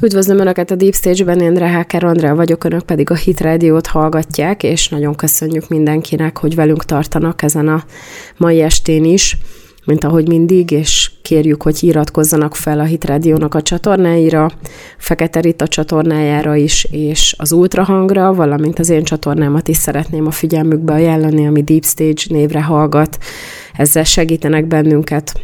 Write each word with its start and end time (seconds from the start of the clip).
Üdvözlöm 0.00 0.38
Önöket 0.38 0.70
a 0.70 0.74
Deep 0.74 0.94
Stage-ben, 0.94 1.40
én 1.40 1.54
Reháker 1.54 2.04
Andrea 2.04 2.34
vagyok, 2.34 2.64
Önök 2.64 2.82
pedig 2.82 3.10
a 3.10 3.14
Hit 3.14 3.40
Radio-t 3.40 3.86
hallgatják, 3.86 4.62
és 4.62 4.88
nagyon 4.88 5.14
köszönjük 5.14 5.68
mindenkinek, 5.68 6.38
hogy 6.38 6.54
velünk 6.54 6.84
tartanak 6.84 7.42
ezen 7.42 7.68
a 7.68 7.84
mai 8.36 8.60
estén 8.60 9.04
is, 9.04 9.36
mint 9.84 10.04
ahogy 10.04 10.28
mindig, 10.28 10.70
és 10.70 11.10
kérjük, 11.22 11.62
hogy 11.62 11.82
iratkozzanak 11.82 12.54
fel 12.54 12.80
a 12.80 12.84
Hit 12.84 13.04
Radio-nak 13.04 13.54
a 13.54 13.62
csatornáira, 13.62 14.50
Fekete 14.98 15.40
Rita 15.40 15.68
csatornájára 15.68 16.54
is, 16.54 16.84
és 16.90 17.34
az 17.38 17.52
Ultrahangra, 17.52 18.34
valamint 18.34 18.78
az 18.78 18.88
én 18.88 19.04
csatornámat 19.04 19.68
is 19.68 19.76
szeretném 19.76 20.26
a 20.26 20.30
figyelmükbe 20.30 20.92
ajánlani, 20.92 21.46
ami 21.46 21.62
Deep 21.62 21.84
Stage 21.84 22.22
névre 22.28 22.62
hallgat. 22.62 23.18
Ezzel 23.72 24.04
segítenek 24.04 24.66
bennünket, 24.66 25.40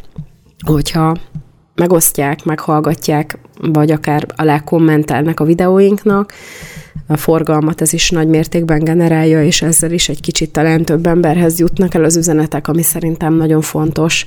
hogyha 0.66 1.16
megosztják, 1.74 2.44
meghallgatják, 2.44 3.38
vagy 3.60 3.90
akár 3.90 4.26
alá 4.36 4.60
kommentelnek 4.60 5.40
a 5.40 5.44
videóinknak. 5.44 6.32
A 7.06 7.16
forgalmat 7.16 7.80
ez 7.80 7.92
is 7.92 8.10
nagy 8.10 8.28
mértékben 8.28 8.84
generálja, 8.84 9.44
és 9.44 9.62
ezzel 9.62 9.92
is 9.92 10.08
egy 10.08 10.20
kicsit 10.20 10.50
talán 10.50 10.84
több 10.84 11.06
emberhez 11.06 11.58
jutnak 11.58 11.94
el 11.94 12.04
az 12.04 12.16
üzenetek, 12.16 12.68
ami 12.68 12.82
szerintem 12.82 13.34
nagyon 13.34 13.60
fontos. 13.60 14.26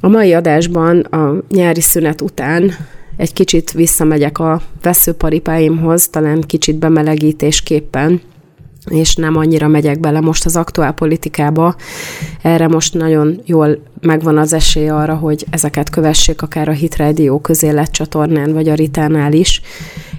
A 0.00 0.08
mai 0.08 0.32
adásban 0.32 1.00
a 1.00 1.42
nyári 1.50 1.80
szünet 1.80 2.20
után 2.20 2.72
egy 3.16 3.32
kicsit 3.32 3.72
visszamegyek 3.72 4.38
a 4.38 4.60
veszőparipáimhoz, 4.82 6.08
talán 6.08 6.40
kicsit 6.40 6.76
bemelegítésképpen, 6.76 8.20
és 8.90 9.14
nem 9.14 9.36
annyira 9.36 9.68
megyek 9.68 10.00
bele 10.00 10.20
most 10.20 10.44
az 10.44 10.56
aktuál 10.56 10.92
politikába. 10.92 11.74
Erre 12.42 12.68
most 12.68 12.94
nagyon 12.94 13.40
jól 13.44 13.78
megvan 14.00 14.38
az 14.38 14.52
esély 14.52 14.88
arra, 14.88 15.14
hogy 15.14 15.46
ezeket 15.50 15.90
kövessék 15.90 16.42
akár 16.42 16.68
a 16.68 16.72
Hit 16.72 16.96
Radio 16.96 17.40
közélet 17.40 17.90
csatornán, 17.90 18.52
vagy 18.52 18.68
a 18.68 18.74
Ritánál 18.74 19.32
is, 19.32 19.60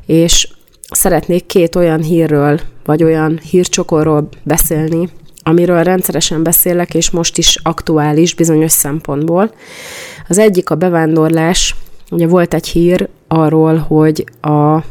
és 0.06 0.48
szeretnék 0.92 1.46
két 1.46 1.76
olyan 1.76 2.02
hírről, 2.02 2.60
vagy 2.86 3.04
olyan 3.04 3.40
hírcsokorról 3.50 4.30
beszélni, 4.44 5.10
amiről 5.44 5.84
rendszeresen 5.84 6.44
beszélek, 6.44 6.94
és 6.94 7.10
most 7.10 7.38
is 7.38 7.60
aktuális 7.64 8.34
bizonyos 8.34 8.72
szempontból. 8.72 9.52
Az 10.28 10.38
egyik 10.38 10.70
a 10.70 10.76
bevándorlás, 10.76 11.76
ugye 12.12 12.28
volt 12.28 12.54
egy 12.54 12.68
hír 12.68 13.10
arról, 13.28 13.78
hogy 13.78 14.26
a 14.42 14.84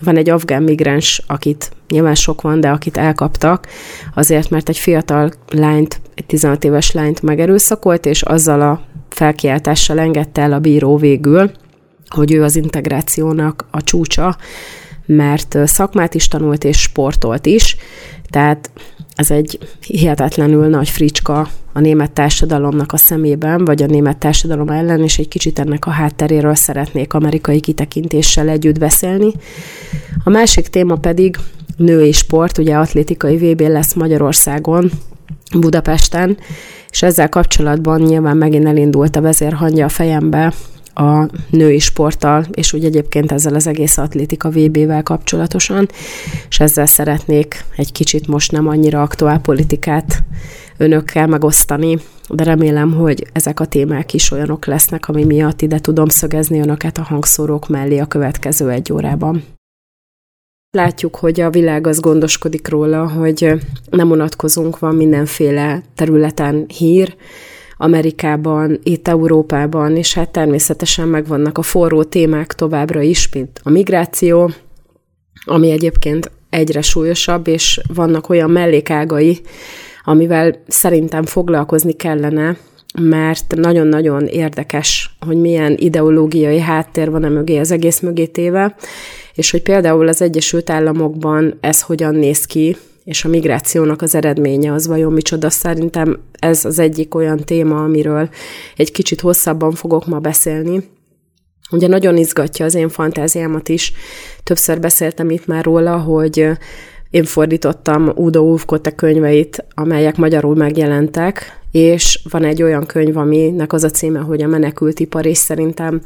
van 0.00 0.16
egy 0.16 0.30
afgán 0.30 0.62
migráns, 0.62 1.22
akit 1.26 1.70
nyilván 1.88 2.14
sok 2.14 2.40
van, 2.40 2.60
de 2.60 2.70
akit 2.70 2.96
elkaptak, 2.96 3.66
azért, 4.14 4.50
mert 4.50 4.68
egy 4.68 4.78
fiatal 4.78 5.32
lányt, 5.50 6.00
egy 6.14 6.26
16 6.26 6.64
éves 6.64 6.92
lányt 6.92 7.22
megerőszakolt, 7.22 8.06
és 8.06 8.22
azzal 8.22 8.60
a 8.60 8.82
felkiáltással 9.08 9.98
engedte 9.98 10.40
el 10.42 10.52
a 10.52 10.58
bíró 10.58 10.96
végül, 10.96 11.50
hogy 12.08 12.32
ő 12.32 12.42
az 12.42 12.56
integrációnak 12.56 13.66
a 13.70 13.82
csúcsa, 13.82 14.36
mert 15.06 15.58
szakmát 15.64 16.14
is 16.14 16.28
tanult 16.28 16.64
és 16.64 16.80
sportolt 16.80 17.46
is, 17.46 17.76
tehát 18.30 18.70
ez 19.14 19.30
egy 19.30 19.58
hihetetlenül 19.80 20.66
nagy 20.66 20.88
fricska 20.88 21.48
a 21.72 21.80
német 21.80 22.12
társadalomnak 22.12 22.92
a 22.92 22.96
szemében, 22.96 23.64
vagy 23.64 23.82
a 23.82 23.86
német 23.86 24.18
társadalom 24.18 24.68
ellen, 24.68 25.02
és 25.02 25.18
egy 25.18 25.28
kicsit 25.28 25.58
ennek 25.58 25.86
a 25.86 25.90
hátteréről 25.90 26.54
szeretnék 26.54 27.12
amerikai 27.12 27.60
kitekintéssel 27.60 28.48
együtt 28.48 28.78
beszélni. 28.78 29.32
A 30.24 30.30
másik 30.30 30.68
téma 30.68 30.96
pedig 30.96 31.36
női 31.76 32.12
sport, 32.12 32.58
ugye 32.58 32.76
atlétikai 32.76 33.36
VB 33.36 33.60
lesz 33.60 33.94
Magyarországon, 33.94 34.90
Budapesten, 35.58 36.38
és 36.90 37.02
ezzel 37.02 37.28
kapcsolatban 37.28 38.00
nyilván 38.00 38.36
megint 38.36 38.66
elindult 38.66 39.16
a 39.16 39.20
vezérhangja 39.20 39.84
a 39.84 39.88
fejembe 39.88 40.52
a 41.00 41.28
női 41.50 41.78
sporttal, 41.78 42.46
és 42.52 42.72
úgy 42.72 42.84
egyébként 42.84 43.32
ezzel 43.32 43.54
az 43.54 43.66
egész 43.66 43.98
atlétika 43.98 44.50
VB-vel 44.50 45.02
kapcsolatosan, 45.02 45.88
és 46.48 46.60
ezzel 46.60 46.86
szeretnék 46.86 47.64
egy 47.76 47.92
kicsit 47.92 48.26
most 48.26 48.52
nem 48.52 48.68
annyira 48.68 49.02
aktuál 49.02 49.40
politikát 49.40 50.22
önökkel 50.76 51.26
megosztani, 51.26 51.98
de 52.28 52.44
remélem, 52.44 52.92
hogy 52.92 53.26
ezek 53.32 53.60
a 53.60 53.64
témák 53.64 54.14
is 54.14 54.30
olyanok 54.30 54.66
lesznek, 54.66 55.08
ami 55.08 55.24
miatt 55.24 55.62
ide 55.62 55.78
tudom 55.78 56.08
szögezni 56.08 56.60
önöket 56.60 56.98
a 56.98 57.02
hangszórók 57.02 57.68
mellé 57.68 57.98
a 57.98 58.06
következő 58.06 58.70
egy 58.70 58.92
órában. 58.92 59.44
Látjuk, 60.70 61.16
hogy 61.16 61.40
a 61.40 61.50
világ 61.50 61.86
az 61.86 62.00
gondoskodik 62.00 62.68
róla, 62.68 63.08
hogy 63.08 63.52
nem 63.90 64.10
unatkozunk, 64.10 64.78
van 64.78 64.94
mindenféle 64.94 65.82
területen 65.94 66.64
hír, 66.78 67.16
Amerikában, 67.82 68.78
itt 68.82 69.08
Európában, 69.08 69.96
és 69.96 70.14
hát 70.14 70.30
természetesen 70.30 71.08
megvannak 71.08 71.58
a 71.58 71.62
forró 71.62 72.02
témák 72.02 72.52
továbbra 72.52 73.00
is, 73.00 73.28
mint 73.32 73.60
a 73.62 73.70
migráció, 73.70 74.50
ami 75.44 75.70
egyébként 75.70 76.30
egyre 76.50 76.80
súlyosabb, 76.80 77.46
és 77.46 77.80
vannak 77.94 78.28
olyan 78.28 78.50
mellékágai, 78.50 79.40
amivel 80.04 80.62
szerintem 80.66 81.24
foglalkozni 81.24 81.92
kellene, 81.92 82.56
mert 83.00 83.54
nagyon-nagyon 83.54 84.26
érdekes, 84.26 85.16
hogy 85.26 85.36
milyen 85.36 85.74
ideológiai 85.78 86.58
háttér 86.58 87.10
van 87.10 87.24
a 87.24 87.28
mögé, 87.28 87.58
az 87.58 87.70
egész 87.70 88.00
mögé 88.00 88.26
téve, 88.26 88.74
és 89.34 89.50
hogy 89.50 89.62
például 89.62 90.08
az 90.08 90.22
Egyesült 90.22 90.70
Államokban 90.70 91.58
ez 91.60 91.82
hogyan 91.82 92.14
néz 92.14 92.44
ki, 92.44 92.76
és 93.10 93.24
a 93.24 93.28
migrációnak 93.28 94.02
az 94.02 94.14
eredménye 94.14 94.72
az 94.72 94.86
vajon 94.86 95.12
micsoda. 95.12 95.50
Szerintem 95.50 96.18
ez 96.38 96.64
az 96.64 96.78
egyik 96.78 97.14
olyan 97.14 97.38
téma, 97.44 97.84
amiről 97.84 98.28
egy 98.76 98.92
kicsit 98.92 99.20
hosszabban 99.20 99.72
fogok 99.72 100.06
ma 100.06 100.18
beszélni. 100.18 100.82
Ugye 101.70 101.86
nagyon 101.86 102.16
izgatja 102.16 102.64
az 102.64 102.74
én 102.74 102.88
fantáziámat 102.88 103.68
is. 103.68 103.92
Többször 104.42 104.80
beszéltem 104.80 105.30
itt 105.30 105.46
már 105.46 105.64
róla, 105.64 105.98
hogy 105.98 106.48
én 107.10 107.24
fordítottam 107.24 108.08
Udo 108.14 108.40
Ulfkote 108.40 108.94
könyveit, 108.94 109.64
amelyek 109.74 110.16
magyarul 110.16 110.54
megjelentek, 110.54 111.60
és 111.70 112.20
van 112.30 112.44
egy 112.44 112.62
olyan 112.62 112.86
könyv, 112.86 113.16
aminek 113.16 113.72
az 113.72 113.84
a 113.84 113.90
címe, 113.90 114.18
hogy 114.18 114.42
a 114.42 114.46
menekült 114.46 115.00
ipar, 115.00 115.26
és 115.26 115.38
szerintem 115.38 116.00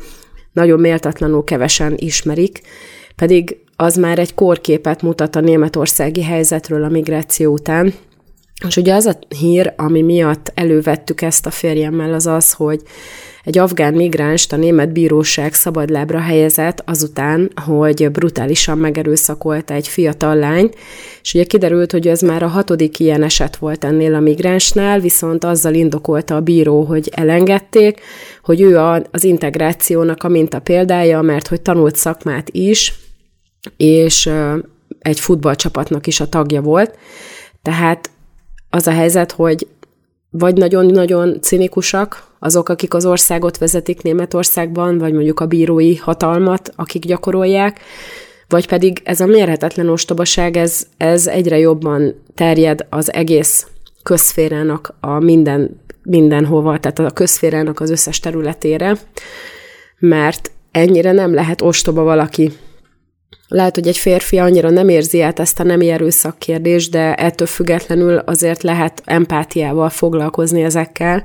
nagyon 0.52 0.80
méltatlanul 0.80 1.44
kevesen 1.44 1.94
ismerik, 1.96 2.60
pedig 3.16 3.63
az 3.76 3.96
már 3.96 4.18
egy 4.18 4.34
kórképet 4.34 5.02
mutat 5.02 5.36
a 5.36 5.40
németországi 5.40 6.22
helyzetről 6.22 6.84
a 6.84 6.88
migráció 6.88 7.52
után. 7.52 7.94
És 8.66 8.76
ugye 8.76 8.94
az 8.94 9.06
a 9.06 9.18
hír, 9.38 9.72
ami 9.76 10.02
miatt 10.02 10.52
elővettük 10.54 11.22
ezt 11.22 11.46
a 11.46 11.50
férjemmel, 11.50 12.14
az 12.14 12.26
az, 12.26 12.52
hogy 12.52 12.82
egy 13.44 13.58
afgán 13.58 13.94
migránst 13.94 14.52
a 14.52 14.56
német 14.56 14.92
bíróság 14.92 15.54
szabadlábra 15.54 16.18
helyezett 16.18 16.82
azután, 16.86 17.50
hogy 17.66 18.10
brutálisan 18.10 18.78
megerőszakolta 18.78 19.74
egy 19.74 19.88
fiatal 19.88 20.36
lány, 20.36 20.70
és 21.22 21.34
ugye 21.34 21.44
kiderült, 21.44 21.92
hogy 21.92 22.08
ez 22.08 22.20
már 22.20 22.42
a 22.42 22.46
hatodik 22.46 22.98
ilyen 22.98 23.22
eset 23.22 23.56
volt 23.56 23.84
ennél 23.84 24.14
a 24.14 24.20
migránsnál, 24.20 25.00
viszont 25.00 25.44
azzal 25.44 25.74
indokolta 25.74 26.36
a 26.36 26.40
bíró, 26.40 26.82
hogy 26.82 27.10
elengedték, 27.14 28.00
hogy 28.42 28.60
ő 28.60 28.78
az 29.10 29.24
integrációnak 29.24 30.22
a 30.22 30.28
minta 30.28 30.58
példája, 30.58 31.20
mert 31.20 31.48
hogy 31.48 31.60
tanult 31.60 31.96
szakmát 31.96 32.48
is, 32.50 32.92
és 33.76 34.30
egy 34.98 35.20
futballcsapatnak 35.20 36.06
is 36.06 36.20
a 36.20 36.28
tagja 36.28 36.60
volt. 36.60 36.98
Tehát 37.62 38.10
az 38.70 38.86
a 38.86 38.92
helyzet, 38.92 39.32
hogy 39.32 39.66
vagy 40.30 40.56
nagyon-nagyon 40.56 41.40
cinikusak 41.40 42.26
azok, 42.38 42.68
akik 42.68 42.94
az 42.94 43.06
országot 43.06 43.58
vezetik 43.58 44.02
Németországban, 44.02 44.98
vagy 44.98 45.12
mondjuk 45.12 45.40
a 45.40 45.46
bírói 45.46 45.96
hatalmat, 45.96 46.72
akik 46.76 47.04
gyakorolják, 47.04 47.80
vagy 48.48 48.68
pedig 48.68 49.00
ez 49.04 49.20
a 49.20 49.26
mérhetetlen 49.26 49.88
ostobaság, 49.88 50.56
ez, 50.56 50.86
ez 50.96 51.26
egyre 51.26 51.58
jobban 51.58 52.14
terjed 52.34 52.86
az 52.90 53.12
egész 53.12 53.66
közférának 54.02 54.94
a 55.00 55.18
minden, 55.18 55.80
mindenhova, 56.02 56.78
tehát 56.78 56.98
a 56.98 57.10
közférának 57.10 57.80
az 57.80 57.90
összes 57.90 58.20
területére, 58.20 58.96
mert 59.98 60.50
ennyire 60.70 61.12
nem 61.12 61.34
lehet 61.34 61.62
ostoba 61.62 62.02
valaki, 62.02 62.52
lehet, 63.48 63.74
hogy 63.74 63.86
egy 63.86 63.96
férfi 63.96 64.38
annyira 64.38 64.70
nem 64.70 64.88
érzi 64.88 65.20
át 65.20 65.38
ezt 65.38 65.60
a 65.60 65.62
nemi 65.62 65.90
erőszak 65.90 66.38
kérdést, 66.38 66.90
de 66.90 67.14
ettől 67.14 67.46
függetlenül 67.46 68.16
azért 68.16 68.62
lehet 68.62 69.02
empátiával 69.04 69.88
foglalkozni 69.88 70.62
ezekkel, 70.62 71.22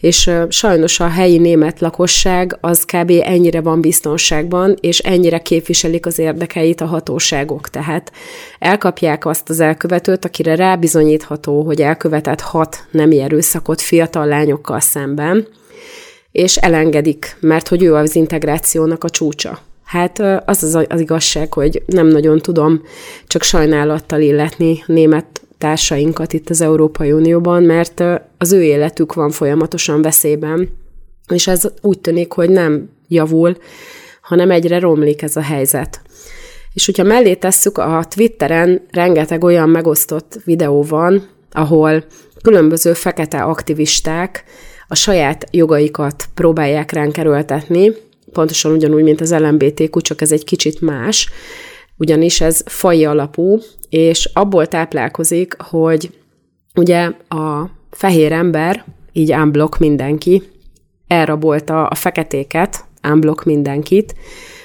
és 0.00 0.30
sajnos 0.48 1.00
a 1.00 1.08
helyi 1.08 1.38
német 1.38 1.80
lakosság 1.80 2.58
az 2.60 2.84
kb. 2.84 3.12
ennyire 3.22 3.60
van 3.60 3.80
biztonságban, 3.80 4.76
és 4.80 4.98
ennyire 4.98 5.38
képviselik 5.38 6.06
az 6.06 6.18
érdekeit 6.18 6.80
a 6.80 6.86
hatóságok. 6.86 7.68
Tehát 7.68 8.12
elkapják 8.58 9.26
azt 9.26 9.48
az 9.48 9.60
elkövetőt, 9.60 10.24
akire 10.24 10.54
rábizonyítható, 10.54 11.62
hogy 11.62 11.82
elkövetett 11.82 12.40
hat 12.40 12.84
nemi 12.90 13.20
erőszakot 13.20 13.80
fiatal 13.80 14.26
lányokkal 14.26 14.80
szemben, 14.80 15.46
és 16.32 16.56
elengedik, 16.56 17.36
mert 17.40 17.68
hogy 17.68 17.82
ő 17.82 17.94
az 17.94 18.16
integrációnak 18.16 19.04
a 19.04 19.10
csúcsa. 19.10 19.58
Hát 19.92 20.18
az 20.44 20.62
az, 20.62 20.84
az 20.88 21.00
igazság, 21.00 21.52
hogy 21.52 21.82
nem 21.86 22.06
nagyon 22.06 22.38
tudom 22.38 22.82
csak 23.26 23.42
sajnálattal 23.42 24.20
illetni 24.20 24.82
német 24.86 25.42
társainkat 25.58 26.32
itt 26.32 26.50
az 26.50 26.60
Európai 26.60 27.12
Unióban, 27.12 27.62
mert 27.62 28.02
az 28.38 28.52
ő 28.52 28.62
életük 28.62 29.14
van 29.14 29.30
folyamatosan 29.30 30.02
veszélyben, 30.02 30.68
és 31.28 31.46
ez 31.46 31.64
úgy 31.80 31.98
tűnik, 31.98 32.32
hogy 32.32 32.50
nem 32.50 32.90
javul, 33.08 33.56
hanem 34.22 34.50
egyre 34.50 34.78
romlik 34.78 35.22
ez 35.22 35.36
a 35.36 35.42
helyzet. 35.42 36.00
És 36.72 36.86
hogyha 36.86 37.02
mellé 37.02 37.34
tesszük, 37.34 37.78
a 37.78 38.04
Twitteren 38.14 38.86
rengeteg 38.90 39.44
olyan 39.44 39.68
megosztott 39.68 40.38
videó 40.44 40.82
van, 40.82 41.28
ahol 41.50 42.04
különböző 42.42 42.92
fekete 42.92 43.42
aktivisták 43.42 44.44
a 44.88 44.94
saját 44.94 45.46
jogaikat 45.50 46.24
próbálják 46.34 46.92
ránk 46.92 47.16
erőltetni, 47.18 47.92
pontosan 48.32 48.72
ugyanúgy, 48.72 49.02
mint 49.02 49.20
az 49.20 49.32
LMBTQ, 49.32 50.00
csak 50.00 50.20
ez 50.20 50.32
egy 50.32 50.44
kicsit 50.44 50.80
más, 50.80 51.28
ugyanis 51.96 52.40
ez 52.40 52.62
fai 52.66 53.04
alapú, 53.04 53.58
és 53.88 54.30
abból 54.32 54.66
táplálkozik, 54.66 55.56
hogy 55.58 56.10
ugye 56.74 57.10
a 57.28 57.70
fehér 57.90 58.32
ember, 58.32 58.84
így 59.12 59.32
unblock 59.32 59.78
mindenki, 59.78 60.42
elrabolta 61.06 61.86
a 61.86 61.94
feketéket, 61.94 62.84
unblock 63.02 63.44
mindenkit, 63.44 64.14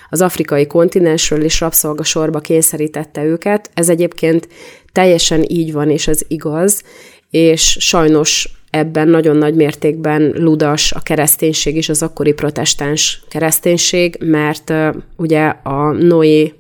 az 0.10 0.22
afrikai 0.22 0.68
kontinensről 0.68 1.44
is 1.44 1.60
rabszolgasorba 1.60 2.40
kényszerítette 2.40 3.24
őket. 3.24 3.70
Ez 3.74 3.90
egyébként 3.90 4.48
teljesen 4.92 5.44
így 5.48 5.74
van, 5.74 5.90
és 5.90 6.08
ez 6.08 6.20
igaz, 6.28 6.84
és 7.30 7.78
sajnos 7.80 8.50
ebben 8.78 9.08
nagyon 9.08 9.36
nagy 9.38 9.56
mértékben 9.56 10.34
ludas 10.38 10.92
a 10.92 11.00
kereszténység 11.00 11.76
is, 11.76 11.90
az 11.90 12.04
akkori 12.04 12.34
protestáns 12.34 13.24
kereszténység, 13.30 14.18
mert 14.20 14.74
ugye 15.16 15.46
a 15.64 15.92
Noé 15.92 16.54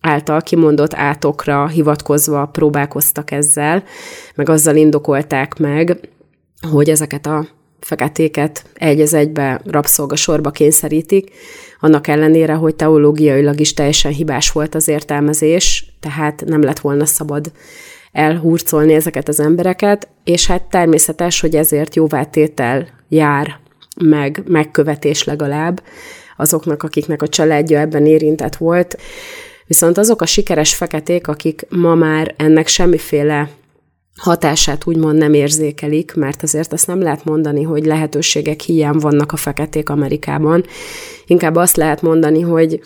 által 0.00 0.40
kimondott 0.40 0.94
átokra 0.94 1.68
hivatkozva 1.68 2.46
próbálkoztak 2.46 3.30
ezzel, 3.30 3.82
meg 4.34 4.48
azzal 4.48 4.76
indokolták 4.76 5.58
meg, 5.58 6.08
hogy 6.70 6.90
ezeket 6.90 7.26
a 7.26 7.46
feketéket 7.80 8.64
egy 8.74 9.00
az 9.00 9.14
egybe 9.14 9.60
rabszolgasorba 9.64 10.50
kényszerítik, 10.50 11.30
annak 11.80 12.06
ellenére, 12.06 12.52
hogy 12.52 12.74
teológiailag 12.74 13.60
is 13.60 13.74
teljesen 13.74 14.12
hibás 14.12 14.50
volt 14.52 14.74
az 14.74 14.88
értelmezés, 14.88 15.94
tehát 16.00 16.44
nem 16.46 16.62
lett 16.62 16.78
volna 16.78 17.06
szabad 17.06 17.52
elhurcolni 18.12 18.94
ezeket 18.94 19.28
az 19.28 19.40
embereket, 19.40 20.08
és 20.24 20.46
hát 20.46 20.62
természetes, 20.62 21.40
hogy 21.40 21.56
ezért 21.56 21.94
jóvátétel 21.94 22.88
jár, 23.08 23.60
meg 24.04 24.42
megkövetés 24.46 25.24
legalább 25.24 25.82
azoknak, 26.36 26.82
akiknek 26.82 27.22
a 27.22 27.28
családja 27.28 27.78
ebben 27.78 28.06
érintett 28.06 28.56
volt. 28.56 28.98
Viszont 29.66 29.98
azok 29.98 30.20
a 30.20 30.26
sikeres 30.26 30.74
feketék, 30.74 31.28
akik 31.28 31.66
ma 31.68 31.94
már 31.94 32.34
ennek 32.36 32.66
semmiféle 32.66 33.50
hatását 34.16 34.86
úgymond 34.86 35.18
nem 35.18 35.34
érzékelik, 35.34 36.14
mert 36.14 36.42
azért 36.42 36.72
azt 36.72 36.86
nem 36.86 37.02
lehet 37.02 37.24
mondani, 37.24 37.62
hogy 37.62 37.86
lehetőségek 37.86 38.60
hiány 38.60 38.96
vannak 38.98 39.32
a 39.32 39.36
feketék 39.36 39.88
Amerikában. 39.88 40.64
Inkább 41.26 41.56
azt 41.56 41.76
lehet 41.76 42.02
mondani, 42.02 42.40
hogy 42.40 42.80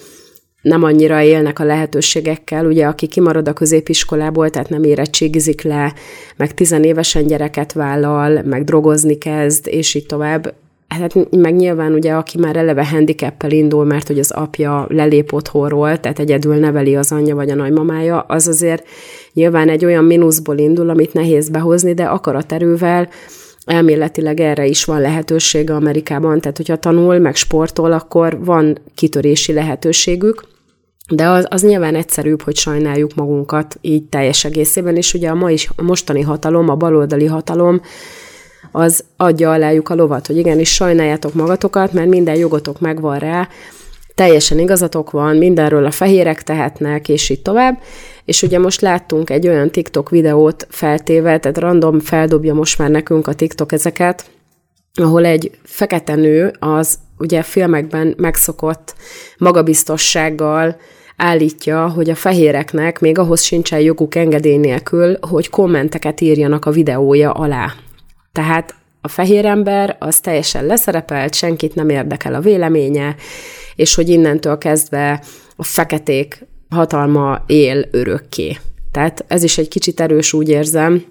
nem 0.67 0.83
annyira 0.83 1.23
élnek 1.23 1.59
a 1.59 1.65
lehetőségekkel, 1.65 2.67
ugye 2.67 2.87
aki 2.87 3.07
kimarad 3.07 3.49
a 3.49 3.53
középiskolából, 3.53 4.51
tehát 4.51 4.69
nem 4.69 4.83
érettségizik 4.83 5.63
le, 5.63 5.93
meg 6.37 6.55
tizenévesen 6.55 7.27
gyereket 7.27 7.73
vállal, 7.73 8.43
meg 8.43 8.65
drogozni 8.65 9.19
kezd, 9.19 9.67
és 9.67 9.95
így 9.95 10.07
tovább, 10.07 10.55
Hát 10.89 11.31
meg 11.31 11.57
nyilván 11.57 11.93
ugye, 11.93 12.13
aki 12.13 12.39
már 12.39 12.57
eleve 12.57 12.87
handicappel 12.87 13.51
indul, 13.51 13.85
mert 13.85 14.07
hogy 14.07 14.19
az 14.19 14.31
apja 14.31 14.87
lelép 14.89 15.33
otthonról, 15.33 16.01
tehát 16.01 16.19
egyedül 16.19 16.55
neveli 16.55 16.97
az 16.97 17.13
anyja 17.13 17.35
vagy 17.35 17.51
a 17.51 17.55
nagymamája, 17.55 18.21
az 18.21 18.49
azért 18.49 18.87
nyilván 19.33 19.69
egy 19.69 19.85
olyan 19.85 20.05
mínuszból 20.05 20.59
indul, 20.59 20.89
amit 20.89 21.13
nehéz 21.13 21.49
behozni, 21.49 21.95
de 21.95 22.05
akaraterővel 22.05 23.09
elméletileg 23.65 24.41
erre 24.41 24.67
is 24.67 24.85
van 24.85 25.01
lehetősége 25.01 25.75
Amerikában, 25.75 26.41
tehát 26.41 26.57
hogyha 26.57 26.77
tanul, 26.77 27.19
meg 27.19 27.35
sportol, 27.35 27.93
akkor 27.93 28.45
van 28.45 28.79
kitörési 28.95 29.53
lehetőségük, 29.53 30.43
de 31.09 31.29
az, 31.29 31.47
az 31.51 31.63
nyilván 31.63 31.95
egyszerűbb, 31.95 32.43
hogy 32.43 32.57
sajnáljuk 32.57 33.15
magunkat 33.15 33.79
így 33.81 34.05
teljes 34.05 34.45
egészében, 34.45 34.97
és 34.97 35.15
ugye 35.15 35.29
a, 35.29 35.35
ma 35.35 35.51
is, 35.51 35.71
a 35.77 35.83
mostani 35.83 36.21
hatalom, 36.21 36.69
a 36.69 36.75
baloldali 36.75 37.27
hatalom, 37.27 37.81
az 38.73 39.05
adja 39.17 39.53
alájuk 39.53 39.89
a 39.89 39.95
lovat, 39.95 40.27
hogy 40.27 40.37
igenis 40.37 40.73
sajnáljátok 40.73 41.35
magatokat, 41.35 41.93
mert 41.93 42.09
minden 42.09 42.37
jogotok 42.37 42.81
megvan 42.81 43.19
rá, 43.19 43.49
teljesen 44.15 44.59
igazatok 44.59 45.11
van, 45.11 45.37
mindenről 45.37 45.85
a 45.85 45.91
fehérek 45.91 46.43
tehetnek, 46.43 47.09
és 47.09 47.29
így 47.29 47.43
tovább. 47.43 47.79
És 48.25 48.43
ugye 48.43 48.59
most 48.59 48.81
láttunk 48.81 49.31
egy 49.31 49.49
olyan 49.49 49.71
TikTok 49.71 50.11
videót 50.11 50.67
feltéve, 50.71 51.39
tehát 51.39 51.59
random 51.59 52.01
feldobja 52.01 52.55
most 52.55 52.79
már 52.79 52.91
nekünk 52.91 53.27
a 53.27 53.35
TikTok 53.35 53.73
ezeket, 53.73 54.31
ahol 54.95 55.25
egy 55.25 55.51
fekete 55.63 56.15
nő 56.15 56.53
az 56.59 56.99
ugye 57.19 57.43
filmekben 57.43 58.15
megszokott 58.17 58.95
magabiztossággal 59.39 60.77
állítja, 61.17 61.89
hogy 61.89 62.11
a 62.11 62.15
fehéreknek 62.15 63.01
még 63.01 63.19
ahhoz 63.19 63.43
sincsen 63.43 63.81
joguk 63.81 64.15
engedély 64.15 64.57
nélkül, 64.57 65.17
hogy 65.21 65.51
kommenteket 65.51 66.21
írjanak 66.21 66.65
a 66.65 66.71
videója 66.71 67.33
alá. 67.33 67.73
Tehát 68.33 68.75
a 69.01 69.09
fehér 69.09 69.45
ember 69.45 69.97
az 70.01 70.21
teljesen 70.21 70.67
leszerepelt, 70.67 71.35
senkit 71.35 71.75
nem 71.75 71.89
érdekel 71.89 72.35
a 72.35 72.41
véleménye, 72.41 73.17
és 73.75 73.95
hogy 73.95 74.09
innentől 74.09 74.59
kezdve 74.59 75.23
a 75.57 75.65
feketék 75.65 76.47
hatalma 76.71 77.43
él 77.47 77.85
örökké. 77.91 78.57
Tehát 78.93 79.25
ez 79.29 79.43
is 79.43 79.59
egy 79.59 79.69
kicsit 79.69 80.01
erős, 80.01 80.33
úgy 80.33 80.49
érzem. 80.49 81.05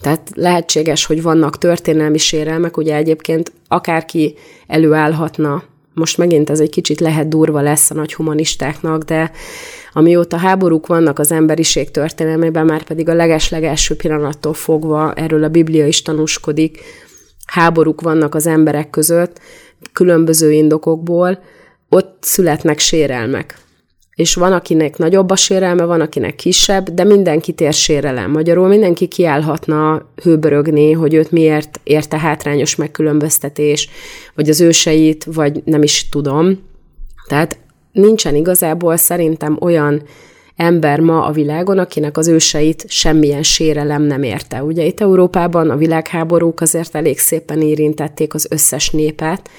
Tehát 0.00 0.30
lehetséges, 0.34 1.04
hogy 1.04 1.22
vannak 1.22 1.58
történelmi 1.58 2.18
sérelmek, 2.18 2.76
ugye 2.76 2.94
egyébként 2.94 3.52
akárki 3.68 4.34
előállhatna, 4.66 5.62
most 5.94 6.18
megint 6.18 6.50
ez 6.50 6.60
egy 6.60 6.70
kicsit 6.70 7.00
lehet 7.00 7.28
durva 7.28 7.60
lesz 7.60 7.90
a 7.90 7.94
nagy 7.94 8.14
humanistáknak, 8.14 9.02
de 9.02 9.30
amióta 9.92 10.36
háborúk 10.36 10.86
vannak 10.86 11.18
az 11.18 11.32
emberiség 11.32 11.90
történelmében, 11.90 12.64
már 12.64 12.82
pedig 12.82 13.08
a 13.08 13.14
leges-legelső 13.14 13.96
pillanattól 13.96 14.54
fogva 14.54 15.12
erről 15.14 15.44
a 15.44 15.48
Biblia 15.48 15.86
is 15.86 16.02
tanúskodik, 16.02 16.80
háborúk 17.46 18.00
vannak 18.00 18.34
az 18.34 18.46
emberek 18.46 18.90
között, 18.90 19.40
különböző 19.92 20.52
indokokból, 20.52 21.42
ott 21.88 22.16
születnek 22.20 22.78
sérelmek. 22.78 23.58
És 24.14 24.34
van, 24.34 24.52
akinek 24.52 24.98
nagyobb 24.98 25.30
a 25.30 25.36
sérelme, 25.36 25.84
van, 25.84 26.00
akinek 26.00 26.34
kisebb, 26.34 26.88
de 26.88 27.04
mindenki 27.04 27.52
tér 27.52 27.72
sérelem. 27.72 28.30
Magyarul 28.30 28.68
mindenki 28.68 29.06
kiállhatna 29.06 30.06
hőbörögni, 30.22 30.92
hogy 30.92 31.14
őt 31.14 31.30
miért 31.30 31.80
érte 31.82 32.18
hátrányos 32.18 32.76
megkülönböztetés, 32.76 33.88
vagy 34.34 34.48
az 34.48 34.60
őseit, 34.60 35.24
vagy 35.24 35.62
nem 35.64 35.82
is 35.82 36.08
tudom. 36.08 36.58
Tehát 37.28 37.58
nincsen 37.92 38.34
igazából 38.34 38.96
szerintem 38.96 39.56
olyan 39.60 40.02
ember 40.56 41.00
ma 41.00 41.24
a 41.24 41.32
világon, 41.32 41.78
akinek 41.78 42.16
az 42.16 42.28
őseit 42.28 42.84
semmilyen 42.88 43.42
sérelem 43.42 44.02
nem 44.02 44.22
érte. 44.22 44.62
Ugye 44.62 44.84
itt 44.84 45.00
Európában 45.00 45.70
a 45.70 45.76
világháborúk 45.76 46.60
azért 46.60 46.94
elég 46.94 47.18
szépen 47.18 47.60
érintették 47.60 48.34
az 48.34 48.46
összes 48.50 48.90
népet, 48.90 49.50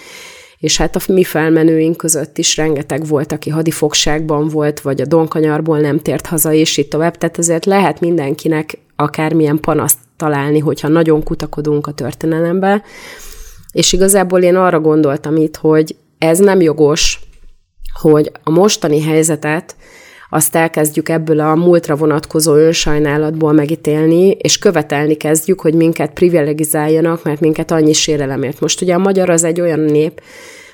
és 0.64 0.78
hát 0.78 0.96
a 0.96 1.12
mi 1.12 1.24
felmenőink 1.24 1.98
között 1.98 2.38
is 2.38 2.58
rengeteg 2.58 3.08
volt, 3.08 3.32
aki 3.32 3.50
hadifogságban 3.50 4.48
volt, 4.48 4.82
vagy 4.82 5.02
a 5.02 5.06
donkanyarból 5.06 5.80
nem 5.80 6.00
tért 6.00 6.26
haza, 6.26 6.54
és 6.54 6.78
itt 6.78 6.90
tovább. 6.90 7.18
Tehát 7.18 7.38
ezért 7.38 7.66
lehet 7.66 8.00
mindenkinek 8.00 8.78
akármilyen 8.96 9.60
panaszt 9.60 9.98
találni, 10.18 10.60
hogyha 10.60 10.88
nagyon 10.88 11.24
kutakodunk 11.24 11.88
a 11.88 11.92
történelembe. 11.92 12.84
És 13.72 13.94
igazából 13.94 14.42
én 14.42 14.56
arra 14.56 14.80
gondoltam 14.80 15.36
itt, 15.36 15.56
hogy 15.56 15.96
ez 16.18 16.40
nem 16.40 16.62
jogos, 16.62 17.20
hogy 18.02 18.32
a 18.44 18.50
mostani 18.50 19.02
helyzetet 19.02 19.76
azt 20.34 20.56
elkezdjük 20.56 21.10
ebből 21.10 21.40
a 21.40 21.56
múltra 21.56 21.96
vonatkozó 21.96 22.56
önsajnálatból 22.56 23.52
megítélni, 23.52 24.30
és 24.30 24.58
követelni 24.58 25.14
kezdjük, 25.14 25.62
hogy 25.62 25.74
minket 25.74 26.14
privilegizáljanak, 26.14 27.24
mert 27.24 27.40
minket 27.40 27.72
annyi 27.72 27.94
sérelemért. 27.94 28.60
Most 28.60 28.82
ugye 28.82 28.94
a 28.94 28.98
magyar 28.98 29.30
az 29.30 29.44
egy 29.44 29.62
olyan 29.62 29.80
nép, 29.80 30.22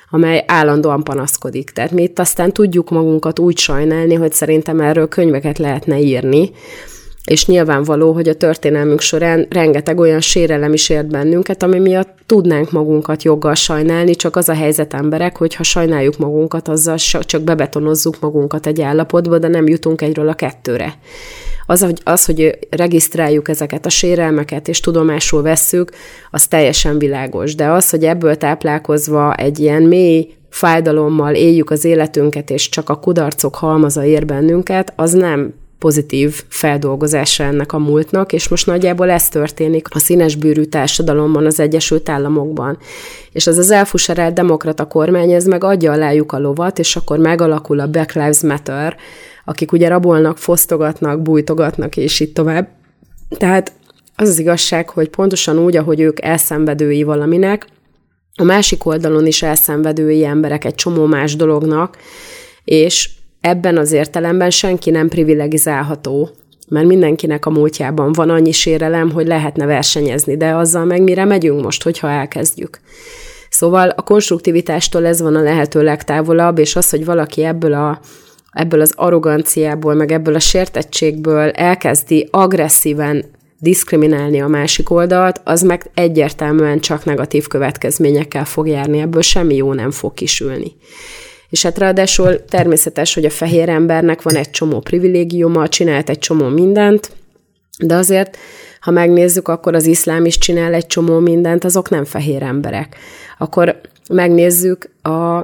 amely 0.10 0.44
állandóan 0.48 1.04
panaszkodik. 1.04 1.70
Tehát 1.70 1.92
mi 1.92 2.02
itt 2.02 2.20
aztán 2.20 2.52
tudjuk 2.52 2.90
magunkat 2.90 3.40
úgy 3.40 3.58
sajnálni, 3.58 4.14
hogy 4.14 4.32
szerintem 4.32 4.80
erről 4.80 5.08
könyveket 5.08 5.58
lehetne 5.58 6.00
írni, 6.00 6.52
és 7.30 7.46
nyilvánvaló, 7.46 8.12
hogy 8.12 8.28
a 8.28 8.34
történelmünk 8.34 9.02
során 9.02 9.48
rengeteg 9.50 10.00
olyan 10.00 10.20
sérelem 10.20 10.74
is 10.74 10.90
ért 10.90 11.08
bennünket, 11.08 11.64
ami 11.64 11.80
miatt 11.80 12.18
tudnánk 12.26 12.72
magunkat 12.72 13.24
joggal 13.24 13.56
sajnálni, 13.56 14.16
csak 14.16 14.36
az 14.36 14.50
a 14.50 14.54
helyzet 14.54 14.94
emberek, 14.94 15.38
hogy 15.38 15.56
ha 15.56 15.64
sajnáljuk 15.64 16.18
magunkat, 16.18 16.68
azzal 16.68 16.98
csak 17.20 17.42
bebetonozzuk 17.42 18.20
magunkat 18.20 18.68
egy 18.68 18.82
állapotba, 18.82 19.38
de 19.38 19.48
nem 19.48 19.68
jutunk 19.68 20.02
egyről 20.02 20.28
a 20.30 20.34
kettőre. 20.34 20.94
Az, 21.66 21.82
hogy, 21.82 22.02
az, 22.04 22.26
hogy 22.26 22.58
regisztráljuk 22.70 23.50
ezeket 23.50 23.86
a 23.86 23.90
sérelmeket, 23.90 24.68
és 24.68 24.80
tudomásul 24.80 25.42
vesszük, 25.42 25.92
az 26.32 26.48
teljesen 26.48 26.98
világos. 26.98 27.56
De 27.56 27.68
az, 27.68 27.90
hogy 27.90 28.04
ebből 28.04 28.36
táplálkozva 28.36 29.36
egy 29.36 29.60
ilyen 29.60 29.84
mély 29.84 30.34
fájdalommal 30.50 31.36
éljük 31.36 31.70
az 31.70 31.86
életünket, 31.86 32.50
és 32.50 32.70
csak 32.70 32.90
a 32.90 33.00
kudarcok 33.00 33.56
halmaza 33.56 34.04
ér 34.04 34.26
bennünket, 34.26 34.94
az 34.96 35.12
nem 35.12 35.54
pozitív 35.80 36.44
feldolgozása 36.48 37.44
ennek 37.44 37.74
a 37.74 37.78
múltnak, 37.78 38.34
és 38.34 38.48
most 38.48 38.66
nagyjából 38.66 39.10
ez 39.10 39.30
történik 39.30 39.88
a 39.90 40.00
színesbőrű 40.00 40.64
társadalomban 40.64 41.46
az 41.46 41.60
Egyesült 41.60 42.10
Államokban. 42.10 42.78
És 43.32 43.48
az 43.48 43.58
az 43.58 43.72
elfuserált 43.72 44.34
demokrata 44.34 44.86
kormány, 44.86 45.32
ez 45.32 45.46
meg 45.46 45.64
adja 45.64 45.92
alájuk 45.92 46.32
a 46.32 46.40
lovat, 46.40 46.80
és 46.80 46.96
akkor 46.96 47.18
megalakul 47.18 47.80
a 47.80 47.88
Black 47.88 48.14
Lives 48.14 48.42
Matter, 48.42 48.96
akik 49.46 49.72
ugye 49.72 49.88
rabolnak, 49.88 50.38
fosztogatnak, 50.38 51.22
bújtogatnak, 51.22 51.98
és 51.98 52.20
így 52.20 52.34
tovább. 52.34 52.68
Tehát 53.38 53.72
az 54.16 54.30
az 54.30 54.40
igazság, 54.40 54.90
hogy 54.90 55.10
pontosan 55.10 55.58
úgy, 55.58 55.76
ahogy 55.76 56.00
ők 56.00 56.22
elszenvedői 56.22 57.04
valaminek, 57.04 57.68
a 58.36 58.44
másik 58.44 58.86
oldalon 58.86 59.26
is 59.26 59.42
elszenvedői 59.42 60.26
emberek 60.26 60.66
egy 60.66 60.76
csomó 60.76 61.06
más 61.06 61.36
dolognak, 61.36 61.98
és 62.64 63.10
ebben 63.42 63.78
az 63.78 63.92
értelemben 63.92 64.50
senki 64.50 64.90
nem 64.90 65.08
privilegizálható, 65.08 66.30
mert 66.68 66.88
mindenkinek 66.88 67.46
a 67.46 67.50
múltjában 67.50 68.12
van 68.12 68.30
annyi 68.30 68.52
sérelem, 68.52 69.12
hogy 69.12 69.28
lehetne 69.28 69.66
versenyezni, 69.66 70.38
de 70.38 70.56
azzal 70.56 70.86
meg 70.86 71.02
mire 71.02 71.26
megyünk 71.26 71.64
most, 71.64 71.84
hogyha 71.84 72.10
elkezdjük. 72.10 72.80
Szóval 73.50 73.90
a 73.90 74.02
konstruktivitástól 74.02 75.06
ez 75.06 75.22
van 75.22 75.36
a 75.36 75.42
lehető 75.42 75.84
legtávolabb, 75.84 76.58
és 76.58 76.76
az, 76.76 76.90
hogy 76.90 77.06
valaki 77.06 77.44
ebből 77.44 77.74
a 77.74 78.00
ebből 78.52 78.82
az 78.82 78.94
arroganciából, 78.96 79.94
meg 79.94 80.12
ebből 80.12 80.36
a 80.36 80.40
sértettségből 80.40 81.50
elkezdi 81.50 82.28
agresszíven 82.32 83.26
diszkriminálni 83.60 84.42
a 84.42 84.48
másik 84.48 84.90
oldalt, 84.90 85.42
az 85.44 85.62
meg 85.62 85.90
egyértelműen 85.94 86.80
csak 86.80 87.06
negatív 87.06 87.48
következményekkel 87.48 88.46
fog 88.46 88.68
járni, 88.68 89.00
ebből 89.00 89.22
semmi 89.22 89.56
jó 89.56 89.74
nem 89.74 89.92
fog 89.92 90.14
kisülni. 90.14 90.76
És 91.50 91.64
hát 91.64 91.78
ráadásul 91.78 92.46
természetes, 92.46 93.14
hogy 93.14 93.26
a 93.26 93.30
fehér 93.30 93.70
embernek 93.70 94.22
van 94.22 94.36
egy 94.36 94.50
csomó 94.50 94.80
privilégiuma, 94.80 95.68
csinált 95.68 96.10
egy 96.10 96.20
csomó 96.20 96.48
mindent, 96.48 97.12
de 97.86 97.96
azért, 97.96 98.38
ha 98.80 98.92
megnézzük, 98.92 99.48
akkor 99.48 99.76
az 99.76 99.86
iszlám 99.86 100.26
is 100.26 100.38
csinál 100.38 100.74
egy 100.74 100.88
csomó 100.88 101.20
mindent, 101.20 101.64
azok 101.64 101.90
nem 101.90 102.06
fehér 102.06 102.44
emberek. 102.44 102.96
Akkor 103.38 103.82
megnézzük, 104.10 104.90
a, 105.02 105.38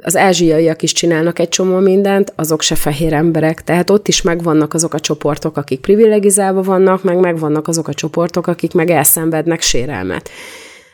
az 0.00 0.16
ázsiaiak 0.16 0.82
is 0.82 0.92
csinálnak 0.92 1.38
egy 1.38 1.48
csomó 1.48 1.78
mindent, 1.78 2.32
azok 2.36 2.62
se 2.62 2.74
fehér 2.74 3.12
emberek. 3.12 3.64
Tehát 3.64 3.90
ott 3.90 4.08
is 4.08 4.22
megvannak 4.22 4.74
azok 4.74 4.94
a 4.94 5.00
csoportok, 5.00 5.56
akik 5.56 5.80
privilegizálva 5.80 6.62
vannak, 6.62 7.02
meg 7.02 7.18
megvannak 7.18 7.68
azok 7.68 7.88
a 7.88 7.94
csoportok, 7.94 8.46
akik 8.46 8.72
meg 8.72 8.90
elszenvednek 8.90 9.60
sérelmet. 9.60 10.30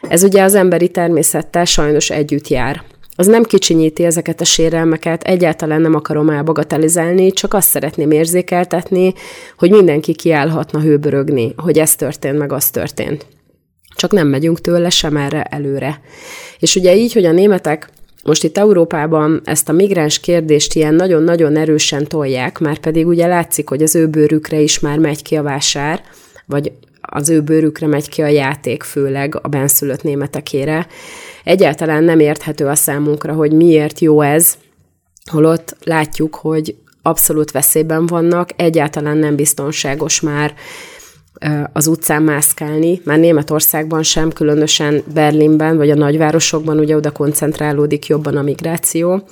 Ez 0.08 0.22
ugye 0.22 0.42
az 0.42 0.54
emberi 0.54 0.88
természettel 0.88 1.64
sajnos 1.64 2.10
együtt 2.10 2.48
jár 2.48 2.82
az 3.16 3.26
nem 3.26 3.42
kicsinyíti 3.42 4.04
ezeket 4.04 4.40
a 4.40 4.44
sérelmeket, 4.44 5.22
egyáltalán 5.22 5.80
nem 5.80 5.94
akarom 5.94 6.28
elbagatelizálni, 6.28 7.32
csak 7.32 7.54
azt 7.54 7.68
szeretném 7.68 8.10
érzékeltetni, 8.10 9.12
hogy 9.58 9.70
mindenki 9.70 10.14
kiállhatna 10.14 10.80
hőbörögni, 10.80 11.54
hogy 11.56 11.78
ez 11.78 11.94
történt, 11.94 12.38
meg 12.38 12.52
az 12.52 12.70
történt. 12.70 13.26
Csak 13.96 14.12
nem 14.12 14.28
megyünk 14.28 14.60
tőle 14.60 14.90
sem 14.90 15.16
erre 15.16 15.42
előre. 15.42 16.00
És 16.58 16.76
ugye 16.76 16.96
így, 16.96 17.12
hogy 17.12 17.24
a 17.24 17.32
németek 17.32 17.88
most 18.24 18.44
itt 18.44 18.58
Európában 18.58 19.40
ezt 19.44 19.68
a 19.68 19.72
migráns 19.72 20.20
kérdést 20.20 20.74
ilyen 20.74 20.94
nagyon-nagyon 20.94 21.56
erősen 21.56 22.06
tolják, 22.06 22.58
már 22.58 22.78
pedig 22.78 23.06
ugye 23.06 23.26
látszik, 23.26 23.68
hogy 23.68 23.82
az 23.82 23.94
ő 23.94 24.06
bőrükre 24.06 24.60
is 24.60 24.78
már 24.78 24.98
megy 24.98 25.22
ki 25.22 25.36
a 25.36 25.42
vásár, 25.42 26.02
vagy 26.46 26.72
az 27.00 27.30
ő 27.30 27.40
bőrükre 27.40 27.86
megy 27.86 28.08
ki 28.08 28.22
a 28.22 28.26
játék, 28.26 28.82
főleg 28.82 29.38
a 29.42 29.48
benszülött 29.48 30.02
németekére. 30.02 30.86
Egyáltalán 31.46 32.04
nem 32.04 32.20
érthető 32.20 32.66
a 32.66 32.74
számunkra, 32.74 33.32
hogy 33.32 33.52
miért 33.52 34.00
jó 34.00 34.20
ez, 34.20 34.56
holott 35.30 35.76
látjuk, 35.84 36.34
hogy 36.34 36.76
abszolút 37.02 37.50
veszélyben 37.50 38.06
vannak, 38.06 38.50
egyáltalán 38.56 39.16
nem 39.16 39.36
biztonságos 39.36 40.20
már 40.20 40.54
az 41.72 41.86
utcán 41.86 42.22
mászkálni, 42.22 43.00
már 43.04 43.18
Németországban 43.18 44.02
sem, 44.02 44.32
különösen 44.32 45.02
Berlinben, 45.14 45.76
vagy 45.76 45.90
a 45.90 45.94
nagyvárosokban, 45.94 46.78
ugye 46.78 46.96
oda 46.96 47.10
koncentrálódik 47.10 48.06
jobban 48.06 48.36
a 48.36 48.42
migráció. 48.42 49.22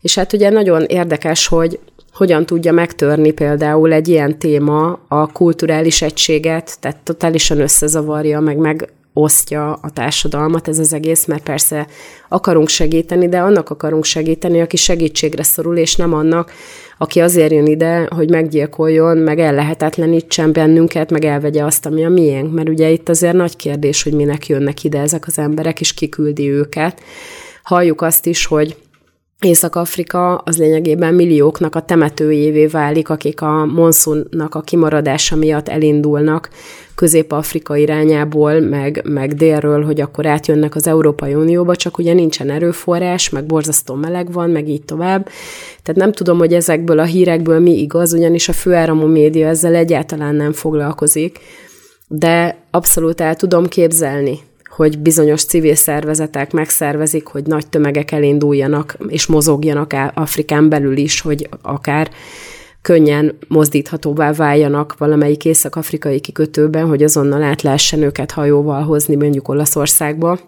És 0.00 0.14
hát 0.14 0.32
ugye 0.32 0.50
nagyon 0.50 0.84
érdekes, 0.84 1.46
hogy 1.46 1.78
hogyan 2.12 2.46
tudja 2.46 2.72
megtörni 2.72 3.30
például 3.30 3.92
egy 3.92 4.08
ilyen 4.08 4.38
téma 4.38 5.00
a 5.08 5.32
kulturális 5.32 6.02
egységet, 6.02 6.80
tehát 6.80 6.98
totálisan 7.02 7.60
összezavarja, 7.60 8.40
meg 8.40 8.92
megosztja 9.18 9.72
a 9.72 9.90
társadalmat 9.90 10.68
ez 10.68 10.78
az 10.78 10.92
egész, 10.92 11.24
mert 11.26 11.42
persze 11.42 11.86
akarunk 12.28 12.68
segíteni, 12.68 13.28
de 13.28 13.38
annak 13.38 13.70
akarunk 13.70 14.04
segíteni, 14.04 14.60
aki 14.60 14.76
segítségre 14.76 15.42
szorul, 15.42 15.76
és 15.76 15.96
nem 15.96 16.12
annak, 16.12 16.52
aki 16.98 17.20
azért 17.20 17.52
jön 17.52 17.66
ide, 17.66 18.08
hogy 18.14 18.30
meggyilkoljon, 18.30 19.16
meg 19.16 19.38
ellehetetlenítsen 19.38 20.52
bennünket, 20.52 21.10
meg 21.10 21.24
elvegye 21.24 21.64
azt, 21.64 21.86
ami 21.86 22.04
a 22.04 22.08
miénk. 22.08 22.52
Mert 22.52 22.68
ugye 22.68 22.90
itt 22.90 23.08
azért 23.08 23.34
nagy 23.34 23.56
kérdés, 23.56 24.02
hogy 24.02 24.12
minek 24.12 24.46
jönnek 24.46 24.84
ide 24.84 25.00
ezek 25.00 25.26
az 25.26 25.38
emberek, 25.38 25.80
és 25.80 25.94
kiküldi 25.94 26.50
őket. 26.50 27.00
Halljuk 27.62 28.02
azt 28.02 28.26
is, 28.26 28.46
hogy 28.46 28.76
Észak-Afrika 29.44 30.36
az 30.36 30.58
lényegében 30.58 31.14
millióknak 31.14 31.74
a 31.74 31.80
temetőjévé 31.80 32.66
válik, 32.66 33.08
akik 33.08 33.40
a 33.40 33.64
monszunnak 33.64 34.54
a 34.54 34.60
kimaradása 34.60 35.36
miatt 35.36 35.68
elindulnak 35.68 36.48
Közép-Afrika 36.94 37.76
irányából, 37.76 38.60
meg, 38.60 39.02
meg 39.04 39.34
délről, 39.34 39.84
hogy 39.84 40.00
akkor 40.00 40.26
átjönnek 40.26 40.74
az 40.74 40.86
Európai 40.86 41.34
Unióba, 41.34 41.76
csak 41.76 41.98
ugye 41.98 42.12
nincsen 42.12 42.50
erőforrás, 42.50 43.28
meg 43.28 43.44
borzasztó 43.46 43.94
meleg 43.94 44.32
van, 44.32 44.50
meg 44.50 44.68
így 44.68 44.84
tovább. 44.84 45.28
Tehát 45.82 46.00
nem 46.00 46.12
tudom, 46.12 46.38
hogy 46.38 46.54
ezekből 46.54 46.98
a 46.98 47.04
hírekből 47.04 47.60
mi 47.60 47.80
igaz, 47.80 48.12
ugyanis 48.12 48.48
a 48.48 48.52
főáramú 48.52 49.06
média 49.06 49.48
ezzel 49.48 49.74
egyáltalán 49.74 50.34
nem 50.34 50.52
foglalkozik, 50.52 51.38
de 52.08 52.56
abszolút 52.70 53.20
el 53.20 53.36
tudom 53.36 53.66
képzelni, 53.66 54.38
hogy 54.78 54.98
bizonyos 54.98 55.44
civil 55.44 55.74
szervezetek 55.74 56.52
megszervezik, 56.52 57.26
hogy 57.26 57.46
nagy 57.46 57.66
tömegek 57.66 58.10
elinduljanak 58.10 58.96
és 59.08 59.26
mozogjanak 59.26 59.94
Afrikán 60.14 60.68
belül 60.68 60.96
is, 60.96 61.20
hogy 61.20 61.48
akár 61.62 62.10
könnyen 62.82 63.38
mozdíthatóvá 63.48 64.32
váljanak 64.32 64.98
valamelyik 64.98 65.44
észak-afrikai 65.44 66.20
kikötőben, 66.20 66.86
hogy 66.86 67.02
azonnal 67.02 67.42
át 67.42 67.62
lehessen 67.62 68.02
őket 68.02 68.30
hajóval 68.30 68.82
hozni 68.82 69.14
mondjuk 69.14 69.48
Olaszországba. 69.48 70.38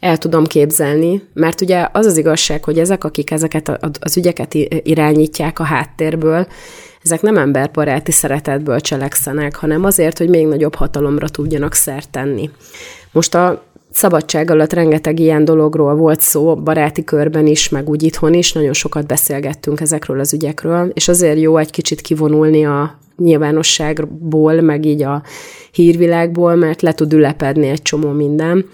El 0.00 0.18
tudom 0.18 0.44
képzelni, 0.44 1.22
mert 1.34 1.60
ugye 1.60 1.88
az 1.92 2.06
az 2.06 2.16
igazság, 2.16 2.64
hogy 2.64 2.78
ezek, 2.78 3.04
akik 3.04 3.30
ezeket 3.30 3.78
az 4.00 4.16
ügyeket 4.16 4.54
irányítják 4.82 5.58
a 5.58 5.64
háttérből, 5.64 6.46
ezek 7.02 7.22
nem 7.22 7.36
emberbaráti 7.36 8.12
szeretetből 8.12 8.80
cselekszenek, 8.80 9.56
hanem 9.56 9.84
azért, 9.84 10.18
hogy 10.18 10.28
még 10.28 10.46
nagyobb 10.46 10.74
hatalomra 10.74 11.28
tudjanak 11.28 11.74
szert 11.74 12.10
tenni. 12.10 12.50
Most 13.12 13.34
a 13.34 13.62
szabadság 13.92 14.50
alatt 14.50 14.72
rengeteg 14.72 15.18
ilyen 15.18 15.44
dologról 15.44 15.94
volt 15.94 16.20
szó, 16.20 16.56
baráti 16.56 17.04
körben 17.04 17.46
is, 17.46 17.68
meg 17.68 17.88
úgy 17.88 18.02
itthon 18.02 18.34
is, 18.34 18.52
nagyon 18.52 18.72
sokat 18.72 19.06
beszélgettünk 19.06 19.80
ezekről 19.80 20.20
az 20.20 20.32
ügyekről, 20.32 20.90
és 20.94 21.08
azért 21.08 21.38
jó 21.38 21.56
egy 21.56 21.70
kicsit 21.70 22.00
kivonulni 22.00 22.64
a 22.64 22.98
nyilvánosságból, 23.16 24.60
meg 24.60 24.84
így 24.84 25.02
a 25.02 25.22
hírvilágból, 25.72 26.54
mert 26.54 26.82
le 26.82 26.92
tud 26.92 27.12
ülepedni 27.12 27.68
egy 27.68 27.82
csomó 27.82 28.10
minden. 28.10 28.68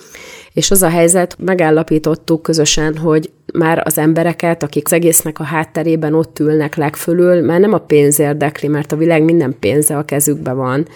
És 0.55 0.71
az 0.71 0.83
a 0.83 0.89
helyzet, 0.89 1.37
megállapítottuk 1.39 2.43
közösen, 2.43 2.97
hogy 2.97 3.31
már 3.53 3.83
az 3.85 3.99
embereket, 3.99 4.63
akik 4.63 4.87
az 4.87 4.93
egésznek 4.93 5.39
a 5.39 5.45
hátterében 5.45 6.15
ott 6.15 6.39
ülnek 6.39 6.77
legfölül, 6.77 7.43
már 7.43 7.61
nem 7.61 7.73
a 7.73 7.79
pénz 7.79 8.19
érdekli, 8.19 8.69
mert 8.69 8.93
a 8.93 8.97
világ 8.97 9.23
minden 9.23 9.57
pénze 9.61 9.97
a 9.97 10.05
kezükben 10.05 10.57
van, 10.57 10.87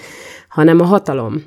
hanem 0.49 0.81
a 0.81 0.85
hatalom. 0.85 1.45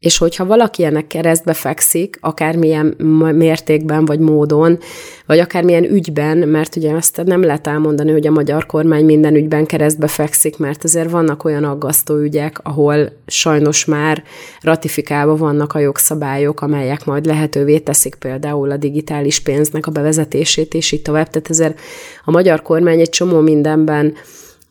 És 0.00 0.18
hogyha 0.18 0.46
valaki 0.46 0.84
ennek 0.84 1.06
keresztbe 1.06 1.52
fekszik, 1.52 2.18
akármilyen 2.20 2.86
mértékben 3.34 4.04
vagy 4.04 4.18
módon, 4.18 4.78
vagy 5.26 5.38
akármilyen 5.38 5.84
ügyben, 5.84 6.38
mert 6.38 6.76
ugye 6.76 6.92
azt 6.92 7.22
nem 7.24 7.42
lehet 7.42 7.66
elmondani, 7.66 8.12
hogy 8.12 8.26
a 8.26 8.30
magyar 8.30 8.66
kormány 8.66 9.04
minden 9.04 9.34
ügyben 9.34 9.66
keresztbe 9.66 10.06
fekszik, 10.06 10.58
mert 10.58 10.84
azért 10.84 11.10
vannak 11.10 11.44
olyan 11.44 11.64
aggasztó 11.64 12.16
ügyek, 12.16 12.58
ahol 12.62 13.12
sajnos 13.26 13.84
már 13.84 14.22
ratifikálva 14.60 15.36
vannak 15.36 15.72
a 15.72 15.78
jogszabályok, 15.78 16.60
amelyek 16.60 17.04
majd 17.04 17.26
lehetővé 17.26 17.78
teszik 17.78 18.14
például 18.14 18.70
a 18.70 18.76
digitális 18.76 19.40
pénznek 19.40 19.86
a 19.86 19.90
bevezetését, 19.90 20.74
és 20.74 20.92
így 20.92 21.02
tovább. 21.02 21.28
Tehát 21.28 21.50
ezért 21.50 21.80
a 22.24 22.30
magyar 22.30 22.62
kormány 22.62 23.00
egy 23.00 23.10
csomó 23.10 23.40
mindenben 23.40 24.14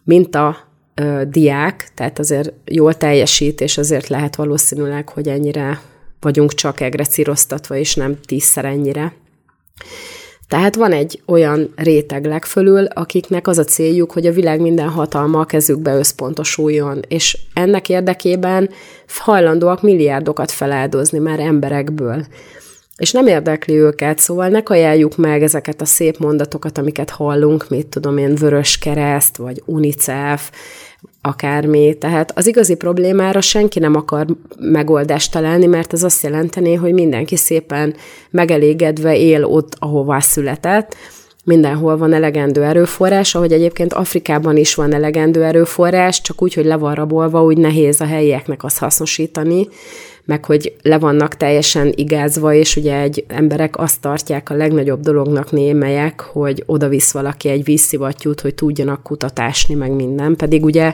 mint 0.04 0.36
a 0.36 0.69
diák, 1.28 1.88
tehát 1.96 2.20
azért 2.20 2.54
jól 2.66 2.94
teljesít, 2.94 3.62
és 3.62 3.78
azért 3.78 4.08
lehet 4.08 4.36
valószínűleg, 4.36 5.10
hogy 5.10 5.28
ennyire 5.28 5.82
vagyunk 6.20 6.54
csak 6.54 6.82
egrecíroztatva, 6.82 7.76
és 7.76 7.96
nem 7.96 8.18
tízszer 8.26 8.66
ennyire. 8.66 9.14
Tehát 10.48 10.76
van 10.76 10.92
egy 10.92 11.22
olyan 11.26 11.74
réteg 11.76 12.26
legfölül, 12.26 12.86
akiknek 12.86 13.48
az 13.48 13.58
a 13.58 13.64
céljuk, 13.64 14.12
hogy 14.12 14.26
a 14.26 14.32
világ 14.32 14.62
minden 14.62 14.90
hatalma 14.90 15.40
a 15.40 15.46
kezükbe 15.46 15.96
összpontosuljon, 15.96 17.00
és 17.08 17.38
ennek 17.54 17.90
érdekében 17.90 18.70
hajlandóak 19.18 19.82
milliárdokat 19.82 20.52
feláldozni 20.52 21.20
már 21.20 21.40
emberekből. 21.40 22.26
és 23.00 23.12
nem 23.12 23.28
érdekli 23.28 23.74
őket, 23.74 24.20
szóval 24.20 24.48
ne 24.48 24.64
kajáljuk 24.64 25.18
meg 25.18 25.44
ezeket 25.44 25.82
a 25.82 25.86
szép 25.86 26.18
mondatokat, 26.18 26.78
amiket 26.78 27.10
hallunk, 27.10 27.70
mit 27.70 27.88
tudom 27.88 28.18
én, 28.18 28.36
Vörös 28.36 28.78
Kereszt, 28.78 29.38
vagy 29.38 29.62
UNICEF, 29.66 30.52
akármi. 31.22 31.98
Tehát 31.98 32.38
az 32.38 32.48
igazi 32.48 32.76
problémára 32.76 33.42
senki 33.42 33.80
nem 33.80 33.96
akar 33.96 34.26
megoldást 34.60 35.32
találni, 35.32 35.66
mert 35.66 35.94
ez 35.94 36.04
azt 36.04 36.24
jelenteni, 36.24 36.74
hogy 36.74 36.94
mindenki 36.94 37.36
szépen 37.36 37.96
megelégedve 38.30 39.18
él 39.18 39.44
ott, 39.44 39.76
ahová 39.80 40.20
született, 40.20 40.96
mindenhol 41.50 41.98
van 41.98 42.14
elegendő 42.14 42.64
erőforrás, 42.64 43.36
ahogy 43.36 43.52
egyébként 43.52 43.94
Afrikában 43.94 44.58
is 44.58 44.76
van 44.76 44.94
elegendő 44.94 45.44
erőforrás, 45.44 46.22
csak 46.22 46.42
úgy, 46.42 46.54
hogy 46.54 46.66
le 46.66 46.76
van 46.78 46.96
rabolva, 46.96 47.44
úgy 47.44 47.58
nehéz 47.58 48.02
a 48.02 48.06
helyieknek 48.06 48.64
azt 48.64 48.78
hasznosítani, 48.78 49.68
meg 50.26 50.46
hogy 50.46 50.74
le 50.82 50.98
vannak 50.98 51.36
teljesen 51.36 51.94
igázva, 51.96 52.54
és 52.54 52.76
ugye 52.76 53.00
egy 53.00 53.26
emberek 53.28 53.78
azt 53.78 54.02
tartják 54.02 54.50
a 54.50 54.56
legnagyobb 54.56 55.00
dolognak 55.00 55.52
némelyek, 55.52 56.20
hogy 56.22 56.64
oda 56.66 56.88
visz 56.88 57.12
valaki 57.12 57.50
egy 57.50 57.64
vízszivattyút, 57.64 58.42
hogy 58.42 58.56
tudjanak 58.56 59.04
kutatásni, 59.04 59.76
meg 59.76 59.92
minden, 59.92 60.36
pedig 60.36 60.64
ugye 60.64 60.94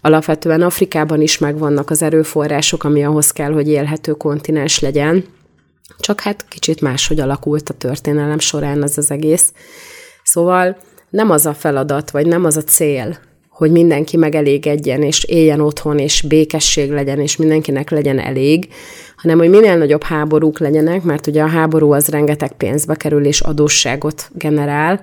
alapvetően 0.00 0.62
Afrikában 0.62 1.20
is 1.20 1.38
megvannak 1.38 1.90
az 1.90 2.02
erőforrások, 2.02 2.84
ami 2.84 3.04
ahhoz 3.04 3.30
kell, 3.30 3.52
hogy 3.52 3.68
élhető 3.68 4.12
kontinens 4.12 4.80
legyen, 4.80 5.24
csak 5.98 6.20
hát 6.20 6.44
kicsit 6.48 6.80
máshogy 6.80 7.20
alakult 7.20 7.68
a 7.68 7.74
történelem 7.74 8.38
során 8.38 8.82
az 8.82 8.98
az 8.98 9.10
egész. 9.10 9.52
Szóval 10.22 10.76
nem 11.10 11.30
az 11.30 11.46
a 11.46 11.54
feladat, 11.54 12.10
vagy 12.10 12.26
nem 12.26 12.44
az 12.44 12.56
a 12.56 12.62
cél, 12.62 13.18
hogy 13.48 13.70
mindenki 13.70 14.16
megelégedjen, 14.16 15.02
és 15.02 15.24
éljen 15.24 15.60
otthon, 15.60 15.98
és 15.98 16.22
békesség 16.22 16.90
legyen, 16.90 17.20
és 17.20 17.36
mindenkinek 17.36 17.90
legyen 17.90 18.18
elég, 18.18 18.68
hanem 19.16 19.38
hogy 19.38 19.48
minél 19.48 19.76
nagyobb 19.76 20.02
háborúk 20.02 20.58
legyenek, 20.58 21.02
mert 21.02 21.26
ugye 21.26 21.42
a 21.42 21.48
háború 21.48 21.92
az 21.92 22.08
rengeteg 22.08 22.52
pénzbe 22.52 22.94
kerül, 22.94 23.24
és 23.24 23.40
adósságot 23.40 24.30
generál, 24.34 25.00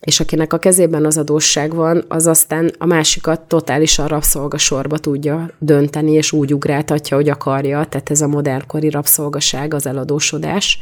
és 0.00 0.20
akinek 0.20 0.52
a 0.52 0.58
kezében 0.58 1.04
az 1.04 1.18
adósság 1.18 1.74
van, 1.74 2.04
az 2.08 2.26
aztán 2.26 2.70
a 2.78 2.86
másikat 2.86 3.40
totálisan 3.40 4.06
rabszolgasorba 4.06 4.98
tudja 4.98 5.50
dönteni, 5.58 6.12
és 6.12 6.32
úgy 6.32 6.54
ugráltatja, 6.54 7.16
hogy 7.16 7.28
akarja, 7.28 7.84
tehát 7.84 8.10
ez 8.10 8.20
a 8.20 8.28
modernkori 8.28 8.90
rabszolgaság, 8.90 9.74
az 9.74 9.86
eladósodás. 9.86 10.78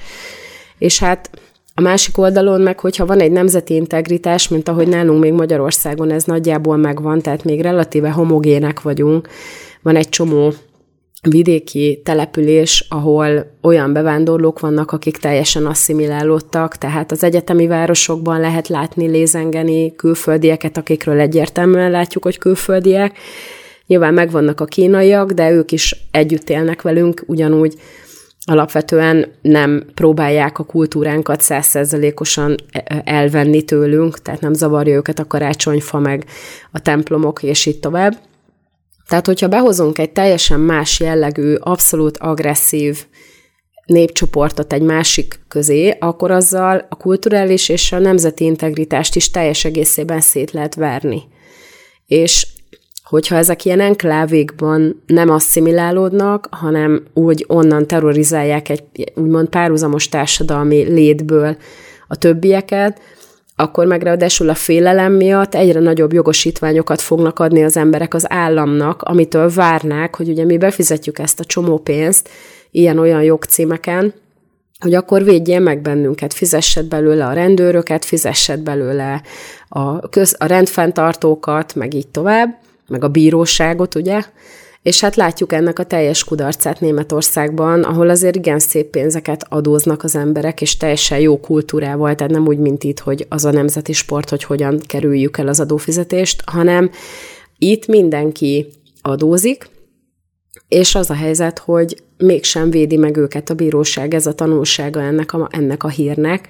És 0.79 0.99
hát 0.99 1.31
a 1.75 1.81
másik 1.81 2.19
oldalon 2.19 2.61
meg, 2.61 2.81
hogyha 2.81 3.07
van 3.07 3.21
egy 3.21 3.31
nemzeti 3.31 3.75
integritás, 3.75 4.49
mint 4.49 4.69
ahogy 4.69 4.89
nálunk 4.89 5.21
még 5.21 5.33
Magyarországon 5.33 6.11
ez 6.11 6.25
nagyjából 6.25 6.77
megvan, 6.77 7.21
tehát 7.21 7.45
még 7.45 7.61
relatíve 7.61 8.11
homogének 8.11 8.83
vagyunk, 8.83 9.29
van 9.83 9.97
egy 9.97 10.09
csomó 10.09 10.53
vidéki 11.31 12.01
település, 12.05 12.87
ahol 12.89 13.57
olyan 13.63 13.93
bevándorlók 13.93 14.61
vannak, 14.61 14.93
akik 14.93 15.17
teljesen 15.17 15.67
asszimilálódtak, 15.67 16.77
tehát 16.77 17.13
az 17.13 17.25
egyetemi 17.25 17.67
városokban 17.67 18.41
lehet 18.41 18.69
látni, 18.69 19.07
lézengeni 19.07 19.95
külföldieket, 19.97 20.77
akikről 20.77 21.21
egyértelműen 21.21 21.91
látjuk, 21.91 22.25
hogy 22.25 22.39
külföldiek. 22.39 23.19
Nyilván 23.87 24.15
megvannak 24.15 24.61
a 24.61 24.65
kínaiak, 24.65 25.33
de 25.33 25.51
ők 25.51 25.73
is 25.73 25.97
együtt 26.11 26.51
élnek 26.51 26.83
velünk, 26.83 27.25
ugyanúgy 27.27 27.75
alapvetően 28.49 29.33
nem 29.43 29.85
próbálják 29.95 30.59
a 30.59 30.65
kultúránkat 30.65 31.41
százszerzelékosan 31.41 32.55
elvenni 33.05 33.63
tőlünk, 33.63 34.23
tehát 34.23 34.41
nem 34.41 34.53
zavarja 34.53 34.95
őket 34.95 35.19
a 35.19 35.27
karácsonyfa, 35.27 35.99
meg 35.99 36.25
a 36.73 36.81
templomok, 36.81 37.43
és 37.43 37.67
így 37.67 37.81
tovább. 37.81 38.17
Tehát, 39.09 39.27
hogyha 39.27 39.49
behozunk 39.49 39.99
egy 39.99 40.11
teljesen 40.11 40.61
más 40.61 41.01
jellegű, 41.01 41.55
abszolút 41.55 42.19
agresszív 42.19 43.07
népcsoportot 43.87 44.73
egy 44.73 44.83
másik 44.83 45.41
közé, 45.49 45.97
akkor 46.01 46.31
azzal 46.31 46.87
a 46.89 46.97
kulturális 46.97 47.69
és 47.69 47.93
a 47.93 47.99
nemzeti 47.99 48.45
integritást 48.45 49.17
is 49.17 49.31
teljes 49.31 49.65
egészében 49.65 50.21
szét 50.21 50.51
lehet 50.51 50.75
verni. 50.75 51.23
És 52.07 52.47
hogyha 53.05 53.37
ezek 53.37 53.65
ilyen 53.65 53.81
enklávékban 53.81 55.03
nem 55.07 55.31
asszimilálódnak, 55.31 56.49
hanem 56.51 57.03
úgy 57.15 57.45
onnan 57.49 57.87
terrorizálják 57.87 58.69
egy 58.69 58.83
úgymond 59.15 59.49
párhuzamos 59.49 60.09
társadalmi 60.09 60.83
létből 60.83 61.57
a 62.09 62.17
többieket, 62.17 63.01
akkor 63.57 63.87
meg 63.87 64.03
ráadásul 64.03 64.49
a 64.49 64.55
félelem 64.55 65.13
miatt 65.13 65.55
egyre 65.55 65.81
nagyobb 65.81 66.13
jogosítványokat 66.13 67.01
fognak 67.01 67.39
adni 67.39 67.65
az 67.65 67.77
emberek 67.77 68.15
az 68.15 68.31
államnak, 68.31 69.03
amitől 69.03 69.51
várnák, 69.51 70.17
hogy 70.17 70.29
ugye 70.29 70.45
mi 70.45 70.57
befizetjük 70.59 71.19
ezt 71.19 71.41
a 71.41 71.45
csomó 71.45 71.79
pénzt 71.79 72.29
ilyen-olyan 72.71 73.23
jogcímeken, 73.23 74.15
hogy 74.79 74.95
akkor 74.95 75.25
védjen 75.25 75.63
meg 75.63 75.81
bennünket, 75.81 76.35
fizessed 76.35 76.87
belőle 76.87 77.27
a 77.27 77.33
rendőröket, 77.33 78.05
fizessed 78.05 78.61
belőle 78.61 79.23
a, 79.69 80.09
köz, 80.09 80.37
a 80.39 80.47
rendfenntartókat, 80.47 81.75
meg 81.75 81.95
így 81.95 82.09
tovább, 82.09 82.59
meg 82.89 83.05
a 83.05 83.09
bíróságot, 83.09 83.95
ugye? 83.95 84.23
És 84.87 85.01
hát 85.01 85.17
látjuk 85.17 85.53
ennek 85.53 85.79
a 85.79 85.85
teljes 85.85 86.25
kudarcát 86.25 86.81
Németországban, 86.81 87.83
ahol 87.83 88.09
azért 88.09 88.37
igen 88.37 88.59
szép 88.59 88.91
pénzeket 88.91 89.47
adóznak 89.49 90.03
az 90.03 90.17
emberek, 90.17 90.61
és 90.61 90.77
teljesen 90.77 91.19
jó 91.19 91.41
kultúrával, 91.41 92.15
tehát 92.15 92.33
nem 92.33 92.47
úgy, 92.47 92.59
mint 92.59 92.85
itt, 92.85 92.99
hogy 92.99 93.27
az 93.29 93.45
a 93.45 93.51
nemzeti 93.51 93.93
sport, 93.93 94.31
hogy 94.31 94.45
hogyan 94.45 94.81
kerüljük 94.87 95.39
el 95.39 95.49
az 95.49 95.61
adófizetést, 95.61 96.43
hanem 96.47 96.91
itt 97.59 97.87
mindenki 97.87 98.67
adózik, 99.03 99.69
és 100.69 100.95
az 100.95 101.11
a 101.11 101.15
helyzet, 101.15 101.59
hogy 101.59 102.03
mégsem 102.19 102.71
védi 102.71 102.97
meg 102.97 103.17
őket 103.17 103.51
a 103.51 103.55
bíróság, 103.55 104.15
ez 104.15 104.27
a 104.27 104.35
tanulsága 104.35 105.03
ennek 105.03 105.33
a, 105.33 105.49
ennek 105.51 105.85
a 105.85 105.89
hírnek. 105.89 106.49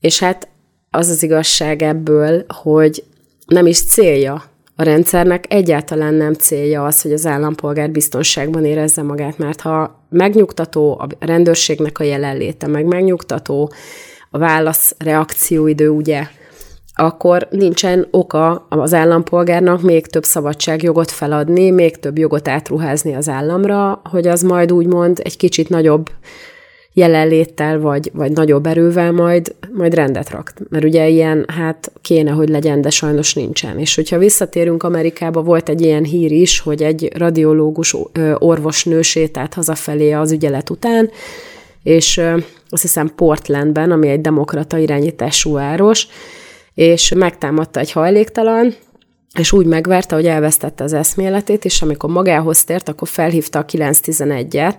És 0.00 0.18
hát 0.18 0.48
az 0.90 1.08
az 1.08 1.22
igazság 1.22 1.82
ebből, 1.82 2.44
hogy 2.48 3.04
nem 3.46 3.66
is 3.66 3.82
célja 3.82 4.51
a 4.82 4.84
rendszernek 4.84 5.44
egyáltalán 5.48 6.14
nem 6.14 6.32
célja 6.32 6.84
az, 6.84 7.02
hogy 7.02 7.12
az 7.12 7.26
állampolgár 7.26 7.90
biztonságban 7.90 8.64
érezze 8.64 9.02
magát, 9.02 9.38
mert 9.38 9.60
ha 9.60 10.04
megnyugtató 10.08 10.98
a 10.98 11.06
rendőrségnek 11.26 11.98
a 11.98 12.04
jelenléte, 12.04 12.66
meg 12.66 12.84
megnyugtató 12.84 13.72
a 14.30 14.38
válasz 14.38 14.94
reakcióidő, 14.98 15.88
ugye, 15.88 16.26
akkor 16.94 17.48
nincsen 17.50 18.06
oka 18.10 18.66
az 18.68 18.94
állampolgárnak 18.94 19.82
még 19.82 20.06
több 20.06 20.24
szabadságjogot 20.24 21.10
feladni, 21.10 21.70
még 21.70 21.96
több 21.96 22.18
jogot 22.18 22.48
átruházni 22.48 23.14
az 23.14 23.28
államra, 23.28 24.00
hogy 24.10 24.26
az 24.26 24.42
majd 24.42 24.72
úgymond 24.72 25.20
egy 25.22 25.36
kicsit 25.36 25.68
nagyobb 25.68 26.10
jelenléttel, 26.92 27.80
vagy, 27.80 28.10
vagy 28.14 28.32
nagyobb 28.32 28.66
erővel 28.66 29.12
majd, 29.12 29.54
majd 29.72 29.94
rendet 29.94 30.30
rak. 30.30 30.52
Mert 30.68 30.84
ugye 30.84 31.08
ilyen, 31.08 31.44
hát 31.48 31.92
kéne, 32.00 32.30
hogy 32.30 32.48
legyen, 32.48 32.80
de 32.80 32.90
sajnos 32.90 33.34
nincsen. 33.34 33.78
És 33.78 33.94
hogyha 33.94 34.18
visszatérünk 34.18 34.82
Amerikába, 34.82 35.42
volt 35.42 35.68
egy 35.68 35.80
ilyen 35.80 36.04
hír 36.04 36.32
is, 36.32 36.60
hogy 36.60 36.82
egy 36.82 37.12
radiológus 37.16 37.96
orvosnő 38.38 39.02
sétált 39.02 39.54
hazafelé 39.54 40.12
az 40.12 40.32
ügyelet 40.32 40.70
után, 40.70 41.10
és 41.82 42.20
azt 42.68 42.82
hiszem 42.82 43.12
Portlandben, 43.16 43.90
ami 43.90 44.08
egy 44.08 44.20
demokrata 44.20 44.78
irányítású 44.78 45.52
város, 45.52 46.06
és 46.74 47.12
megtámadta 47.16 47.80
egy 47.80 47.92
hajléktalan, 47.92 48.74
és 49.38 49.52
úgy 49.52 49.66
megverte, 49.66 50.14
hogy 50.14 50.26
elvesztette 50.26 50.84
az 50.84 50.92
eszméletét, 50.92 51.64
és 51.64 51.82
amikor 51.82 52.10
magához 52.10 52.64
tért, 52.64 52.88
akkor 52.88 53.08
felhívta 53.08 53.58
a 53.58 53.64
911-et, 53.64 54.74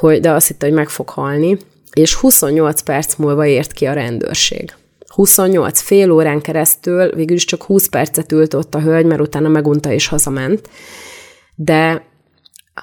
hogy, 0.00 0.20
de 0.20 0.30
azt 0.30 0.46
hitte, 0.46 0.66
hogy 0.66 0.74
meg 0.74 0.88
fog 0.88 1.08
halni, 1.08 1.56
és 1.92 2.14
28 2.14 2.80
perc 2.80 3.14
múlva 3.16 3.46
ért 3.46 3.72
ki 3.72 3.86
a 3.86 3.92
rendőrség. 3.92 4.74
28 5.14 5.80
fél 5.80 6.10
órán 6.10 6.40
keresztül, 6.40 7.14
végül 7.14 7.36
is 7.36 7.44
csak 7.44 7.62
20 7.62 7.88
percet 7.88 8.32
ült 8.32 8.54
ott 8.54 8.74
a 8.74 8.80
hölgy, 8.80 9.06
mert 9.06 9.20
utána 9.20 9.48
megunta 9.48 9.92
és 9.92 10.06
hazament. 10.06 10.68
De 11.54 12.04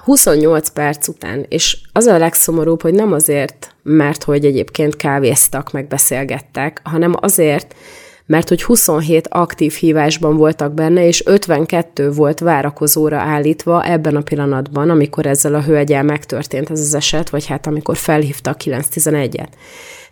28 0.04 0.68
perc 0.68 1.08
után, 1.08 1.46
és 1.48 1.78
az 1.92 2.06
a 2.06 2.18
legszomorúbb, 2.18 2.82
hogy 2.82 2.94
nem 2.94 3.12
azért, 3.12 3.74
mert 3.82 4.24
hogy 4.24 4.44
egyébként 4.44 4.96
kávéztak, 4.96 5.72
meg 5.72 5.88
beszélgettek, 5.88 6.80
hanem 6.84 7.14
azért, 7.20 7.74
mert 8.28 8.48
hogy 8.48 8.62
27 8.62 9.28
aktív 9.28 9.72
hívásban 9.72 10.36
voltak 10.36 10.74
benne, 10.74 11.06
és 11.06 11.22
52 11.26 12.10
volt 12.10 12.38
várakozóra 12.38 13.18
állítva 13.18 13.84
ebben 13.84 14.16
a 14.16 14.20
pillanatban, 14.20 14.90
amikor 14.90 15.26
ezzel 15.26 15.54
a 15.54 15.62
hölgyel 15.62 16.02
megtörtént 16.02 16.70
ez 16.70 16.80
az 16.80 16.94
eset, 16.94 17.30
vagy 17.30 17.46
hát 17.46 17.66
amikor 17.66 17.96
felhívta 17.96 18.50
a 18.50 18.56
911-et. 18.56 19.48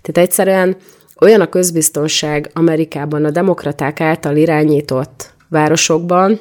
Tehát 0.02 0.18
egyszerűen 0.18 0.76
olyan 1.20 1.40
a 1.40 1.48
közbiztonság 1.48 2.50
Amerikában 2.52 3.24
a 3.24 3.30
demokraták 3.30 4.00
által 4.00 4.36
irányított 4.36 5.34
városokban, 5.48 6.40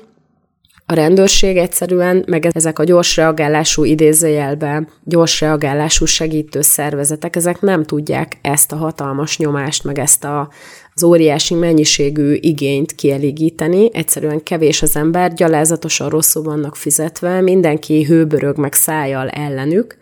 a 0.87 0.93
rendőrség 0.93 1.57
egyszerűen, 1.57 2.23
meg 2.27 2.45
ezek 2.45 2.79
a 2.79 2.83
gyors 2.83 3.15
reagálású 3.15 3.83
idézőjelben, 3.83 4.87
gyors 5.03 5.41
reagálású 5.41 6.05
segítő 6.05 6.61
szervezetek, 6.61 7.35
ezek 7.35 7.61
nem 7.61 7.83
tudják 7.83 8.37
ezt 8.41 8.71
a 8.71 8.75
hatalmas 8.75 9.37
nyomást, 9.37 9.83
meg 9.83 9.99
ezt 9.99 10.23
a, 10.23 10.49
az 10.97 11.03
óriási 11.03 11.53
mennyiségű 11.53 12.33
igényt 12.33 12.95
kielégíteni. 12.95 13.89
Egyszerűen 13.93 14.43
kevés 14.43 14.81
az 14.81 14.95
ember, 14.95 15.33
gyalázatosan 15.33 16.09
rosszul 16.09 16.43
vannak 16.43 16.75
fizetve, 16.75 17.41
mindenki 17.41 18.03
hőbörög 18.03 18.57
meg 18.57 18.73
szájjal 18.73 19.29
ellenük, 19.29 19.97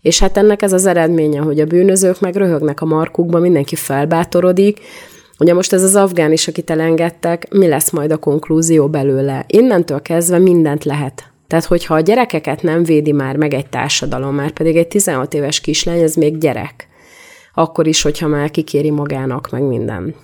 És 0.00 0.18
hát 0.18 0.36
ennek 0.36 0.62
ez 0.62 0.72
az 0.72 0.86
eredménye, 0.86 1.40
hogy 1.40 1.60
a 1.60 1.66
bűnözők 1.66 2.20
meg 2.20 2.36
röhögnek 2.36 2.80
a 2.80 2.86
markukba, 2.86 3.38
mindenki 3.38 3.76
felbátorodik, 3.76 4.80
Ugye 5.40 5.54
most 5.54 5.72
ez 5.72 5.82
az 5.82 5.94
afgán 5.94 6.32
is, 6.32 6.48
akit 6.48 6.70
elengedtek, 6.70 7.54
mi 7.54 7.66
lesz 7.66 7.90
majd 7.90 8.12
a 8.12 8.16
konklúzió 8.16 8.88
belőle? 8.88 9.44
Innentől 9.48 10.02
kezdve 10.02 10.38
mindent 10.38 10.84
lehet. 10.84 11.32
Tehát, 11.46 11.64
hogyha 11.64 11.94
a 11.94 12.00
gyerekeket 12.00 12.62
nem 12.62 12.82
védi 12.82 13.12
már 13.12 13.36
meg 13.36 13.54
egy 13.54 13.68
társadalom, 13.68 14.34
már 14.34 14.50
pedig 14.50 14.76
egy 14.76 14.88
16 14.88 15.34
éves 15.34 15.60
kislány, 15.60 16.00
ez 16.00 16.14
még 16.14 16.38
gyerek. 16.38 16.87
Akkor 17.58 17.86
is, 17.86 18.02
hogyha 18.02 18.26
már 18.26 18.50
kikéri 18.50 18.90
magának, 18.90 19.50
meg 19.50 19.62
minden. 19.62 20.14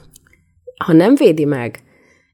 Ha 0.84 0.92
nem 0.92 1.14
védi 1.14 1.44
meg 1.44 1.78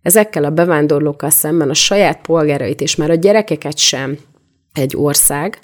ezekkel 0.03 0.45
a 0.45 0.51
bevándorlókkal 0.51 1.31
szemben 1.31 1.71
a 1.71 1.75
saját 1.75 2.21
polgárait, 2.21 2.81
és 2.81 2.97
már 2.97 3.11
a 3.11 3.15
gyerekeket 3.15 3.79
sem 3.79 4.19
egy 4.73 4.97
ország, 4.97 5.59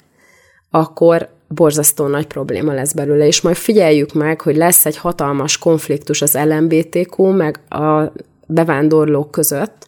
akkor 0.69 1.29
borzasztó 1.47 2.07
nagy 2.07 2.27
probléma 2.27 2.73
lesz 2.73 2.93
belőle, 2.93 3.25
és 3.25 3.41
majd 3.41 3.55
figyeljük 3.55 4.13
meg, 4.13 4.41
hogy 4.41 4.55
lesz 4.55 4.85
egy 4.85 4.97
hatalmas 4.97 5.57
konfliktus 5.57 6.21
az 6.21 6.37
LMBTQ 6.43 7.23
meg 7.23 7.59
a 7.69 8.11
bevándorlók 8.47 9.31
között, 9.31 9.87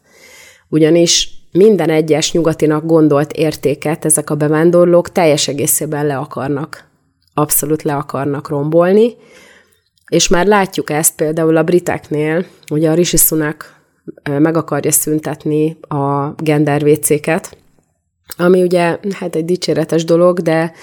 ugyanis 0.68 1.30
minden 1.52 1.90
egyes 1.90 2.32
nyugatinak 2.32 2.86
gondolt 2.86 3.32
értéket 3.32 4.06
ezek 4.06 4.30
a 4.30 4.36
bevándorlók 4.36 5.12
teljes 5.12 5.48
egészében 5.48 6.06
le 6.06 6.18
akarnak, 6.18 6.89
abszolút 7.34 7.82
le 7.82 7.96
akarnak 7.96 8.50
rombolni, 8.50 9.16
és 10.08 10.28
már 10.28 10.46
látjuk 10.46 10.90
ezt 10.90 11.16
például 11.16 11.58
a 11.58 11.64
briteknél, 11.64 12.46
ugye 12.72 12.90
a 12.90 12.94
Rishi 12.94 13.18
Sunak 13.18 13.78
meg 14.24 14.58
akarja 14.58 14.92
szüntetni 14.92 15.78
a 15.82 16.34
gendervécéket, 16.38 17.58
ami 18.38 18.62
ugye 18.62 18.98
hát 19.12 19.36
egy 19.36 19.46
dicséretes 19.46 20.04
dolog, 20.04 20.40
de 20.40 20.74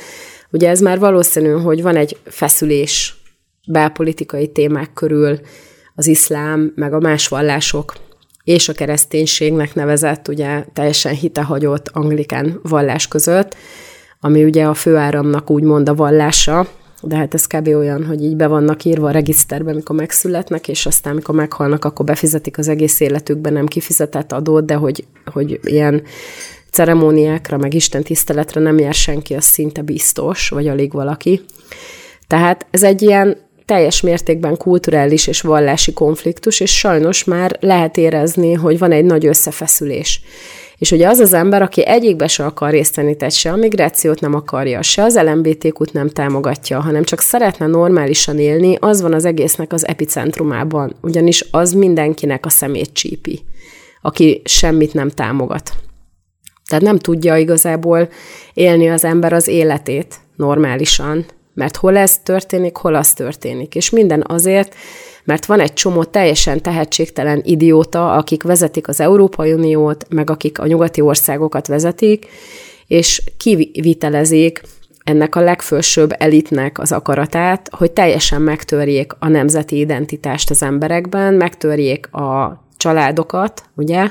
ugye 0.51 0.69
ez 0.69 0.81
már 0.81 0.99
valószínű, 0.99 1.51
hogy 1.51 1.83
van 1.83 1.97
egy 1.97 2.17
feszülés 2.25 3.21
belpolitikai 3.67 4.53
témák 4.53 4.93
körül, 4.93 5.41
az 5.95 6.07
iszlám, 6.07 6.73
meg 6.75 6.93
a 6.93 7.01
más 7.01 7.29
vallások 7.29 7.95
és 8.45 8.69
a 8.69 8.73
kereszténységnek 8.73 9.75
nevezett, 9.75 10.29
ugye 10.29 10.65
teljesen 10.73 11.15
hitehagyott 11.15 11.89
anglikán 11.89 12.61
vallás 12.63 13.09
között, 13.09 13.57
ami 14.27 14.45
ugye 14.45 14.65
a 14.65 14.75
főáramnak 14.75 15.51
úgymond 15.51 15.89
a 15.89 15.95
vallása, 15.95 16.67
de 17.03 17.17
hát 17.17 17.35
ez 17.35 17.47
kb. 17.47 17.67
olyan, 17.67 18.05
hogy 18.05 18.23
így 18.23 18.37
be 18.37 18.47
vannak 18.47 18.85
írva 18.85 19.09
a 19.09 19.11
regiszterbe, 19.11 19.73
mikor 19.73 19.97
megszületnek, 19.97 20.69
és 20.69 20.87
aztán, 20.87 21.15
mikor 21.15 21.35
meghalnak, 21.35 21.85
akkor 21.85 22.05
befizetik 22.05 22.59
az 22.59 22.69
egész 22.69 23.01
életükben 23.01 23.53
nem 23.53 23.67
kifizetett 23.67 24.33
adót, 24.33 24.65
de 24.65 24.75
hogy, 24.75 25.05
hogy 25.33 25.61
ilyen 25.63 26.03
ceremóniákra, 26.71 27.57
meg 27.57 27.75
Isten 27.75 28.03
tiszteletre 28.03 28.61
nem 28.61 28.79
jár 28.79 28.95
senki, 28.95 29.35
az 29.35 29.45
szinte 29.45 29.83
biztos, 29.83 30.49
vagy 30.49 30.69
alig 30.69 30.93
valaki. 30.93 31.41
Tehát 32.27 32.67
ez 32.71 32.83
egy 32.83 33.03
ilyen 33.03 33.37
teljes 33.65 34.01
mértékben 34.01 34.57
kulturális 34.57 35.27
és 35.27 35.41
vallási 35.41 35.93
konfliktus, 35.93 36.61
és 36.61 36.79
sajnos 36.79 37.25
már 37.25 37.57
lehet 37.61 37.97
érezni, 37.97 38.53
hogy 38.53 38.79
van 38.79 38.93
egy 38.93 39.05
nagy 39.05 39.27
összefeszülés. 39.27 40.21
És 40.79 40.91
ugye 40.91 41.09
az 41.09 41.19
az 41.19 41.33
ember, 41.33 41.63
aki 41.63 41.87
egyikbe 41.87 42.27
se 42.27 42.45
akar 42.45 42.71
részt 42.71 42.97
venni, 42.97 43.17
tehát 43.17 43.35
se 43.35 43.53
a 43.53 43.57
migrációt 43.57 44.21
nem 44.21 44.35
akarja, 44.35 44.83
se 44.83 45.03
az 45.03 45.19
LMBTQ-t 45.19 45.93
nem 45.93 46.09
támogatja, 46.09 46.81
hanem 46.81 47.03
csak 47.03 47.21
szeretne 47.21 47.67
normálisan 47.67 48.39
élni, 48.39 48.77
az 48.81 49.01
van 49.01 49.13
az 49.13 49.25
egésznek 49.25 49.73
az 49.73 49.87
epicentrumában, 49.87 50.97
ugyanis 51.01 51.45
az 51.51 51.73
mindenkinek 51.73 52.47
a 52.47 52.49
szemét 52.51 52.93
csípi, 52.93 53.45
aki 54.03 54.43
semmit 54.45 54.95
nem 54.95 55.09
támogat. 55.11 55.73
Tehát 56.69 56.85
nem 56.85 56.99
tudja 56.99 57.37
igazából 57.37 58.09
élni 58.55 58.89
az 58.91 59.05
ember 59.05 59.33
az 59.33 59.49
életét 59.49 60.15
normálisan, 60.37 61.25
mert 61.55 61.77
hol 61.77 61.97
ez 61.97 62.19
történik, 62.19 62.77
hol 62.77 62.95
az 62.95 63.13
történik. 63.13 63.75
És 63.75 63.91
minden 63.91 64.25
azért, 64.27 64.75
mert 65.27 65.47
van 65.47 65.61
egy 65.61 65.73
csomó 65.73 66.05
teljesen 66.05 66.63
tehetségtelen 66.63 67.41
idióta, 67.45 68.13
akik 68.13 68.43
vezetik 68.43 68.89
az 68.89 69.01
Európai 69.01 69.53
Uniót, 69.53 70.07
meg 70.09 70.31
akik 70.31 70.59
a 70.59 70.67
nyugati 70.67 71.01
országokat 71.01 71.67
vezetik, 71.67 72.27
és 72.87 73.23
kivitelezik 73.37 74.63
ennek 75.05 75.35
a 75.35 75.41
legfősőbb 75.41 76.15
elitnek 76.19 76.79
az 76.79 76.93
akaratát, 76.93 77.69
hogy 77.73 77.91
teljesen 77.91 78.43
megtörjék 78.43 79.13
a 79.19 79.29
nemzeti 79.29 79.79
identitást 79.79 80.51
az 80.51 80.63
emberekben, 80.63 81.35
megtörjék 81.35 82.13
a 82.13 82.65
családokat, 82.77 83.63
ugye? 83.75 84.11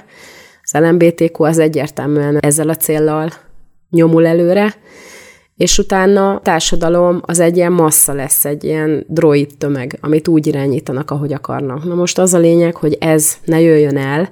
Az 0.64 0.82
LMBTQ 0.82 1.44
az 1.44 1.60
egyértelműen 1.60 2.38
ezzel 2.40 2.70
a 2.70 2.76
céllal 2.76 3.30
nyomul 3.90 4.26
előre, 4.26 4.76
és 5.56 5.78
utána 5.78 6.34
a 6.34 6.40
társadalom 6.40 7.22
az 7.26 7.40
egy 7.40 7.56
ilyen 7.56 7.72
massza 7.72 8.14
lesz, 8.14 8.46
egy 8.46 8.64
ilyen 8.64 9.06
droid 9.08 9.58
tömeg, 9.58 9.98
amit 10.02 10.28
úgy 10.28 10.48
irányítanak, 10.48 11.12
ahogy 11.12 11.34
akarnak. 11.34 11.84
Na 11.84 11.96
most 11.96 12.18
az 12.18 12.34
a 12.34 12.38
lényeg, 12.38 12.76
hogy 12.76 12.98
ez 13.00 13.38
ne 13.46 13.62
jöjjön 13.62 13.98
el, 13.98 14.30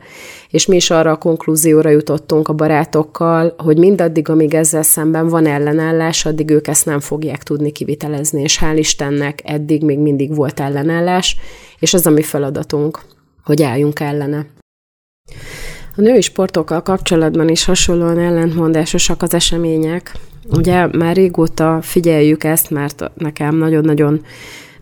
és 0.49 0.65
mi 0.65 0.75
is 0.75 0.89
arra 0.89 1.12
a 1.12 1.17
konklúzióra 1.17 1.89
jutottunk 1.89 2.47
a 2.47 2.53
barátokkal, 2.53 3.53
hogy 3.57 3.77
mindaddig, 3.77 4.29
amíg 4.29 4.53
ezzel 4.53 4.83
szemben 4.83 5.27
van 5.27 5.45
ellenállás, 5.45 6.25
addig 6.25 6.49
ők 6.49 6.67
ezt 6.67 6.86
nem 6.86 6.99
fogják 6.99 7.43
tudni 7.43 7.71
kivitelezni, 7.71 8.41
és 8.41 8.59
hál' 8.62 8.75
Istennek 8.77 9.41
eddig 9.43 9.83
még 9.83 9.99
mindig 9.99 10.36
volt 10.36 10.59
ellenállás, 10.59 11.38
és 11.79 11.93
az 11.93 12.05
a 12.05 12.09
mi 12.09 12.21
feladatunk, 12.21 12.99
hogy 13.43 13.63
álljunk 13.63 13.99
ellene. 13.99 14.45
A 15.95 16.01
női 16.01 16.21
sportokkal 16.21 16.81
kapcsolatban 16.81 17.49
is 17.49 17.65
hasonlóan 17.65 18.19
ellentmondásosak 18.19 19.21
az 19.21 19.33
események. 19.33 20.12
Ugye 20.49 20.88
már 20.88 21.15
régóta 21.15 21.79
figyeljük 21.82 22.43
ezt, 22.43 22.69
mert 22.69 23.12
nekem 23.17 23.56
nagyon-nagyon 23.56 24.21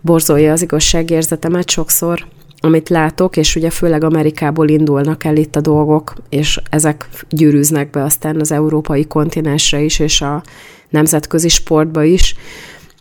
borzolja 0.02 0.52
az 0.52 0.62
igazságérzetemet 0.62 1.70
sokszor, 1.70 2.26
amit 2.64 2.90
látok, 2.90 3.38
és 3.38 3.56
ugye 3.56 3.70
főleg 3.70 4.04
Amerikából 4.04 4.70
indulnak 4.70 5.24
el 5.24 5.36
itt 5.36 5.56
a 5.56 5.62
dolgok, 5.62 6.14
és 6.30 6.60
ezek 6.70 7.10
gyűrűznek 7.30 7.90
be 7.90 8.04
aztán 8.04 8.40
az 8.40 8.52
európai 8.52 9.06
kontinensre 9.08 9.82
is, 9.82 10.00
és 10.00 10.22
a 10.22 10.44
nemzetközi 10.90 11.50
sportba 11.50 12.04
is. 12.04 12.36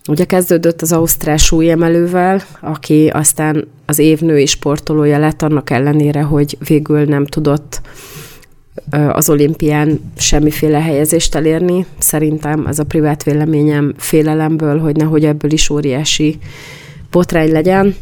Ugye 0.08 0.24
kezdődött 0.24 0.82
az 0.82 0.92
Ausztrál 0.92 1.36
súlyemelővel, 1.36 2.42
aki 2.60 3.08
aztán 3.08 3.68
az 3.86 3.98
év 3.98 4.20
női 4.20 4.46
sportolója 4.46 5.18
lett, 5.18 5.42
annak 5.42 5.70
ellenére, 5.70 6.22
hogy 6.22 6.56
végül 6.68 7.04
nem 7.04 7.26
tudott 7.26 7.80
az 9.12 9.30
olimpián 9.30 10.00
semmiféle 10.16 10.80
helyezést 10.80 11.34
elérni. 11.34 11.86
Szerintem 11.98 12.66
ez 12.66 12.78
a 12.78 12.84
privát 12.84 13.22
véleményem 13.22 13.94
félelemből, 13.96 14.78
hogy 14.78 14.96
nehogy 14.96 15.24
ebből 15.24 15.52
is 15.52 15.70
óriási 15.70 16.38
botrány 17.10 17.50
legyen. 17.50 17.94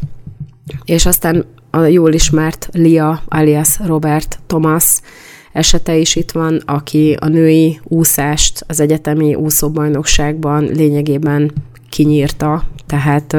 És 0.85 1.05
aztán 1.05 1.45
a 1.69 1.81
jól 1.81 2.13
ismert 2.13 2.69
Lia 2.71 3.21
alias 3.27 3.79
Robert 3.85 4.39
Thomas 4.47 5.01
esete 5.51 5.97
is 5.97 6.15
itt 6.15 6.31
van, 6.31 6.61
aki 6.65 7.17
a 7.19 7.27
női 7.27 7.79
úszást 7.83 8.63
az 8.67 8.79
egyetemi 8.79 9.35
úszóbajnokságban 9.35 10.63
lényegében 10.63 11.51
kinyírta, 11.89 12.63
tehát 12.85 13.37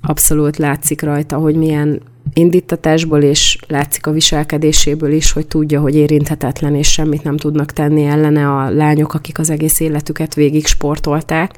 abszolút 0.00 0.56
látszik 0.56 1.02
rajta, 1.02 1.36
hogy 1.36 1.56
milyen 1.56 2.00
indítatásból, 2.34 3.22
és 3.22 3.58
látszik 3.68 4.06
a 4.06 4.10
viselkedéséből 4.10 5.12
is, 5.12 5.32
hogy 5.32 5.46
tudja, 5.46 5.80
hogy 5.80 5.94
érinthetetlen, 5.94 6.74
és 6.74 6.92
semmit 6.92 7.22
nem 7.22 7.36
tudnak 7.36 7.72
tenni 7.72 8.04
ellene 8.04 8.48
a 8.48 8.70
lányok, 8.70 9.14
akik 9.14 9.38
az 9.38 9.50
egész 9.50 9.80
életüket 9.80 10.34
végig 10.34 10.66
sportolták. 10.66 11.52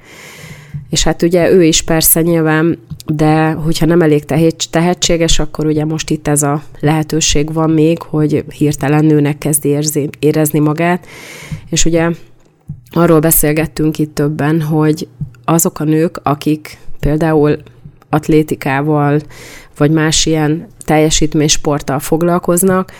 És 0.90 1.02
hát 1.02 1.22
ugye 1.22 1.50
ő 1.50 1.64
is 1.64 1.82
persze 1.82 2.20
nyilván, 2.20 2.78
de 3.06 3.50
hogyha 3.50 3.86
nem 3.86 4.00
elég 4.02 4.24
tehetséges, 4.70 5.38
akkor 5.38 5.66
ugye 5.66 5.84
most 5.84 6.10
itt 6.10 6.28
ez 6.28 6.42
a 6.42 6.62
lehetőség 6.80 7.52
van 7.52 7.70
még, 7.70 8.02
hogy 8.02 8.44
hirtelen 8.56 9.04
nőnek 9.04 9.38
kezdi 9.38 9.68
érzi, 9.68 10.08
érezni 10.18 10.58
magát. 10.58 11.06
És 11.70 11.84
ugye 11.84 12.10
arról 12.90 13.20
beszélgettünk 13.20 13.98
itt 13.98 14.14
többen, 14.14 14.60
hogy 14.60 15.08
azok 15.44 15.80
a 15.80 15.84
nők, 15.84 16.20
akik 16.22 16.78
például 17.00 17.56
atlétikával, 18.08 19.20
vagy 19.76 19.90
más 19.90 20.26
ilyen 20.26 20.66
teljesítménysporttal 20.84 21.98
foglalkoznak, 21.98 22.92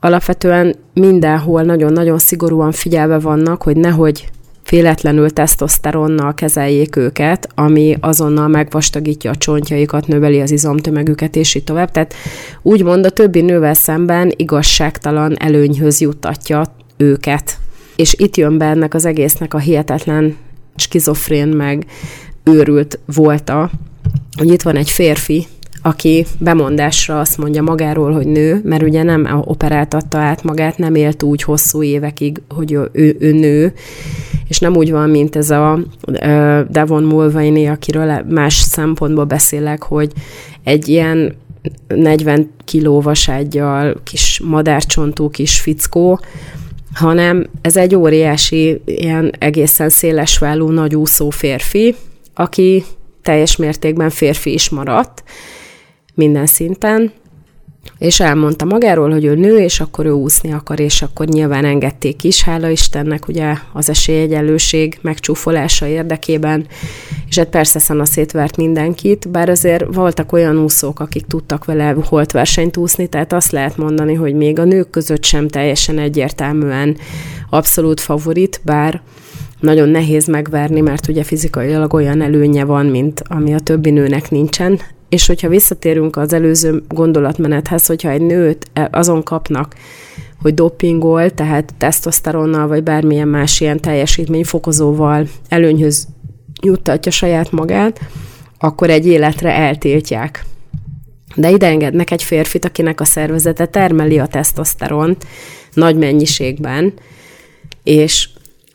alapvetően 0.00 0.74
mindenhol 0.92 1.62
nagyon-nagyon 1.62 2.18
szigorúan 2.18 2.72
figyelve 2.72 3.18
vannak, 3.18 3.62
hogy 3.62 3.76
nehogy 3.76 4.28
féletlenül 4.62 5.30
tesztoszteronnal 5.30 6.34
kezeljék 6.34 6.96
őket, 6.96 7.48
ami 7.54 7.96
azonnal 8.00 8.48
megvastagítja 8.48 9.30
a 9.30 9.36
csontjaikat, 9.36 10.06
növeli 10.06 10.40
az 10.40 10.50
izomtömegüket, 10.50 11.36
és 11.36 11.54
így 11.54 11.64
tovább. 11.64 11.90
Tehát 11.90 12.14
úgymond 12.62 13.06
a 13.06 13.10
többi 13.10 13.40
nővel 13.40 13.74
szemben 13.74 14.32
igazságtalan 14.36 15.36
előnyhöz 15.38 16.00
juttatja 16.00 16.74
őket. 16.96 17.58
És 17.96 18.14
itt 18.18 18.36
jön 18.36 18.58
be 18.58 18.64
ennek 18.64 18.94
az 18.94 19.04
egésznek 19.04 19.54
a 19.54 19.58
hihetetlen 19.58 20.36
skizofrén 20.76 21.48
meg 21.48 21.86
őrült 22.44 22.98
volta, 23.14 23.70
hogy 24.36 24.48
itt 24.52 24.62
van 24.62 24.76
egy 24.76 24.90
férfi, 24.90 25.46
aki 25.86 26.26
bemondásra 26.38 27.20
azt 27.20 27.38
mondja 27.38 27.62
magáról, 27.62 28.12
hogy 28.12 28.26
nő, 28.26 28.60
mert 28.64 28.82
ugye 28.82 29.02
nem 29.02 29.42
operáltatta 29.44 30.18
át 30.18 30.42
magát, 30.42 30.78
nem 30.78 30.94
élt 30.94 31.22
úgy 31.22 31.42
hosszú 31.42 31.82
évekig, 31.82 32.42
hogy 32.48 32.72
ő, 32.72 32.88
ő, 32.92 33.16
ő 33.18 33.32
nő, 33.32 33.72
és 34.48 34.58
nem 34.58 34.76
úgy 34.76 34.90
van, 34.90 35.10
mint 35.10 35.36
ez 35.36 35.50
a 35.50 35.78
Devon 36.70 37.02
Mulvaney, 37.02 37.66
akiről 37.66 38.22
más 38.28 38.54
szempontból 38.54 39.24
beszélek, 39.24 39.82
hogy 39.82 40.12
egy 40.62 40.88
ilyen 40.88 41.34
40 41.88 42.50
kiló 42.64 43.00
vasággyal, 43.00 44.00
kis 44.04 44.40
madárcsontú 44.44 45.30
kis 45.30 45.60
fickó, 45.60 46.20
hanem 46.94 47.46
ez 47.60 47.76
egy 47.76 47.94
óriási, 47.94 48.80
ilyen 48.84 49.32
egészen 49.38 49.88
szélesvállú, 49.88 50.68
nagy 50.68 50.94
úszó 50.94 51.30
férfi, 51.30 51.94
aki 52.34 52.84
teljes 53.22 53.56
mértékben 53.56 54.10
férfi 54.10 54.52
is 54.52 54.68
maradt 54.68 55.22
minden 56.14 56.46
szinten, 56.46 57.12
és 57.98 58.20
elmondta 58.20 58.64
magáról, 58.64 59.10
hogy 59.10 59.24
ő 59.24 59.34
nő, 59.34 59.58
és 59.58 59.80
akkor 59.80 60.06
ő 60.06 60.10
úszni 60.10 60.52
akar, 60.52 60.80
és 60.80 61.02
akkor 61.02 61.26
nyilván 61.26 61.64
engedték 61.64 62.24
is, 62.24 62.42
hála 62.42 62.68
Istennek, 62.68 63.28
ugye 63.28 63.54
az 63.72 63.90
esélyegyenlőség 63.90 64.98
megcsúfolása 65.02 65.86
érdekében, 65.86 66.66
és 67.28 67.38
hát 67.38 67.48
persze 67.48 67.78
szana 67.78 68.04
szétvert 68.04 68.56
mindenkit, 68.56 69.30
bár 69.30 69.48
azért 69.48 69.94
voltak 69.94 70.32
olyan 70.32 70.58
úszók, 70.58 71.00
akik 71.00 71.26
tudtak 71.26 71.64
vele 71.64 71.96
holt 72.04 72.32
versenyt 72.32 72.76
úszni, 72.76 73.06
tehát 73.06 73.32
azt 73.32 73.50
lehet 73.50 73.76
mondani, 73.76 74.14
hogy 74.14 74.34
még 74.34 74.58
a 74.58 74.64
nők 74.64 74.90
között 74.90 75.24
sem 75.24 75.48
teljesen 75.48 75.98
egyértelműen 75.98 76.96
abszolút 77.50 78.00
favorit, 78.00 78.60
bár 78.64 79.02
nagyon 79.60 79.88
nehéz 79.88 80.26
megverni, 80.26 80.80
mert 80.80 81.08
ugye 81.08 81.22
fizikailag 81.22 81.94
olyan 81.94 82.22
előnye 82.22 82.64
van, 82.64 82.86
mint 82.86 83.22
ami 83.28 83.54
a 83.54 83.60
többi 83.60 83.90
nőnek 83.90 84.30
nincsen, 84.30 84.80
és 85.14 85.26
hogyha 85.26 85.48
visszatérünk 85.48 86.16
az 86.16 86.32
előző 86.32 86.82
gondolatmenethez, 86.88 87.86
hogyha 87.86 88.10
egy 88.10 88.20
nőt 88.20 88.66
e, 88.72 88.88
azon 88.92 89.22
kapnak, 89.22 89.74
hogy 90.42 90.54
dopingol, 90.54 91.30
tehát 91.30 91.74
tesztoszteronnal, 91.78 92.66
vagy 92.66 92.82
bármilyen 92.82 93.28
más 93.28 93.60
ilyen 93.60 93.80
teljesítményfokozóval 93.80 95.26
előnyhöz 95.48 96.08
juttatja 96.62 97.12
saját 97.12 97.50
magát, 97.50 98.00
akkor 98.58 98.90
egy 98.90 99.06
életre 99.06 99.54
eltiltják. 99.54 100.44
De 101.34 101.50
ide 101.50 101.66
engednek 101.66 102.10
egy 102.10 102.22
férfit, 102.22 102.64
akinek 102.64 103.00
a 103.00 103.04
szervezete 103.04 103.66
termeli 103.66 104.18
a 104.18 104.26
tesztoszteront 104.26 105.26
nagy 105.72 105.96
mennyiségben, 105.96 106.92
és 107.82 108.28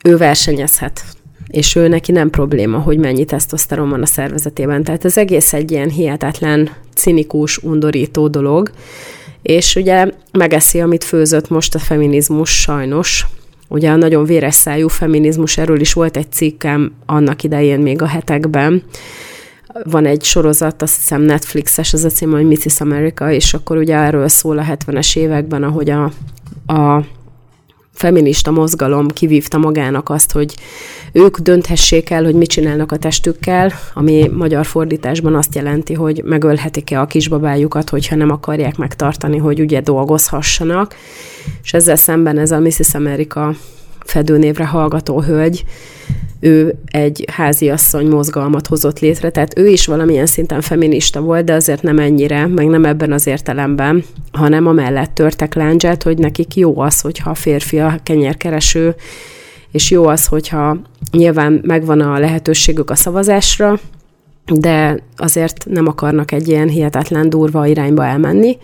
ő 0.04 0.16
versenyezhet 0.16 1.04
és 1.50 1.74
ő 1.74 1.88
neki 1.88 2.12
nem 2.12 2.30
probléma, 2.30 2.78
hogy 2.78 2.98
mennyi 2.98 3.24
tesztoszteron 3.24 3.88
van 3.88 4.02
a 4.02 4.06
szervezetében. 4.06 4.84
Tehát 4.84 5.04
ez 5.04 5.16
egész 5.16 5.52
egy 5.52 5.70
ilyen 5.70 5.88
hihetetlen, 5.88 6.70
cinikus, 6.94 7.58
undorító 7.58 8.28
dolog, 8.28 8.70
és 9.42 9.76
ugye 9.76 10.10
megeszi, 10.32 10.80
amit 10.80 11.04
főzött 11.04 11.48
most 11.48 11.74
a 11.74 11.78
feminizmus 11.78 12.60
sajnos. 12.60 13.26
Ugye 13.68 13.90
a 13.90 13.96
nagyon 13.96 14.24
véres 14.24 14.54
szájú 14.54 14.88
feminizmus, 14.88 15.58
erről 15.58 15.80
is 15.80 15.92
volt 15.92 16.16
egy 16.16 16.32
cikkem 16.32 16.92
annak 17.06 17.42
idején 17.42 17.80
még 17.80 18.02
a 18.02 18.06
hetekben, 18.06 18.82
van 19.84 20.06
egy 20.06 20.22
sorozat, 20.22 20.82
azt 20.82 20.96
hiszem 20.96 21.22
Netflixes, 21.22 21.92
az 21.92 22.04
a 22.04 22.08
cím, 22.08 22.30
hogy 22.30 22.44
Mrs. 22.44 22.80
America, 22.80 23.32
és 23.32 23.54
akkor 23.54 23.76
ugye 23.76 23.96
erről 23.96 24.28
szól 24.28 24.58
a 24.58 24.64
70-es 24.64 25.16
években, 25.16 25.62
ahogy 25.62 25.90
a, 25.90 26.12
a 26.66 27.04
feminista 27.92 28.50
mozgalom 28.50 29.08
kivívta 29.08 29.58
magának 29.58 30.08
azt, 30.10 30.32
hogy 30.32 30.54
ők 31.12 31.38
dönthessék 31.38 32.10
el, 32.10 32.24
hogy 32.24 32.34
mit 32.34 32.48
csinálnak 32.48 32.92
a 32.92 32.96
testükkel, 32.96 33.72
ami 33.94 34.30
magyar 34.32 34.66
fordításban 34.66 35.34
azt 35.34 35.54
jelenti, 35.54 35.94
hogy 35.94 36.22
megölhetik-e 36.24 37.00
a 37.00 37.06
kisbabájukat, 37.06 37.90
hogyha 37.90 38.16
nem 38.16 38.30
akarják 38.30 38.76
megtartani, 38.76 39.36
hogy 39.36 39.60
ugye 39.60 39.80
dolgozhassanak. 39.80 40.94
És 41.62 41.72
ezzel 41.72 41.96
szemben 41.96 42.38
ez 42.38 42.50
a 42.50 42.58
Mrs. 42.58 42.94
America 42.94 43.54
fedőnévre 44.10 44.66
hallgató 44.66 45.20
hölgy, 45.20 45.64
ő 46.40 46.74
egy 46.86 47.24
háziasszony 47.32 48.06
mozgalmat 48.08 48.66
hozott 48.66 48.98
létre, 48.98 49.30
tehát 49.30 49.58
ő 49.58 49.68
is 49.68 49.86
valamilyen 49.86 50.26
szinten 50.26 50.60
feminista 50.60 51.20
volt, 51.20 51.44
de 51.44 51.52
azért 51.52 51.82
nem 51.82 51.98
ennyire, 51.98 52.46
meg 52.46 52.66
nem 52.66 52.84
ebben 52.84 53.12
az 53.12 53.26
értelemben, 53.26 54.04
hanem 54.32 54.66
amellett 54.66 55.14
törtek 55.14 55.54
láncsát, 55.54 56.02
hogy 56.02 56.18
nekik 56.18 56.56
jó 56.56 56.78
az, 56.78 57.00
hogyha 57.00 57.30
a 57.30 57.34
férfi 57.34 57.78
a 57.78 57.98
kenyérkereső, 58.02 58.94
és 59.72 59.90
jó 59.90 60.06
az, 60.06 60.26
hogyha 60.26 60.76
nyilván 61.12 61.60
megvan 61.62 62.00
a 62.00 62.18
lehetőségük 62.18 62.90
a 62.90 62.94
szavazásra, 62.94 63.78
de 64.54 65.02
azért 65.16 65.66
nem 65.68 65.86
akarnak 65.86 66.32
egy 66.32 66.48
ilyen 66.48 66.68
hihetetlen 66.68 67.30
durva 67.30 67.66
irányba 67.66 68.04
elmenni. 68.04 68.58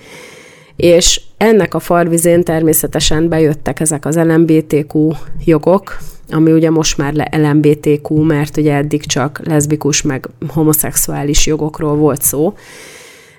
És 0.77 1.21
ennek 1.37 1.75
a 1.75 1.79
farvizén 1.79 2.43
természetesen 2.43 3.29
bejöttek 3.29 3.81
ezek 3.81 4.05
az 4.05 4.17
LMBTQ 4.17 5.11
jogok, 5.45 5.99
ami 6.31 6.53
ugye 6.53 6.71
most 6.71 6.99
már 6.99 7.13
le 7.13 7.29
LMBTQ, 7.33 8.15
mert 8.15 8.57
ugye 8.57 8.75
eddig 8.75 9.07
csak 9.07 9.41
leszbikus 9.45 10.03
meg 10.03 10.29
homoszexuális 10.49 11.47
jogokról 11.47 11.97
volt 11.97 12.23
szó, 12.23 12.55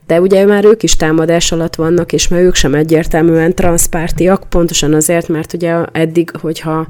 de 0.08 0.21
ugye 0.21 0.45
már 0.45 0.65
ők 0.65 0.84
is 0.84 0.95
támadás 0.95 1.52
alatt 1.52 1.76
vannak, 1.76 2.13
és 2.13 2.28
már 2.28 2.41
ők 2.41 2.56
sem 2.56 2.76
egyértelműen 2.76 3.56
transzpártiak, 3.56 4.50
pontosan 4.50 4.93
azért, 4.93 5.28
mert 5.28 5.54
ugye 5.54 5.86
eddig, 5.91 6.32
hogyha 6.41 6.88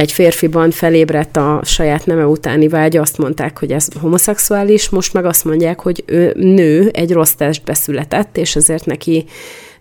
egy 0.00 0.12
férfiban 0.12 0.70
felébredt 0.70 1.36
a 1.36 1.60
saját 1.64 2.06
neme 2.06 2.26
utáni 2.26 2.68
vágy, 2.68 2.96
azt 2.96 3.18
mondták, 3.18 3.58
hogy 3.58 3.72
ez 3.72 3.86
homoszexuális, 4.00 4.88
most 4.88 5.12
meg 5.12 5.24
azt 5.24 5.44
mondják, 5.44 5.80
hogy 5.80 6.02
ő 6.06 6.32
nő, 6.36 6.90
egy 6.92 7.12
rossz 7.12 7.32
testbe 7.32 7.74
született, 7.74 8.36
és 8.36 8.56
ezért 8.56 8.86
neki 8.86 9.24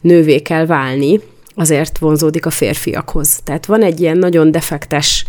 nővé 0.02 0.40
kell 0.40 0.66
válni, 0.66 1.20
azért 1.56 1.98
vonzódik 1.98 2.46
a 2.46 2.50
férfiakhoz. 2.50 3.40
Tehát 3.44 3.66
van 3.66 3.84
egy 3.84 4.02
ilyen 4.02 4.18
nagyon 4.18 4.52
defektes 4.52 5.26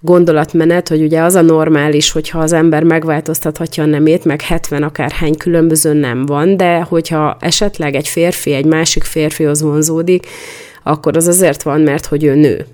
gondolatmenet, 0.00 0.88
hogy 0.88 1.02
ugye 1.02 1.20
az 1.20 1.34
a 1.34 1.42
normális, 1.42 2.10
hogyha 2.10 2.38
az 2.38 2.52
ember 2.52 2.82
megváltoztathatja 2.82 3.82
a 3.82 3.86
nemét, 3.86 4.24
meg 4.24 4.40
70 4.40 4.82
akárhány 4.82 5.36
különböző 5.36 5.92
nem 5.92 6.26
van, 6.26 6.56
de 6.56 6.80
hogyha 6.80 7.36
esetleg 7.40 7.94
egy 7.94 8.08
férfi 8.08 8.52
egy 8.52 8.66
másik 8.66 9.04
férfihoz 9.04 9.62
vonzódik, 9.62 10.26
akkor 10.82 11.16
az 11.16 11.26
azért 11.26 11.62
van, 11.62 11.80
mert 11.80 12.06
hogy 12.06 12.24
ő 12.24 12.34
nő. 12.34 12.66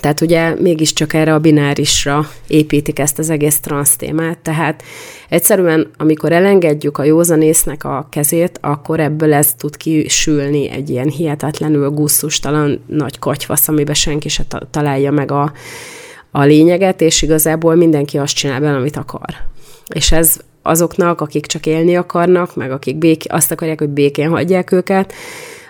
Tehát 0.00 0.20
ugye 0.20 0.54
mégiscsak 0.54 1.12
erre 1.12 1.34
a 1.34 1.38
binárisra 1.38 2.28
építik 2.46 2.98
ezt 2.98 3.18
az 3.18 3.30
egész 3.30 3.60
transz 3.60 3.96
témát, 3.96 4.38
tehát 4.38 4.82
egyszerűen, 5.28 5.90
amikor 5.96 6.32
elengedjük 6.32 6.98
a 6.98 7.04
józanésznek 7.04 7.84
a 7.84 8.06
kezét, 8.10 8.58
akkor 8.62 9.00
ebből 9.00 9.32
ez 9.32 9.54
tud 9.54 9.76
kisülni 9.76 10.70
egy 10.70 10.90
ilyen 10.90 11.08
hihetetlenül 11.08 11.90
gusztustalan 11.90 12.84
nagy 12.86 13.18
katyvasz, 13.18 13.68
amiben 13.68 13.94
senki 13.94 14.28
se 14.28 14.44
találja 14.70 15.10
meg 15.10 15.30
a, 15.30 15.52
a 16.30 16.42
lényeget, 16.42 17.00
és 17.00 17.22
igazából 17.22 17.74
mindenki 17.74 18.18
azt 18.18 18.34
csinál 18.34 18.60
bele, 18.60 18.76
amit 18.76 18.96
akar. 18.96 19.34
És 19.94 20.12
ez 20.12 20.36
azoknak, 20.62 21.20
akik 21.20 21.46
csak 21.46 21.66
élni 21.66 21.96
akarnak, 21.96 22.56
meg 22.56 22.70
akik 22.70 22.96
bék, 22.96 23.22
azt 23.28 23.50
akarják, 23.50 23.78
hogy 23.78 23.88
békén 23.88 24.28
hagyják 24.28 24.72
őket, 24.72 25.12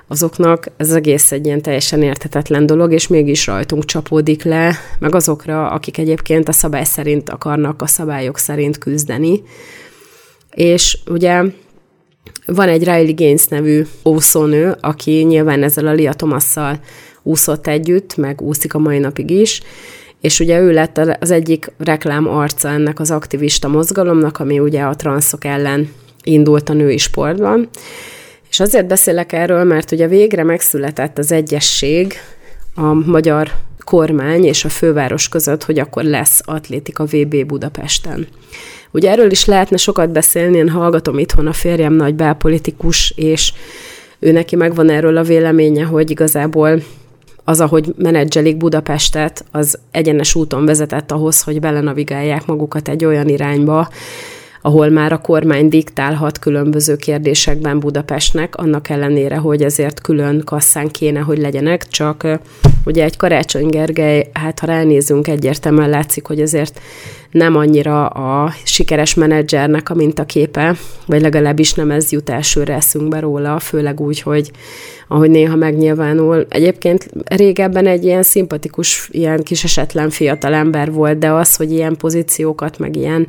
azoknak 0.09 0.67
ez 0.77 0.91
egész 0.93 1.33
egy 1.33 1.47
ilyen 1.47 1.63
teljesen 1.63 2.03
érthetetlen 2.03 2.67
dolog, 2.67 2.93
és 2.93 3.07
mégis 3.07 3.47
rajtunk 3.47 3.85
csapódik 3.85 4.43
le, 4.43 4.77
meg 4.99 5.15
azokra, 5.15 5.71
akik 5.71 5.99
egyébként 5.99 6.49
a 6.49 6.53
szabály 6.53 6.85
szerint 6.85 7.31
akarnak 7.31 7.83
a 7.83 7.87
szabályok 7.87 8.39
szerint 8.39 8.79
küzdeni. 8.79 9.43
És 10.55 10.99
ugye 11.07 11.43
van 12.47 12.69
egy 12.69 12.85
Riley 12.85 13.15
Gaines 13.15 13.47
nevű 13.47 13.87
úszónő, 14.03 14.77
aki 14.81 15.11
nyilván 15.11 15.63
ezzel 15.63 15.87
a 15.87 15.93
Lia 15.93 16.13
Thomasszal 16.13 16.81
úszott 17.23 17.67
együtt, 17.67 18.17
meg 18.17 18.41
úszik 18.41 18.75
a 18.75 18.79
mai 18.79 18.99
napig 18.99 19.31
is, 19.31 19.63
és 20.21 20.41
ugye 20.41 20.61
ő 20.61 20.73
lett 20.73 20.99
az 20.99 21.31
egyik 21.31 21.73
reklám 21.79 22.29
arca 22.29 22.69
ennek 22.69 23.01
az 23.01 23.11
aktivista 23.11 23.69
mozgalomnak, 23.69 24.39
ami 24.39 24.59
ugye 24.59 24.83
a 24.83 24.97
transzok 24.97 25.45
ellen 25.45 25.93
indult 26.23 26.69
a 26.69 26.73
női 26.73 26.99
sportban. 26.99 27.69
És 28.55 28.61
azért 28.61 28.87
beszélek 28.87 29.33
erről, 29.33 29.65
mert 29.65 29.93
ugye 29.93 30.07
végre 30.09 30.45
megszületett 30.45 31.19
az 31.19 31.33
egyesség 31.33 32.15
a 32.75 32.93
magyar 32.93 33.51
kormány 33.85 34.45
és 34.45 34.65
a 34.65 34.69
főváros 34.69 35.29
között, 35.29 35.65
hogy 35.65 35.79
akkor 35.79 36.05
lesz 36.05 36.41
atlétika 36.45 37.05
VB 37.05 37.47
Budapesten. 37.47 38.27
Ugye 38.91 39.11
erről 39.11 39.31
is 39.31 39.45
lehetne 39.45 39.77
sokat 39.77 40.11
beszélni, 40.11 40.57
én 40.57 40.69
hallgatom 40.69 41.19
itthon 41.19 41.47
a 41.47 41.53
férjem 41.53 41.93
nagy 41.93 42.15
belpolitikus, 42.15 43.13
és 43.17 43.53
ő 44.19 44.33
neki 44.33 44.57
megvan 44.57 44.91
erről 44.91 45.17
a 45.17 45.23
véleménye, 45.23 45.85
hogy 45.85 46.11
igazából 46.11 46.83
az, 47.45 47.61
ahogy 47.61 47.95
menedzselik 47.97 48.57
Budapestet, 48.57 49.45
az 49.51 49.79
egyenes 49.91 50.35
úton 50.35 50.65
vezetett 50.65 51.13
ahhoz, 51.13 51.43
hogy 51.43 51.61
belenavigálják 51.61 52.47
magukat 52.47 52.89
egy 52.89 53.05
olyan 53.05 53.29
irányba, 53.29 53.89
ahol 54.67 54.89
már 54.89 55.13
a 55.13 55.19
kormány 55.19 55.69
diktálhat 55.69 56.39
különböző 56.39 56.97
kérdésekben 56.97 57.79
Budapestnek, 57.79 58.57
annak 58.57 58.89
ellenére, 58.89 59.37
hogy 59.37 59.63
ezért 59.63 60.01
külön 60.01 60.43
kasszán 60.45 60.89
kéne, 60.89 61.21
hogy 61.21 61.39
legyenek, 61.39 61.89
csak 61.89 62.27
Ugye 62.87 63.05
egy 63.05 63.17
Karácsony 63.17 63.67
Gergely, 63.67 64.31
hát 64.33 64.59
ha 64.59 64.67
ránézünk, 64.67 65.29
egyértelműen 65.29 65.89
látszik, 65.89 66.27
hogy 66.27 66.41
azért 66.41 66.81
nem 67.31 67.57
annyira 67.57 68.07
a 68.07 68.53
sikeres 68.65 69.15
menedzsernek 69.15 69.91
a 69.91 69.95
mintaképe, 69.95 70.77
vagy 71.07 71.21
legalábbis 71.21 71.75
nem 71.75 71.91
ez 71.91 72.13
jut 72.13 72.31
elsőre 72.31 72.75
eszünkbe 72.75 73.21
róla, 73.21 73.59
főleg 73.59 74.01
úgy, 74.01 74.21
hogy 74.21 74.51
ahogy 75.09 75.31
néha 75.31 75.57
megnyilvánul. 75.57 76.47
Egyébként 76.49 77.11
régebben 77.25 77.87
egy 77.87 78.05
ilyen 78.05 78.23
szimpatikus, 78.23 79.09
ilyen 79.13 79.43
kis 79.43 79.65
esetlen 79.65 80.11
fiatal 80.11 80.55
ember 80.55 80.93
volt, 80.93 81.19
de 81.19 81.31
az, 81.31 81.57
hogy 81.57 81.73
ilyen 81.73 81.97
pozíciókat, 81.97 82.79
meg 82.79 82.97
ilyen 82.97 83.29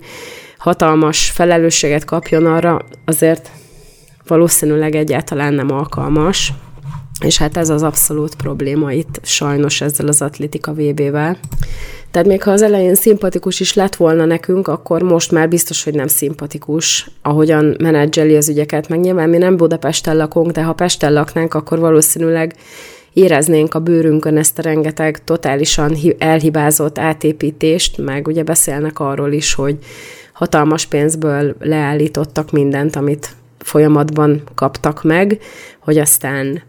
hatalmas 0.65 1.29
felelősséget 1.29 2.05
kapjon 2.05 2.45
arra, 2.45 2.81
azért 3.05 3.51
valószínűleg 4.27 4.95
egyáltalán 4.95 5.53
nem 5.53 5.71
alkalmas. 5.71 6.53
És 7.19 7.37
hát 7.37 7.57
ez 7.57 7.69
az 7.69 7.83
abszolút 7.83 8.35
probléma 8.35 8.91
itt 8.91 9.19
sajnos 9.23 9.81
ezzel 9.81 10.07
az 10.07 10.21
atlétika 10.21 10.73
VB-vel. 10.73 11.37
Tehát 12.11 12.27
még 12.27 12.43
ha 12.43 12.51
az 12.51 12.61
elején 12.61 12.95
szimpatikus 12.95 13.59
is 13.59 13.73
lett 13.73 13.95
volna 13.95 14.25
nekünk, 14.25 14.67
akkor 14.67 15.01
most 15.01 15.31
már 15.31 15.49
biztos, 15.49 15.83
hogy 15.83 15.93
nem 15.93 16.07
szimpatikus, 16.07 17.09
ahogyan 17.21 17.75
menedzseli 17.79 18.35
az 18.35 18.49
ügyeket. 18.49 18.89
Meg 18.89 18.99
nyilván 18.99 19.29
mi 19.29 19.37
nem 19.37 19.57
Budapesten 19.57 20.15
lakunk, 20.15 20.51
de 20.51 20.63
ha 20.63 20.73
Pesten 20.73 21.13
laknánk, 21.13 21.53
akkor 21.53 21.79
valószínűleg 21.79 22.55
éreznénk 23.13 23.73
a 23.73 23.79
bőrünkön 23.79 24.37
ezt 24.37 24.59
a 24.59 24.61
rengeteg 24.61 25.23
totálisan 25.23 25.95
elhibázott 26.17 26.97
átépítést, 26.97 27.97
meg 27.97 28.27
ugye 28.27 28.43
beszélnek 28.43 28.99
arról 28.99 29.31
is, 29.31 29.53
hogy 29.53 29.77
hatalmas 30.35 30.85
pénzből 30.85 31.55
leállítottak 31.59 32.51
mindent, 32.51 32.95
amit 32.95 33.35
folyamatban 33.59 34.41
kaptak 34.55 35.03
meg, 35.03 35.39
hogy 35.79 35.97
aztán 35.97 36.61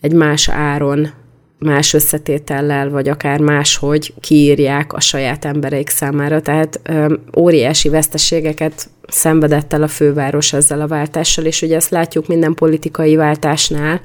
egy 0.00 0.12
más 0.12 0.48
áron, 0.48 1.10
más 1.58 1.94
összetétellel, 1.94 2.90
vagy 2.90 3.08
akár 3.08 3.40
máshogy 3.40 4.14
kiírják 4.20 4.92
a 4.92 5.00
saját 5.00 5.44
embereik 5.44 5.88
számára. 5.88 6.40
Tehát 6.40 6.80
ö, 6.82 7.14
óriási 7.36 7.88
veszteségeket 7.88 8.88
szenvedett 9.08 9.72
el 9.72 9.82
a 9.82 9.88
főváros 9.88 10.52
ezzel 10.52 10.80
a 10.80 10.86
váltással, 10.86 11.44
és 11.44 11.62
ugye 11.62 11.76
ezt 11.76 11.90
látjuk 11.90 12.26
minden 12.26 12.54
politikai 12.54 13.16
váltásnál, 13.16 14.00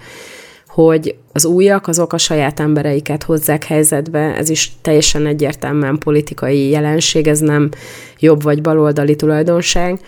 hogy 0.83 1.15
az 1.33 1.45
újak 1.45 1.87
azok 1.87 2.13
a 2.13 2.17
saját 2.17 2.59
embereiket 2.59 3.23
hozzák 3.23 3.63
helyzetbe, 3.63 4.19
ez 4.19 4.49
is 4.49 4.71
teljesen 4.81 5.25
egyértelműen 5.25 5.97
politikai 5.97 6.69
jelenség, 6.69 7.27
ez 7.27 7.39
nem 7.39 7.69
jobb 8.19 8.43
vagy 8.43 8.61
baloldali 8.61 9.15
tulajdonság, 9.15 9.99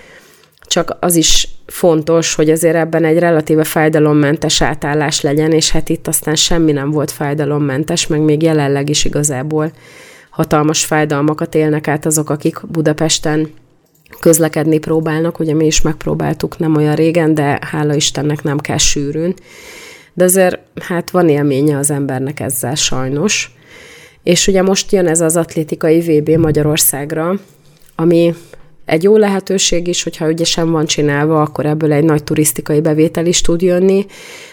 csak 0.62 0.98
az 1.00 1.16
is 1.16 1.48
fontos, 1.66 2.36
hogy 2.36 2.50
azért 2.50 2.76
ebben 2.76 3.06
egy 3.06 3.20
relatíve 3.20 3.64
fájdalommentes 3.64 4.62
átállás 4.62 5.22
legyen, 5.22 5.52
és 5.52 5.72
hát 5.72 5.90
itt 5.90 6.08
aztán 6.08 6.36
semmi 6.36 6.72
nem 6.72 6.92
volt 6.92 7.12
fájdalommentes, 7.12 8.08
meg 8.08 8.22
még 8.22 8.42
jelenleg 8.42 8.90
is 8.90 9.06
igazából 9.06 9.72
hatalmas 10.30 10.86
fájdalmakat 10.86 11.56
élnek 11.56 11.88
át 11.88 12.06
azok, 12.06 12.30
akik 12.30 12.62
Budapesten 12.68 13.50
közlekedni 14.20 14.78
próbálnak, 14.78 15.40
ugye 15.40 15.54
mi 15.54 15.66
is 15.66 15.82
megpróbáltuk 15.82 16.58
nem 16.58 16.76
olyan 16.76 16.96
régen, 16.96 17.34
de 17.34 17.60
hála 17.62 17.94
Istennek 17.94 18.44
nem 18.44 18.58
kell 18.58 18.78
sűrűn. 18.78 19.34
De 20.13 20.24
azért 20.24 20.60
hát 20.82 21.10
van 21.10 21.30
élménye 21.30 21.78
az 21.78 21.91
embernek 21.91 22.39
ezzel 22.39 22.76
sajnos. 22.76 23.54
És 24.24 24.48
ugye 24.48 24.62
most 24.62 24.91
jön 24.91 25.08
ez 25.08 25.22
az 25.22 25.36
atlétikai 25.36 26.00
VB 26.00 26.30
Magyarországra, 26.30 27.39
ami 27.95 28.36
egy 28.89 29.04
jó 29.04 29.17
lehetőség 29.17 29.88
is, 29.88 30.04
hogyha 30.04 30.30
ügyesen 30.30 30.71
van 30.71 30.86
csinálva, 30.86 31.41
akkor 31.41 31.65
ebből 31.65 31.91
egy 31.91 32.04
nagy 32.04 32.23
turisztikai 32.23 32.82
bevétel 32.82 33.25
is 33.25 33.41
tud 33.41 33.62
jönni, 33.62 34.06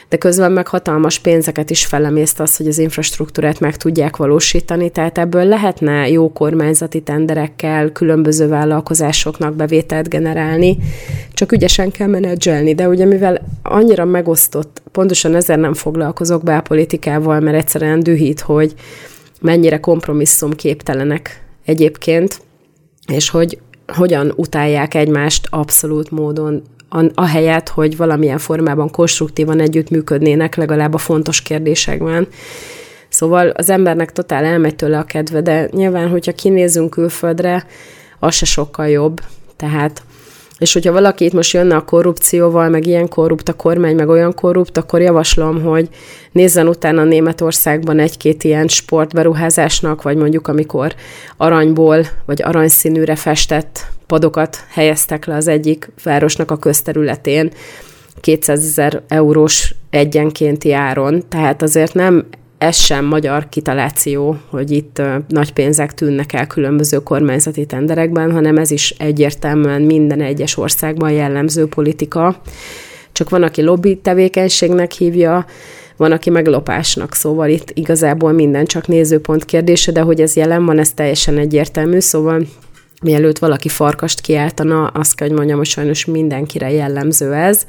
de 0.08 0.16
közben 0.16 0.52
meg 0.52 0.66
hatalmas 0.66 1.18
pénzeket 1.18 1.70
is 1.70 1.86
felemészt 1.86 2.40
az, 2.40 2.56
hogy 2.56 2.66
az 2.66 2.78
infrastruktúrát 2.78 3.60
meg 3.60 3.76
tudják 3.76 4.16
valósítani, 4.16 4.90
tehát 4.90 5.18
ebből 5.18 5.44
lehetne 5.44 6.08
jó 6.08 6.32
kormányzati 6.32 7.00
tenderekkel, 7.00 7.92
különböző 7.92 8.48
vállalkozásoknak 8.48 9.54
bevételt 9.54 10.08
generálni, 10.08 10.78
csak 11.32 11.52
ügyesen 11.52 11.90
kell 11.90 12.08
menedzselni, 12.08 12.74
de 12.74 12.88
ugye 12.88 13.04
mivel 13.04 13.46
annyira 13.62 14.04
megosztott, 14.04 14.82
pontosan 14.92 15.34
ezzel 15.34 15.56
nem 15.56 15.74
foglalkozok 15.74 16.42
belpolitikával, 16.42 17.40
mert 17.40 17.56
egyszerűen 17.56 18.00
dühít, 18.00 18.40
hogy 18.40 18.74
mennyire 19.40 19.80
kompromisszum 19.80 20.52
képtelenek 20.52 21.44
egyébként, 21.64 22.40
és 23.12 23.30
hogy 23.30 23.58
hogyan 23.86 24.32
utálják 24.36 24.94
egymást 24.94 25.46
abszolút 25.50 26.10
módon, 26.10 26.62
ahelyett, 27.14 27.68
hogy 27.68 27.96
valamilyen 27.96 28.38
formában 28.38 28.90
konstruktívan 28.90 29.60
együttműködnének 29.60 30.54
legalább 30.54 30.94
a 30.94 30.98
fontos 30.98 31.42
kérdésekben. 31.42 32.28
Szóval 33.08 33.48
az 33.48 33.70
embernek 33.70 34.12
totál 34.12 34.44
elmegy 34.44 34.76
tőle 34.76 34.98
a 34.98 35.04
kedve, 35.04 35.40
de 35.40 35.68
nyilván, 35.72 36.08
hogyha 36.08 36.32
kinézünk 36.32 36.90
külföldre, 36.90 37.66
az 38.18 38.34
se 38.34 38.44
sokkal 38.44 38.88
jobb. 38.88 39.20
Tehát 39.56 40.02
és 40.58 40.72
hogyha 40.72 40.92
valaki 40.92 41.24
itt 41.24 41.32
most 41.32 41.52
jönne 41.52 41.76
a 41.76 41.84
korrupcióval, 41.84 42.68
meg 42.68 42.86
ilyen 42.86 43.08
korrupt 43.08 43.48
a 43.48 43.52
kormány, 43.52 43.94
meg 43.94 44.08
olyan 44.08 44.34
korrupt, 44.34 44.76
akkor 44.76 45.00
javaslom, 45.00 45.62
hogy 45.62 45.88
nézzen 46.32 46.68
utána 46.68 47.04
Németországban 47.04 47.98
egy-két 47.98 48.44
ilyen 48.44 48.68
sportberuházásnak, 48.68 50.02
vagy 50.02 50.16
mondjuk 50.16 50.48
amikor 50.48 50.94
aranyból, 51.36 52.06
vagy 52.24 52.42
aranyszínűre 52.42 53.16
festett 53.16 53.86
padokat 54.06 54.58
helyeztek 54.68 55.24
le 55.24 55.34
az 55.34 55.48
egyik 55.48 55.90
városnak 56.02 56.50
a 56.50 56.56
közterületén, 56.56 57.50
200 58.20 58.64
ezer 58.64 59.02
eurós 59.08 59.74
egyenkénti 59.90 60.72
áron, 60.72 61.22
tehát 61.28 61.62
azért 61.62 61.94
nem 61.94 62.26
ez 62.58 62.76
sem 62.76 63.04
magyar 63.04 63.48
kitaláció, 63.48 64.36
hogy 64.50 64.70
itt 64.70 65.02
nagy 65.28 65.52
pénzek 65.52 65.94
tűnnek 65.94 66.32
el 66.32 66.46
különböző 66.46 66.98
kormányzati 66.98 67.66
tenderekben, 67.66 68.32
hanem 68.32 68.56
ez 68.56 68.70
is 68.70 68.90
egyértelműen 68.90 69.82
minden 69.82 70.20
egyes 70.20 70.56
országban 70.56 71.10
jellemző 71.10 71.66
politika. 71.66 72.40
Csak 73.12 73.30
van, 73.30 73.42
aki 73.42 73.62
lobby 73.62 73.96
tevékenységnek 73.96 74.92
hívja, 74.92 75.46
van, 75.96 76.12
aki 76.12 76.30
meglopásnak, 76.30 77.14
szóval 77.14 77.48
itt 77.48 77.70
igazából 77.74 78.32
minden 78.32 78.64
csak 78.64 78.86
nézőpont 78.86 79.44
kérdése, 79.44 79.92
de 79.92 80.00
hogy 80.00 80.20
ez 80.20 80.36
jelen 80.36 80.64
van, 80.64 80.78
ez 80.78 80.92
teljesen 80.92 81.38
egyértelmű, 81.38 81.98
szóval 82.00 82.46
mielőtt 83.02 83.38
valaki 83.38 83.68
farkast 83.68 84.20
kiáltana, 84.20 84.86
azt 84.86 85.14
kell, 85.14 85.26
hogy 85.26 85.36
mondjam, 85.36 85.58
hogy 85.58 85.66
sajnos 85.66 86.04
mindenkire 86.04 86.70
jellemző 86.70 87.32
ez. 87.32 87.66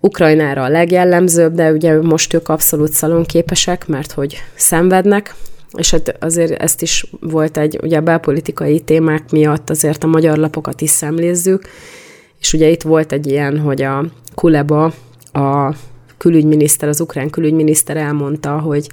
Ukrajnára 0.00 0.62
a 0.62 0.68
legjellemzőbb, 0.68 1.54
de 1.54 1.72
ugye 1.72 2.00
most 2.02 2.34
ők 2.34 2.48
abszolút 2.48 2.92
szalonképesek, 2.92 3.86
mert 3.86 4.12
hogy 4.12 4.36
szenvednek, 4.54 5.34
és 5.76 5.90
hát 5.90 6.16
azért 6.20 6.62
ezt 6.62 6.82
is 6.82 7.06
volt 7.20 7.56
egy, 7.56 7.78
ugye 7.82 7.96
a 7.96 8.00
belpolitikai 8.00 8.80
témák 8.80 9.30
miatt 9.30 9.70
azért 9.70 10.04
a 10.04 10.06
magyar 10.06 10.36
lapokat 10.36 10.80
is 10.80 10.90
szemlézzük, 10.90 11.68
és 12.40 12.52
ugye 12.52 12.68
itt 12.68 12.82
volt 12.82 13.12
egy 13.12 13.26
ilyen, 13.26 13.58
hogy 13.58 13.82
a 13.82 14.04
Kuleba, 14.34 14.92
a 15.32 15.74
külügyminiszter, 16.18 16.88
az 16.88 17.00
ukrán 17.00 17.30
külügyminiszter 17.30 17.96
elmondta, 17.96 18.58
hogy 18.58 18.88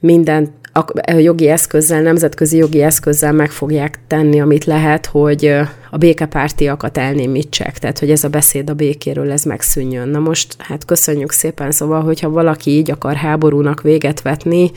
minden 0.00 0.54
a 0.72 1.12
jogi 1.18 1.48
eszközzel, 1.48 2.02
nemzetközi 2.02 2.56
jogi 2.56 2.82
eszközzel 2.82 3.32
meg 3.32 3.50
fogják 3.50 3.98
tenni, 4.06 4.40
amit 4.40 4.64
lehet, 4.64 5.06
hogy 5.06 5.46
a 5.90 5.96
békepártiakat 5.96 6.98
elnémítsek, 6.98 7.78
tehát 7.78 7.98
hogy 7.98 8.10
ez 8.10 8.24
a 8.24 8.28
beszéd 8.28 8.70
a 8.70 8.74
békéről, 8.74 9.30
ez 9.30 9.42
megszűnjön. 9.42 10.08
Na 10.08 10.18
most, 10.18 10.56
hát 10.58 10.84
köszönjük 10.84 11.32
szépen, 11.32 11.70
szóval, 11.70 12.02
hogyha 12.02 12.30
valaki 12.30 12.70
így 12.70 12.90
akar 12.90 13.14
háborúnak 13.14 13.82
véget 13.82 14.22
vetni, 14.22 14.70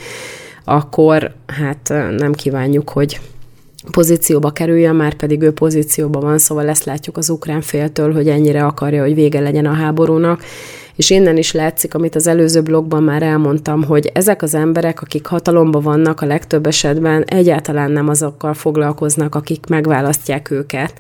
akkor 0.63 1.31
hát 1.45 1.93
nem 2.17 2.33
kívánjuk, 2.33 2.89
hogy 2.89 3.19
pozícióba 3.91 4.51
kerüljön, 4.51 4.95
már 4.95 5.13
pedig 5.13 5.41
ő 5.41 5.51
pozícióban 5.51 6.21
van, 6.21 6.37
szóval 6.37 6.69
ezt 6.69 6.83
látjuk 6.83 7.17
az 7.17 7.29
ukrán 7.29 7.61
féltől, 7.61 8.13
hogy 8.13 8.27
ennyire 8.27 8.65
akarja, 8.65 9.01
hogy 9.01 9.15
vége 9.15 9.39
legyen 9.39 9.65
a 9.65 9.73
háborúnak, 9.73 10.43
és 10.95 11.09
innen 11.09 11.37
is 11.37 11.51
látszik, 11.51 11.93
amit 11.93 12.15
az 12.15 12.27
előző 12.27 12.61
blogban 12.61 13.03
már 13.03 13.23
elmondtam, 13.23 13.83
hogy 13.83 14.09
ezek 14.13 14.41
az 14.41 14.53
emberek, 14.53 15.01
akik 15.01 15.25
hatalomban 15.25 15.81
vannak 15.81 16.21
a 16.21 16.25
legtöbb 16.25 16.65
esetben, 16.67 17.23
egyáltalán 17.23 17.91
nem 17.91 18.09
azokkal 18.09 18.53
foglalkoznak, 18.53 19.35
akik 19.35 19.65
megválasztják 19.67 20.51
őket, 20.51 20.93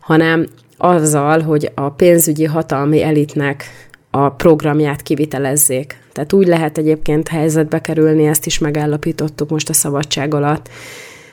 hanem 0.00 0.46
azzal, 0.76 1.40
hogy 1.40 1.70
a 1.74 1.90
pénzügyi 1.90 2.44
hatalmi 2.44 3.02
elitnek 3.02 3.64
a 4.10 4.30
programját 4.30 5.02
kivitelezzék. 5.02 5.98
Tehát 6.12 6.32
úgy 6.32 6.46
lehet 6.46 6.78
egyébként 6.78 7.28
helyzetbe 7.28 7.80
kerülni, 7.80 8.26
ezt 8.26 8.46
is 8.46 8.58
megállapítottuk 8.58 9.50
most 9.50 9.68
a 9.68 9.72
szabadság 9.72 10.34
alatt, 10.34 10.68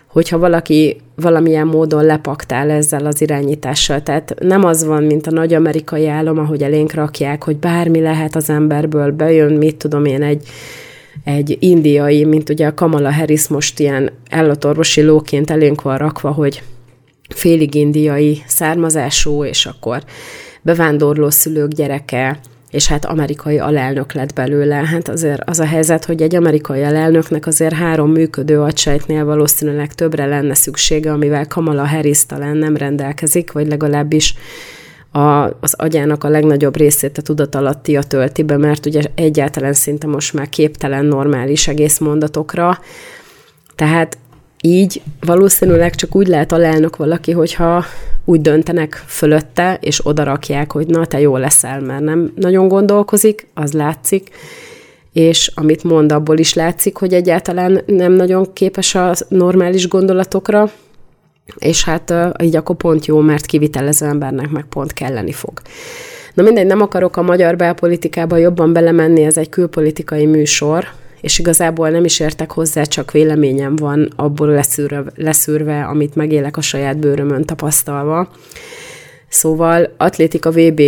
hogyha 0.07 0.37
valaki 0.37 1.01
valamilyen 1.15 1.67
módon 1.67 2.05
lepaktál 2.05 2.69
ezzel 2.69 3.05
az 3.05 3.21
irányítással. 3.21 4.03
Tehát 4.03 4.35
nem 4.39 4.63
az 4.63 4.85
van, 4.85 5.03
mint 5.03 5.27
a 5.27 5.31
nagy 5.31 5.53
amerikai 5.53 6.07
állam, 6.07 6.37
ahogy 6.37 6.63
elénk 6.63 6.93
rakják, 6.93 7.43
hogy 7.43 7.57
bármi 7.57 8.01
lehet 8.01 8.35
az 8.35 8.49
emberből, 8.49 9.11
bejön, 9.11 9.53
mit 9.53 9.75
tudom 9.75 10.05
én, 10.05 10.23
egy, 10.23 10.47
egy 11.23 11.57
indiai, 11.59 12.23
mint 12.23 12.49
ugye 12.49 12.67
a 12.67 12.73
Kamala 12.73 13.13
Harris 13.13 13.47
most 13.47 13.79
ilyen 13.79 14.11
állatorvosi 14.29 15.01
lóként 15.01 15.49
elénk 15.49 15.81
van 15.81 15.97
rakva, 15.97 16.31
hogy 16.31 16.63
félig 17.29 17.75
indiai 17.75 18.41
származású, 18.47 19.43
és 19.43 19.65
akkor 19.65 20.03
bevándorló 20.61 21.29
szülők 21.29 21.71
gyereke, 21.71 22.39
és 22.75 22.87
hát 22.87 23.05
amerikai 23.05 23.59
alelnök 23.59 24.13
lett 24.13 24.33
belőle. 24.33 24.75
Hát 24.75 25.07
azért 25.07 25.49
az 25.49 25.59
a 25.59 25.65
helyzet, 25.65 26.05
hogy 26.05 26.21
egy 26.21 26.35
amerikai 26.35 26.83
alelnöknek 26.83 27.47
azért 27.47 27.73
három 27.73 28.11
működő 28.11 28.61
agysejtnél 28.61 29.25
valószínűleg 29.25 29.93
többre 29.93 30.25
lenne 30.25 30.53
szüksége, 30.53 31.11
amivel 31.11 31.47
Kamala 31.47 31.87
Harris 31.87 32.25
talán 32.25 32.57
nem 32.57 32.75
rendelkezik, 32.75 33.51
vagy 33.51 33.67
legalábbis 33.67 34.35
a, 35.11 35.19
az 35.59 35.73
agyának 35.77 36.23
a 36.23 36.29
legnagyobb 36.29 36.77
részét 36.77 37.17
a 37.17 37.21
tudatalattia 37.21 38.03
tölti 38.03 38.43
be, 38.43 38.57
mert 38.57 38.85
ugye 38.85 39.01
egyáltalán 39.15 39.73
szinte 39.73 40.07
most 40.07 40.33
már 40.33 40.49
képtelen 40.49 41.05
normális 41.05 41.67
egész 41.67 41.97
mondatokra. 41.97 42.79
Tehát 43.75 44.17
így 44.65 45.01
valószínűleg 45.21 45.95
csak 45.95 46.15
úgy 46.15 46.27
lehet 46.27 46.51
alelnök 46.51 46.95
valaki, 46.95 47.31
hogyha 47.31 47.85
úgy 48.25 48.41
döntenek 48.41 49.03
fölötte, 49.07 49.77
és 49.81 50.05
odarakják, 50.05 50.71
hogy 50.71 50.87
na, 50.87 51.05
te 51.05 51.19
jó 51.19 51.37
leszel, 51.37 51.79
mert 51.79 52.03
nem 52.03 52.33
nagyon 52.35 52.67
gondolkozik, 52.67 53.47
az 53.53 53.71
látszik, 53.71 54.29
és 55.13 55.51
amit 55.55 55.83
mond, 55.83 56.11
abból 56.11 56.37
is 56.37 56.53
látszik, 56.53 56.97
hogy 56.97 57.13
egyáltalán 57.13 57.81
nem 57.85 58.11
nagyon 58.11 58.53
képes 58.53 58.95
a 58.95 59.13
normális 59.27 59.87
gondolatokra, 59.87 60.71
és 61.57 61.83
hát 61.83 62.13
így 62.43 62.55
akkor 62.55 62.75
pont 62.75 63.05
jó, 63.05 63.19
mert 63.19 63.45
kivitelező 63.45 64.05
embernek 64.05 64.49
meg 64.49 64.65
pont 64.69 64.93
kelleni 64.93 65.31
fog. 65.31 65.61
Na 66.33 66.43
mindegy, 66.43 66.65
nem 66.65 66.81
akarok 66.81 67.17
a 67.17 67.21
magyar 67.21 67.55
belpolitikába 67.55 68.37
jobban 68.37 68.73
belemenni, 68.73 69.23
ez 69.23 69.37
egy 69.37 69.49
külpolitikai 69.49 70.25
műsor, 70.25 70.87
és 71.25 71.39
igazából 71.39 71.89
nem 71.89 72.05
is 72.05 72.19
értek 72.19 72.51
hozzá, 72.51 72.83
csak 72.83 73.11
véleményem 73.11 73.75
van 73.75 74.11
abból 74.15 74.47
leszűrve, 74.47 75.03
leszűrve 75.15 75.83
amit 75.83 76.15
megélek 76.15 76.57
a 76.57 76.61
saját 76.61 76.97
bőrömön 76.97 77.43
tapasztalva. 77.45 78.29
Szóval 79.29 79.93
atlétika 79.97 80.51
VB 80.51 80.81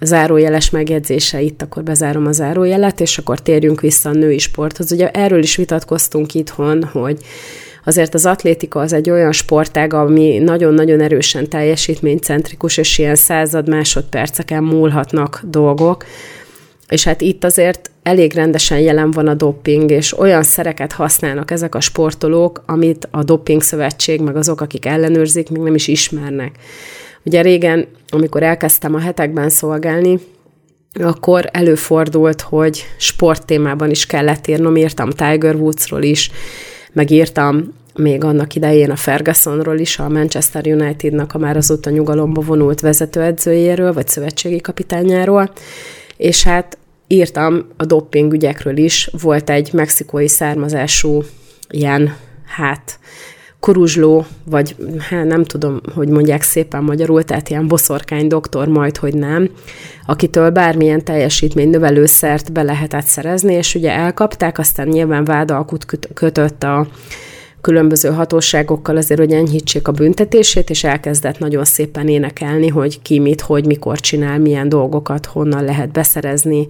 zárójeles 0.00 0.70
megjegyzése 0.70 1.40
itt, 1.40 1.62
akkor 1.62 1.82
bezárom 1.82 2.26
a 2.26 2.32
zárójelet, 2.32 3.00
és 3.00 3.18
akkor 3.18 3.40
térjünk 3.40 3.80
vissza 3.80 4.08
a 4.08 4.12
női 4.12 4.38
sporthoz. 4.38 4.92
Ugye 4.92 5.10
erről 5.10 5.42
is 5.42 5.56
vitatkoztunk 5.56 6.34
itthon, 6.34 6.84
hogy 6.84 7.18
azért 7.84 8.14
az 8.14 8.26
atlétika 8.26 8.80
az 8.80 8.92
egy 8.92 9.10
olyan 9.10 9.32
sportág, 9.32 9.94
ami 9.94 10.38
nagyon-nagyon 10.38 11.00
erősen 11.00 11.48
teljesítménycentrikus, 11.48 12.76
és 12.76 12.98
ilyen 12.98 13.14
század 13.14 13.68
másodperceken 13.68 14.62
múlhatnak 14.62 15.40
dolgok, 15.44 16.04
és 16.88 17.04
hát 17.04 17.20
itt 17.20 17.44
azért 17.44 17.90
elég 18.02 18.32
rendesen 18.32 18.78
jelen 18.78 19.10
van 19.10 19.26
a 19.26 19.34
doping, 19.34 19.90
és 19.90 20.18
olyan 20.18 20.42
szereket 20.42 20.92
használnak 20.92 21.50
ezek 21.50 21.74
a 21.74 21.80
sportolók, 21.80 22.62
amit 22.66 23.08
a 23.10 23.22
doping 23.22 23.62
szövetség, 23.62 24.20
meg 24.20 24.36
azok, 24.36 24.60
akik 24.60 24.86
ellenőrzik, 24.86 25.50
még 25.50 25.62
nem 25.62 25.74
is 25.74 25.88
ismernek. 25.88 26.56
Ugye 27.24 27.42
régen, 27.42 27.86
amikor 28.08 28.42
elkezdtem 28.42 28.94
a 28.94 29.00
hetekben 29.00 29.48
szolgálni, 29.48 30.18
akkor 30.92 31.48
előfordult, 31.52 32.40
hogy 32.40 32.84
sporttémában 32.98 33.90
is 33.90 34.06
kellett 34.06 34.46
írnom, 34.46 34.76
írtam 34.76 35.10
Tiger 35.10 35.54
Woodsról 35.54 36.02
is, 36.02 36.30
megírtam 36.92 37.76
még 37.94 38.24
annak 38.24 38.54
idején 38.54 38.90
a 38.90 38.96
Fergusonról 38.96 39.78
is, 39.78 39.98
a 39.98 40.08
Manchester 40.08 40.66
Unitednak 40.66 41.34
a 41.34 41.38
már 41.38 41.56
azóta 41.56 41.90
nyugalomba 41.90 42.40
vonult 42.40 42.80
vezetőedzőjéről, 42.80 43.92
vagy 43.92 44.08
szövetségi 44.08 44.60
kapitányáról, 44.60 45.52
és 46.16 46.42
hát 46.42 46.77
írtam 47.08 47.66
a 47.76 47.84
dopping 47.84 48.32
ügyekről 48.32 48.76
is, 48.76 49.10
volt 49.22 49.50
egy 49.50 49.72
mexikói 49.72 50.28
származású 50.28 51.22
ilyen, 51.68 52.16
hát, 52.44 52.98
koruzsló, 53.60 54.26
vagy 54.44 54.76
hát 54.98 55.24
nem 55.24 55.44
tudom, 55.44 55.80
hogy 55.94 56.08
mondják 56.08 56.42
szépen 56.42 56.82
magyarul, 56.82 57.24
tehát 57.24 57.48
ilyen 57.48 57.68
boszorkány 57.68 58.26
doktor, 58.26 58.68
majd, 58.68 58.96
hogy 58.96 59.14
nem, 59.14 59.50
akitől 60.06 60.50
bármilyen 60.50 61.04
teljesítmény 61.04 61.68
növelőszert 61.68 62.52
be 62.52 62.62
lehetett 62.62 63.06
szerezni, 63.06 63.54
és 63.54 63.74
ugye 63.74 63.90
elkapták, 63.90 64.58
aztán 64.58 64.88
nyilván 64.88 65.24
vádalkut 65.24 65.98
kötött 66.14 66.62
a 66.62 66.86
különböző 67.68 68.08
hatóságokkal 68.08 68.96
azért, 68.96 69.20
hogy 69.20 69.32
enyhítsék 69.32 69.88
a 69.88 69.92
büntetését, 69.92 70.70
és 70.70 70.84
elkezdett 70.84 71.38
nagyon 71.38 71.64
szépen 71.64 72.08
énekelni, 72.08 72.68
hogy 72.68 73.02
ki 73.02 73.18
mit, 73.18 73.40
hogy, 73.40 73.66
mikor 73.66 74.00
csinál, 74.00 74.38
milyen 74.38 74.68
dolgokat, 74.68 75.26
honnan 75.26 75.64
lehet 75.64 75.92
beszerezni. 75.92 76.66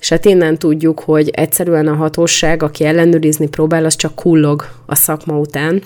És 0.00 0.08
hát 0.08 0.24
innen 0.24 0.58
tudjuk, 0.58 1.00
hogy 1.00 1.28
egyszerűen 1.28 1.86
a 1.86 1.94
hatóság, 1.94 2.62
aki 2.62 2.84
ellenőrizni 2.84 3.48
próbál, 3.48 3.84
az 3.84 3.96
csak 3.96 4.14
kullog 4.14 4.64
a 4.86 4.94
szakma 4.94 5.38
után, 5.38 5.82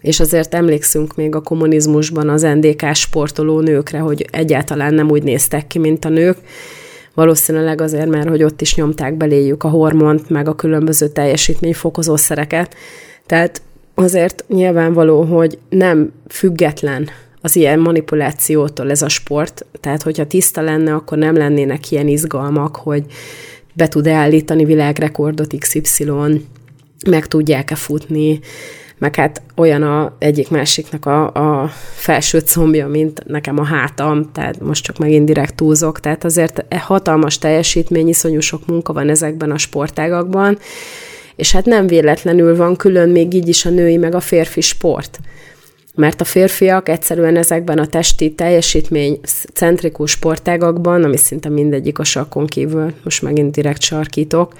és 0.00 0.20
azért 0.20 0.54
emlékszünk 0.54 1.14
még 1.14 1.34
a 1.34 1.40
kommunizmusban 1.40 2.28
az 2.28 2.42
NDK 2.42 2.94
sportoló 2.94 3.60
nőkre, 3.60 3.98
hogy 3.98 4.26
egyáltalán 4.30 4.94
nem 4.94 5.10
úgy 5.10 5.22
néztek 5.22 5.66
ki, 5.66 5.78
mint 5.78 6.04
a 6.04 6.08
nők, 6.08 6.36
valószínűleg 7.14 7.80
azért, 7.80 8.08
mert 8.08 8.28
hogy 8.28 8.42
ott 8.42 8.60
is 8.60 8.74
nyomták 8.74 9.16
beléjük 9.16 9.62
a 9.64 9.68
hormont, 9.68 10.28
meg 10.28 10.48
a 10.48 10.54
különböző 10.54 11.08
teljesítményfokozó 11.08 12.16
szereket, 12.16 12.74
tehát 13.26 13.62
azért 13.94 14.44
nyilvánvaló, 14.48 15.22
hogy 15.22 15.58
nem 15.68 16.12
független 16.28 17.08
az 17.40 17.56
ilyen 17.56 17.78
manipulációtól 17.78 18.90
ez 18.90 19.02
a 19.02 19.08
sport, 19.08 19.66
tehát 19.80 20.02
hogyha 20.02 20.26
tiszta 20.26 20.60
lenne, 20.60 20.94
akkor 20.94 21.18
nem 21.18 21.36
lennének 21.36 21.90
ilyen 21.90 22.08
izgalmak, 22.08 22.76
hogy 22.76 23.04
be 23.72 23.88
tud 23.88 24.06
állítani 24.06 24.64
világrekordot 24.64 25.54
XY, 25.58 26.10
meg 27.10 27.26
tudják-e 27.26 27.74
futni, 27.74 28.40
meg 28.98 29.14
hát 29.14 29.42
olyan 29.56 29.82
a 29.82 30.16
egyik 30.18 30.50
másiknak 30.50 31.06
a, 31.06 31.32
a 31.62 31.68
felső 31.94 32.40
combja, 32.40 32.88
mint 32.88 33.24
nekem 33.26 33.58
a 33.58 33.64
hátam, 33.64 34.32
tehát 34.32 34.60
most 34.60 34.84
csak 34.84 34.98
megint 34.98 35.26
direkt 35.26 35.54
túlzok, 35.54 36.00
tehát 36.00 36.24
azért 36.24 36.74
hatalmas 36.74 37.38
teljesítmény, 37.38 38.08
iszonyú 38.08 38.40
sok 38.40 38.66
munka 38.66 38.92
van 38.92 39.08
ezekben 39.08 39.50
a 39.50 39.58
sportágakban, 39.58 40.58
és 41.42 41.52
hát 41.52 41.64
nem 41.64 41.86
véletlenül 41.86 42.56
van 42.56 42.76
külön 42.76 43.08
még 43.08 43.34
így 43.34 43.48
is 43.48 43.64
a 43.64 43.70
női 43.70 43.96
meg 43.96 44.14
a 44.14 44.20
férfi 44.20 44.60
sport. 44.60 45.18
Mert 45.94 46.20
a 46.20 46.24
férfiak 46.24 46.88
egyszerűen 46.88 47.36
ezekben 47.36 47.78
a 47.78 47.86
testi 47.86 48.34
teljesítmény 48.34 49.20
centrikus 49.54 50.10
sportágakban, 50.10 51.04
ami 51.04 51.16
szinte 51.16 51.48
mindegyik 51.48 51.98
a 51.98 52.04
sarkon 52.04 52.46
kívül, 52.46 52.92
most 53.04 53.22
megint 53.22 53.52
direkt 53.52 53.82
sarkítok, 53.82 54.54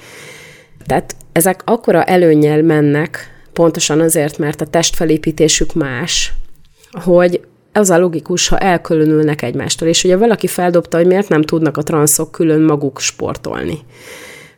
tehát 0.86 1.16
ezek 1.32 1.62
akkora 1.64 2.04
előnyel 2.04 2.62
mennek, 2.62 3.30
pontosan 3.52 4.00
azért, 4.00 4.38
mert 4.38 4.60
a 4.60 4.66
testfelépítésük 4.66 5.74
más, 5.74 6.32
hogy 6.90 7.40
az 7.72 7.90
a 7.90 7.98
logikus, 7.98 8.48
ha 8.48 8.58
elkülönülnek 8.58 9.42
egymástól. 9.42 9.88
És 9.88 10.04
ugye 10.04 10.16
valaki 10.16 10.46
feldobta, 10.46 10.96
hogy 10.96 11.06
miért 11.06 11.28
nem 11.28 11.42
tudnak 11.42 11.76
a 11.76 11.82
transzok 11.82 12.32
külön 12.32 12.60
maguk 12.60 13.00
sportolni. 13.00 13.78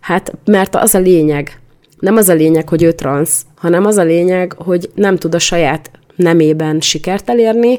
Hát, 0.00 0.32
mert 0.44 0.74
az 0.74 0.94
a 0.94 0.98
lényeg, 0.98 1.58
nem 1.98 2.16
az 2.16 2.28
a 2.28 2.34
lényeg, 2.34 2.68
hogy 2.68 2.82
ő 2.82 2.92
transz, 2.92 3.42
hanem 3.56 3.86
az 3.86 3.96
a 3.96 4.02
lényeg, 4.02 4.52
hogy 4.52 4.90
nem 4.94 5.16
tud 5.16 5.34
a 5.34 5.38
saját 5.38 5.90
nemében 6.16 6.80
sikert 6.80 7.30
elérni, 7.30 7.78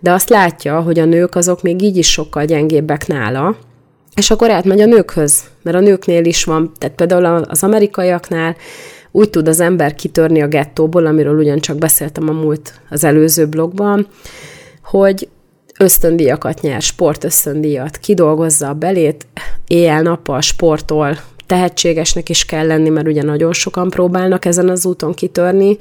de 0.00 0.12
azt 0.12 0.28
látja, 0.28 0.80
hogy 0.80 0.98
a 0.98 1.04
nők 1.04 1.34
azok 1.34 1.62
még 1.62 1.82
így 1.82 1.96
is 1.96 2.10
sokkal 2.10 2.44
gyengébbek 2.44 3.06
nála, 3.06 3.56
és 4.14 4.30
akkor 4.30 4.50
átmegy 4.50 4.80
a 4.80 4.86
nőkhöz, 4.86 5.42
mert 5.62 5.76
a 5.76 5.80
nőknél 5.80 6.24
is 6.24 6.44
van, 6.44 6.72
tehát 6.78 6.96
például 6.96 7.24
az 7.24 7.62
amerikaiaknál 7.62 8.56
úgy 9.10 9.30
tud 9.30 9.48
az 9.48 9.60
ember 9.60 9.94
kitörni 9.94 10.42
a 10.42 10.48
gettóból, 10.48 11.06
amiről 11.06 11.38
ugyancsak 11.38 11.78
beszéltem 11.78 12.28
a 12.28 12.32
múlt 12.32 12.80
az 12.90 13.04
előző 13.04 13.46
blogban, 13.46 14.06
hogy 14.82 15.28
ösztöndíjakat 15.78 16.60
nyer, 16.60 16.82
sport 16.82 17.24
ösztöndíjat, 17.24 17.96
kidolgozza 17.96 18.68
a 18.68 18.74
belét, 18.74 19.26
éjjel-nappal 19.66 20.40
sportol, 20.40 21.18
tehetségesnek 21.50 22.28
is 22.28 22.44
kell 22.44 22.66
lenni, 22.66 22.88
mert 22.88 23.06
ugye 23.06 23.22
nagyon 23.22 23.52
sokan 23.52 23.90
próbálnak 23.90 24.44
ezen 24.44 24.68
az 24.68 24.86
úton 24.86 25.14
kitörni. 25.14 25.76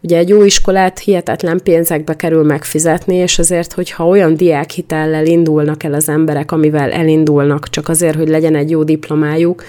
Ugye 0.00 0.16
egy 0.16 0.28
jó 0.28 0.44
iskolát 0.44 0.98
hihetetlen 0.98 1.60
pénzekbe 1.64 2.16
kerül 2.16 2.44
megfizetni, 2.44 3.14
és 3.14 3.38
azért, 3.38 3.72
hogyha 3.72 4.06
olyan 4.06 4.36
diákhitellel 4.36 5.26
indulnak 5.26 5.82
el 5.82 5.94
az 5.94 6.08
emberek, 6.08 6.52
amivel 6.52 6.90
elindulnak, 6.90 7.68
csak 7.68 7.88
azért, 7.88 8.16
hogy 8.16 8.28
legyen 8.28 8.54
egy 8.54 8.70
jó 8.70 8.82
diplomájuk, 8.82 9.64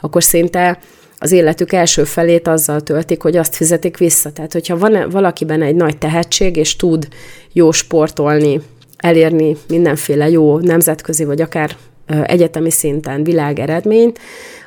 akkor 0.00 0.22
szinte 0.22 0.78
az 1.18 1.32
életük 1.32 1.72
első 1.72 2.04
felét 2.04 2.48
azzal 2.48 2.80
töltik, 2.80 3.22
hogy 3.22 3.36
azt 3.36 3.56
fizetik 3.56 3.96
vissza. 3.96 4.32
Tehát, 4.32 4.52
hogyha 4.52 4.78
van 4.78 5.10
valakiben 5.10 5.62
egy 5.62 5.74
nagy 5.74 5.98
tehetség, 5.98 6.56
és 6.56 6.76
tud 6.76 7.08
jó 7.52 7.70
sportolni, 7.70 8.60
elérni 8.96 9.56
mindenféle 9.68 10.30
jó 10.30 10.58
nemzetközi, 10.58 11.24
vagy 11.24 11.40
akár 11.40 11.76
egyetemi 12.26 12.70
szinten 12.70 13.24
világeredményt, 13.24 14.18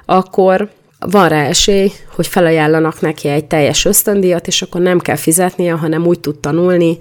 akkor 0.10 0.70
van 0.99 1.30
rá 1.30 1.45
esély, 1.45 1.91
hogy 2.16 2.28
felajánlanak 2.28 3.01
neki 3.01 3.28
egy 3.28 3.45
teljes 3.45 3.86
ösztöndíjat, 3.86 4.47
és 4.47 4.62
akkor 4.62 4.82
nem 4.82 4.99
kell 4.99 5.16
fizetnie, 5.16 5.74
hanem 5.74 6.05
úgy 6.05 6.20
tud 6.20 6.39
tanulni, 6.39 6.97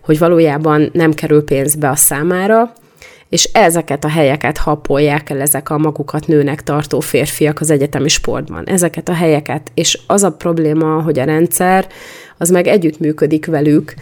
hogy 0.00 0.18
valójában 0.18 0.90
nem 0.92 1.12
kerül 1.12 1.44
pénzbe 1.44 1.88
a 1.88 1.96
számára, 1.96 2.72
és 3.28 3.44
ezeket 3.52 4.04
a 4.04 4.08
helyeket 4.08 4.56
hapolják 4.56 5.30
el 5.30 5.40
ezek 5.40 5.70
a 5.70 5.78
magukat 5.78 6.26
nőnek 6.26 6.62
tartó 6.62 7.00
férfiak 7.00 7.60
az 7.60 7.70
egyetemi 7.70 8.08
sportban. 8.08 8.64
Ezeket 8.64 9.08
a 9.08 9.14
helyeket, 9.14 9.70
és 9.74 9.98
az 10.06 10.22
a 10.22 10.32
probléma, 10.32 11.02
hogy 11.02 11.18
a 11.18 11.24
rendszer 11.24 11.86
az 12.38 12.50
meg 12.50 12.66
együttműködik 12.66 13.46
velük, 13.46 13.94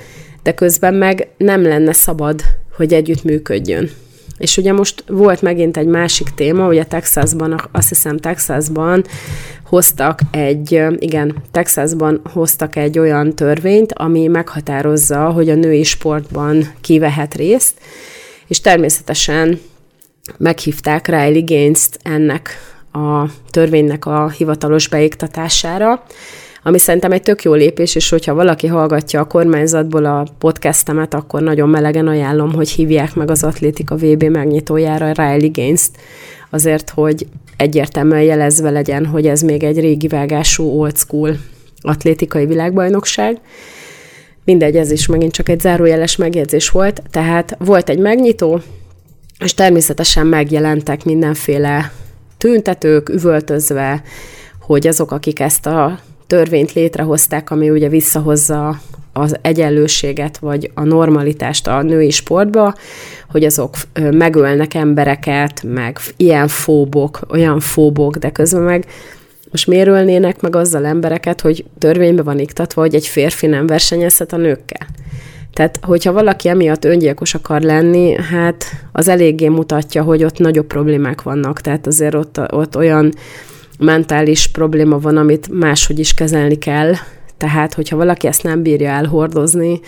de 0.42 0.54
közben 0.54 0.94
meg 0.94 1.28
nem 1.36 1.62
lenne 1.62 1.92
szabad, 1.92 2.40
hogy 2.76 2.92
együttműködjön. 2.92 3.90
És 4.38 4.56
ugye 4.56 4.72
most 4.72 5.04
volt 5.08 5.42
megint 5.42 5.76
egy 5.76 5.86
másik 5.86 6.28
téma, 6.28 6.68
ugye 6.68 6.84
Texasban, 6.84 7.68
azt 7.72 7.88
hiszem 7.88 8.16
Texasban 8.18 9.04
hoztak 9.64 10.18
egy, 10.30 10.82
igen, 10.98 11.36
Texasban 11.50 12.20
hoztak 12.32 12.76
egy 12.76 12.98
olyan 12.98 13.34
törvényt, 13.34 13.92
ami 13.92 14.26
meghatározza, 14.26 15.30
hogy 15.30 15.50
a 15.50 15.54
női 15.54 15.82
sportban 15.82 16.72
kivehet 16.80 17.34
részt, 17.34 17.80
és 18.46 18.60
természetesen 18.60 19.60
meghívták 20.36 21.08
Riley 21.08 21.44
Gaines-t 21.44 21.98
ennek 22.02 22.50
a 22.92 23.24
törvénynek 23.50 24.06
a 24.06 24.28
hivatalos 24.28 24.88
beiktatására, 24.88 26.04
ami 26.66 26.78
szerintem 26.78 27.12
egy 27.12 27.22
tök 27.22 27.42
jó 27.42 27.54
lépés, 27.54 27.94
és 27.94 28.08
hogyha 28.08 28.34
valaki 28.34 28.66
hallgatja 28.66 29.20
a 29.20 29.24
kormányzatból 29.24 30.04
a 30.04 30.26
podcastemet, 30.38 31.14
akkor 31.14 31.42
nagyon 31.42 31.68
melegen 31.68 32.06
ajánlom, 32.06 32.52
hogy 32.52 32.70
hívják 32.70 33.14
meg 33.14 33.30
az 33.30 33.44
Atlétika 33.44 33.96
VB 33.96 34.22
megnyitójára 34.22 35.12
Riley 35.12 35.50
Gaines-t, 35.52 35.96
azért, 36.50 36.90
hogy 36.90 37.26
egyértelműen 37.56 38.22
jelezve 38.22 38.70
legyen, 38.70 39.06
hogy 39.06 39.26
ez 39.26 39.42
még 39.42 39.62
egy 39.62 39.80
régi 39.80 40.08
vágású 40.08 40.64
old 40.64 40.96
school 40.96 41.36
atlétikai 41.80 42.46
világbajnokság. 42.46 43.40
Mindegy, 44.44 44.76
ez 44.76 44.90
is 44.90 45.06
megint 45.06 45.32
csak 45.32 45.48
egy 45.48 45.60
zárójeles 45.60 46.16
megjegyzés 46.16 46.70
volt. 46.70 47.02
Tehát 47.10 47.56
volt 47.58 47.88
egy 47.88 47.98
megnyitó, 47.98 48.60
és 49.38 49.54
természetesen 49.54 50.26
megjelentek 50.26 51.04
mindenféle 51.04 51.92
tüntetők, 52.38 53.08
üvöltözve, 53.08 54.02
hogy 54.60 54.86
azok, 54.86 55.10
akik 55.10 55.40
ezt 55.40 55.66
a 55.66 55.98
törvényt 56.26 56.72
létrehozták, 56.72 57.50
ami 57.50 57.70
ugye 57.70 57.88
visszahozza 57.88 58.80
az 59.12 59.36
egyenlőséget, 59.42 60.38
vagy 60.38 60.70
a 60.74 60.84
normalitást 60.84 61.66
a 61.66 61.82
női 61.82 62.10
sportba, 62.10 62.74
hogy 63.30 63.44
azok 63.44 63.76
megölnek 64.10 64.74
embereket, 64.74 65.62
meg 65.62 65.98
ilyen 66.16 66.48
fóbok, 66.48 67.20
olyan 67.30 67.60
fóbok, 67.60 68.16
de 68.16 68.30
közben 68.30 68.62
meg 68.62 68.86
most 69.50 69.66
miért 69.66 69.88
ölnének 69.88 70.40
meg 70.40 70.56
azzal 70.56 70.86
embereket, 70.86 71.40
hogy 71.40 71.64
törvénybe 71.78 72.22
van 72.22 72.38
iktatva, 72.38 72.80
hogy 72.80 72.94
egy 72.94 73.06
férfi 73.06 73.46
nem 73.46 73.66
versenyezhet 73.66 74.32
a 74.32 74.36
nőkkel? 74.36 74.86
Tehát, 75.52 75.78
hogyha 75.82 76.12
valaki 76.12 76.48
emiatt 76.48 76.84
öngyilkos 76.84 77.34
akar 77.34 77.60
lenni, 77.60 78.14
hát 78.30 78.64
az 78.92 79.08
eléggé 79.08 79.48
mutatja, 79.48 80.02
hogy 80.02 80.24
ott 80.24 80.38
nagyobb 80.38 80.66
problémák 80.66 81.22
vannak. 81.22 81.60
Tehát 81.60 81.86
azért 81.86 82.14
ott, 82.14 82.40
ott 82.52 82.76
olyan 82.76 83.12
mentális 83.78 84.46
probléma 84.46 84.98
van, 84.98 85.16
amit 85.16 85.48
máshogy 85.52 85.98
is 85.98 86.14
kezelni 86.14 86.58
kell. 86.58 86.92
Tehát, 87.38 87.74
hogyha 87.74 87.96
valaki 87.96 88.26
ezt 88.26 88.42
nem 88.42 88.62
bírja 88.62 88.88
elhordozni, 88.88 89.80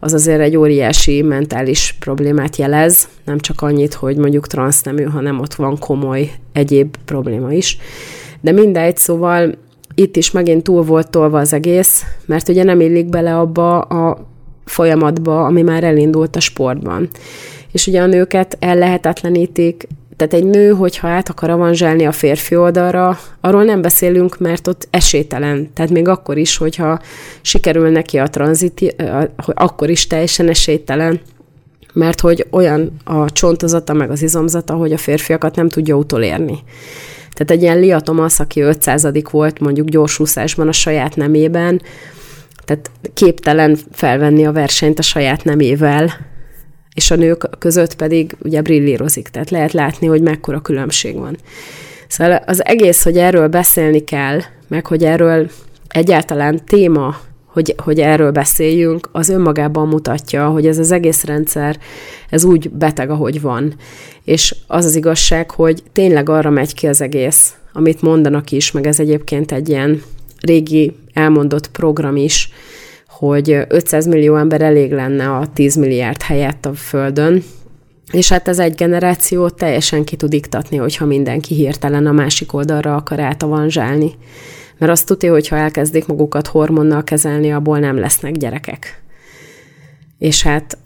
az 0.00 0.12
azért 0.12 0.40
egy 0.40 0.56
óriási 0.56 1.22
mentális 1.22 1.96
problémát 1.98 2.56
jelez, 2.56 3.08
nem 3.24 3.38
csak 3.38 3.62
annyit, 3.62 3.94
hogy 3.94 4.16
mondjuk 4.16 4.46
transznemű, 4.46 5.02
hanem 5.02 5.40
ott 5.40 5.54
van 5.54 5.78
komoly 5.78 6.30
egyéb 6.52 6.96
probléma 7.04 7.52
is. 7.52 7.78
De 8.40 8.52
mindegy, 8.52 8.96
szóval 8.96 9.54
itt 9.94 10.16
is 10.16 10.30
megint 10.30 10.62
túl 10.62 10.82
volt 10.82 11.10
tolva 11.10 11.38
az 11.38 11.52
egész, 11.52 12.04
mert 12.26 12.48
ugye 12.48 12.62
nem 12.62 12.80
illik 12.80 13.08
bele 13.08 13.38
abba 13.38 13.80
a 13.80 14.26
folyamatba, 14.64 15.44
ami 15.44 15.62
már 15.62 15.84
elindult 15.84 16.36
a 16.36 16.40
sportban. 16.40 17.08
És 17.72 17.86
ugye 17.86 18.02
a 18.02 18.06
nőket 18.06 18.56
ellehetetlenítik, 18.60 19.86
tehát 20.18 20.34
egy 20.34 20.44
nő, 20.44 20.70
hogyha 20.70 21.08
át 21.08 21.28
akar 21.28 21.50
avanzsálni 21.50 22.06
a 22.06 22.12
férfi 22.12 22.56
oldalra, 22.56 23.18
arról 23.40 23.64
nem 23.64 23.82
beszélünk, 23.82 24.38
mert 24.38 24.66
ott 24.66 24.88
esélytelen. 24.90 25.70
Tehát 25.74 25.90
még 25.90 26.08
akkor 26.08 26.38
is, 26.38 26.56
hogyha 26.56 27.00
sikerül 27.40 27.88
neki 27.88 28.18
a 28.18 28.28
tranzit, 28.28 28.94
akkor 29.46 29.90
is 29.90 30.06
teljesen 30.06 30.48
esélytelen 30.48 31.20
mert 31.92 32.20
hogy 32.20 32.46
olyan 32.50 32.96
a 33.04 33.32
csontozata, 33.32 33.92
meg 33.92 34.10
az 34.10 34.22
izomzata, 34.22 34.74
hogy 34.74 34.92
a 34.92 34.96
férfiakat 34.96 35.56
nem 35.56 35.68
tudja 35.68 35.96
utolérni. 35.96 36.58
Tehát 37.32 37.50
egy 37.50 37.62
ilyen 37.62 37.78
Lia 37.78 38.00
Thomas, 38.00 38.40
aki 38.40 38.60
500 38.60 39.08
volt 39.30 39.60
mondjuk 39.60 39.88
gyorsúszásban 39.88 40.68
a 40.68 40.72
saját 40.72 41.16
nemében, 41.16 41.82
tehát 42.64 42.90
képtelen 43.14 43.78
felvenni 43.92 44.46
a 44.46 44.52
versenyt 44.52 44.98
a 44.98 45.02
saját 45.02 45.44
nemével, 45.44 46.27
és 46.98 47.10
a 47.10 47.16
nők 47.16 47.48
között 47.58 47.94
pedig 47.94 48.36
ugye 48.42 48.62
brillírozik, 48.62 49.28
tehát 49.28 49.50
lehet 49.50 49.72
látni, 49.72 50.06
hogy 50.06 50.22
mekkora 50.22 50.60
különbség 50.60 51.14
van. 51.14 51.36
Szóval 52.08 52.42
az 52.46 52.64
egész, 52.64 53.02
hogy 53.02 53.16
erről 53.16 53.48
beszélni 53.48 54.04
kell, 54.04 54.40
meg 54.68 54.86
hogy 54.86 55.04
erről 55.04 55.50
egyáltalán 55.88 56.64
téma, 56.64 57.16
hogy, 57.46 57.74
hogy 57.76 58.00
erről 58.00 58.30
beszéljünk, 58.30 59.08
az 59.12 59.28
önmagában 59.28 59.88
mutatja, 59.88 60.48
hogy 60.48 60.66
ez 60.66 60.78
az 60.78 60.90
egész 60.90 61.24
rendszer, 61.24 61.78
ez 62.30 62.44
úgy 62.44 62.70
beteg, 62.70 63.10
ahogy 63.10 63.40
van. 63.40 63.74
És 64.24 64.54
az 64.66 64.84
az 64.84 64.94
igazság, 64.94 65.50
hogy 65.50 65.82
tényleg 65.92 66.28
arra 66.28 66.50
megy 66.50 66.74
ki 66.74 66.86
az 66.86 67.00
egész, 67.00 67.54
amit 67.72 68.02
mondanak 68.02 68.50
is, 68.50 68.70
meg 68.72 68.86
ez 68.86 69.00
egyébként 69.00 69.52
egy 69.52 69.68
ilyen 69.68 70.02
régi 70.40 70.96
elmondott 71.12 71.70
program 71.70 72.16
is, 72.16 72.52
hogy 73.18 73.64
500 73.68 74.06
millió 74.06 74.36
ember 74.36 74.60
elég 74.60 74.92
lenne 74.92 75.30
a 75.30 75.46
10 75.52 75.76
milliárd 75.76 76.22
helyett 76.22 76.66
a 76.66 76.74
Földön, 76.74 77.42
és 78.12 78.28
hát 78.28 78.48
ez 78.48 78.58
egy 78.58 78.74
generációt 78.74 79.54
teljesen 79.54 80.04
ki 80.04 80.16
tud 80.16 80.32
iktatni, 80.32 80.76
hogyha 80.76 81.06
mindenki 81.06 81.54
hirtelen 81.54 82.06
a 82.06 82.12
másik 82.12 82.52
oldalra 82.52 82.94
akar 82.94 83.20
átavanzsálni. 83.20 84.10
Mert 84.78 84.92
azt 84.92 85.06
tudja, 85.06 85.32
hogy 85.32 85.48
ha 85.48 85.56
elkezdik 85.56 86.06
magukat 86.06 86.46
hormonnal 86.46 87.04
kezelni, 87.04 87.52
abból 87.52 87.78
nem 87.78 87.98
lesznek 87.98 88.32
gyerekek. 88.32 89.02
És 90.18 90.42
hát 90.42 90.78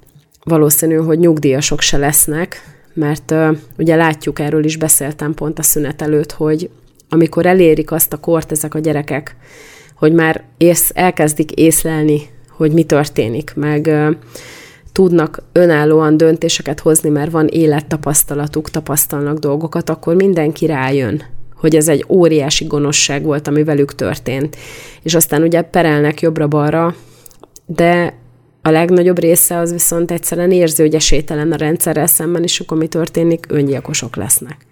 valószínű, 0.44 0.94
hogy 0.94 1.18
nyugdíjasok 1.18 1.80
se 1.80 1.96
lesznek, 1.96 2.62
mert 2.94 3.30
uh, 3.30 3.56
ugye 3.78 3.96
látjuk, 3.96 4.38
erről 4.38 4.64
is 4.64 4.76
beszéltem 4.76 5.34
pont 5.34 5.58
a 5.58 5.62
szünet 5.62 6.02
előtt, 6.02 6.32
hogy 6.32 6.70
amikor 7.08 7.46
elérik 7.46 7.90
azt 7.90 8.12
a 8.12 8.20
kort 8.20 8.52
ezek 8.52 8.74
a 8.74 8.78
gyerekek, 8.78 9.36
hogy 10.02 10.12
már 10.12 10.42
ész, 10.56 10.90
elkezdik 10.94 11.50
észlelni, 11.50 12.20
hogy 12.50 12.72
mi 12.72 12.82
történik, 12.82 13.52
meg 13.54 13.90
tudnak 14.92 15.42
önállóan 15.52 16.16
döntéseket 16.16 16.80
hozni, 16.80 17.08
mert 17.08 17.30
van 17.30 17.46
élettapasztalatuk, 17.46 18.70
tapasztalnak 18.70 19.38
dolgokat, 19.38 19.90
akkor 19.90 20.14
mindenki 20.14 20.66
rájön, 20.66 21.22
hogy 21.54 21.76
ez 21.76 21.88
egy 21.88 22.04
óriási 22.08 22.64
gonoszság 22.64 23.22
volt, 23.22 23.48
ami 23.48 23.64
velük 23.64 23.94
történt. 23.94 24.56
És 25.02 25.14
aztán 25.14 25.42
ugye 25.42 25.62
perelnek 25.62 26.20
jobbra-balra, 26.20 26.94
de 27.66 28.14
a 28.62 28.70
legnagyobb 28.70 29.18
része 29.18 29.58
az 29.58 29.72
viszont 29.72 30.10
egyszerűen 30.10 30.52
érzi, 30.52 30.82
hogy 30.82 30.94
esélytelen 30.94 31.52
a 31.52 31.56
rendszerrel 31.56 32.06
szemben, 32.06 32.42
és 32.42 32.60
akkor 32.60 32.78
mi 32.78 32.86
történik? 32.86 33.46
Öngyilkosok 33.48 34.16
lesznek 34.16 34.66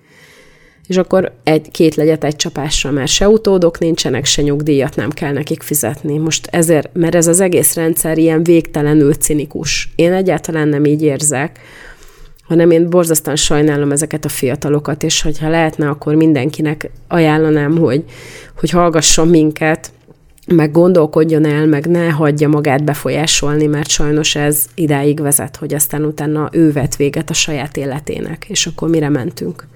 és 0.91 0.97
akkor 0.97 1.33
egy, 1.43 1.71
két 1.71 1.95
legyet 1.95 2.25
egy 2.25 2.37
csapásra, 2.37 2.91
mert 2.91 3.11
se 3.11 3.29
utódok 3.29 3.79
nincsenek, 3.79 4.25
se 4.25 4.43
nyugdíjat 4.43 4.97
nem 4.97 5.11
kell 5.11 5.33
nekik 5.33 5.63
fizetni. 5.63 6.19
Most 6.19 6.49
ezért, 6.51 6.91
mert 6.93 7.15
ez 7.15 7.27
az 7.27 7.41
egész 7.41 7.75
rendszer 7.75 8.19
ilyen 8.19 8.43
végtelenül 8.43 9.15
cinikus. 9.15 9.93
Én 9.95 10.13
egyáltalán 10.13 10.69
nem 10.69 10.85
így 10.85 11.03
érzek, 11.03 11.59
hanem 12.43 12.71
én 12.71 12.91
borzasztóan 12.91 13.37
sajnálom 13.37 13.93
ezeket 13.93 14.25
a 14.25 14.29
fiatalokat, 14.29 15.03
és 15.03 15.23
hogyha 15.23 15.49
lehetne, 15.49 15.89
akkor 15.89 16.15
mindenkinek 16.15 16.91
ajánlanám, 17.09 17.79
hogy, 17.79 18.05
hogy 18.59 18.71
hallgasson 18.71 19.29
minket, 19.29 19.91
meg 20.47 20.73
gondolkodjon 20.73 21.45
el, 21.45 21.67
meg 21.67 21.87
ne 21.87 22.09
hagyja 22.09 22.49
magát 22.49 22.85
befolyásolni, 22.85 23.67
mert 23.67 23.89
sajnos 23.89 24.35
ez 24.35 24.67
idáig 24.75 25.21
vezet, 25.21 25.57
hogy 25.57 25.75
aztán 25.75 26.05
utána 26.05 26.49
ő 26.53 26.73
vet 26.73 26.97
véget 26.97 27.31
a 27.31 27.35
saját 27.35 27.77
életének, 27.77 28.45
és 28.49 28.67
akkor 28.67 28.89
mire 28.89 29.09
mentünk. 29.09 29.69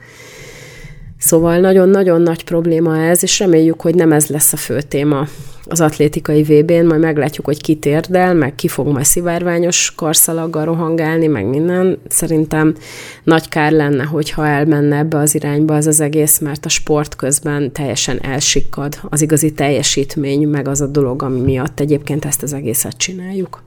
Szóval 1.24 1.58
nagyon-nagyon 1.58 2.20
nagy 2.20 2.44
probléma 2.44 2.98
ez, 2.98 3.22
és 3.22 3.38
reméljük, 3.38 3.80
hogy 3.80 3.94
nem 3.94 4.12
ez 4.12 4.26
lesz 4.26 4.52
a 4.52 4.56
fő 4.56 4.80
téma 4.80 5.26
az 5.66 5.80
atlétikai 5.80 6.42
VB-n, 6.42 6.86
majd 6.86 7.00
meglátjuk, 7.00 7.46
hogy 7.46 7.60
ki 7.60 7.76
térdel, 7.76 8.34
meg 8.34 8.54
ki 8.54 8.68
fog 8.68 8.86
majd 8.86 9.04
szivárványos 9.04 9.92
karszalaggal 9.96 10.64
rohangálni, 10.64 11.26
meg 11.26 11.46
minden. 11.46 11.98
Szerintem 12.08 12.74
nagy 13.22 13.48
kár 13.48 13.72
lenne, 13.72 14.04
hogyha 14.04 14.46
elmenne 14.46 14.96
ebbe 14.96 15.16
az 15.16 15.34
irányba 15.34 15.74
az 15.74 15.86
az 15.86 16.00
egész, 16.00 16.38
mert 16.38 16.64
a 16.64 16.68
sport 16.68 17.16
közben 17.16 17.72
teljesen 17.72 18.22
elsikkad 18.22 18.98
az 19.08 19.22
igazi 19.22 19.52
teljesítmény, 19.52 20.48
meg 20.48 20.68
az 20.68 20.80
a 20.80 20.86
dolog, 20.86 21.22
ami 21.22 21.40
miatt 21.40 21.80
egyébként 21.80 22.24
ezt 22.24 22.42
az 22.42 22.52
egészet 22.52 22.96
csináljuk. 22.96 23.62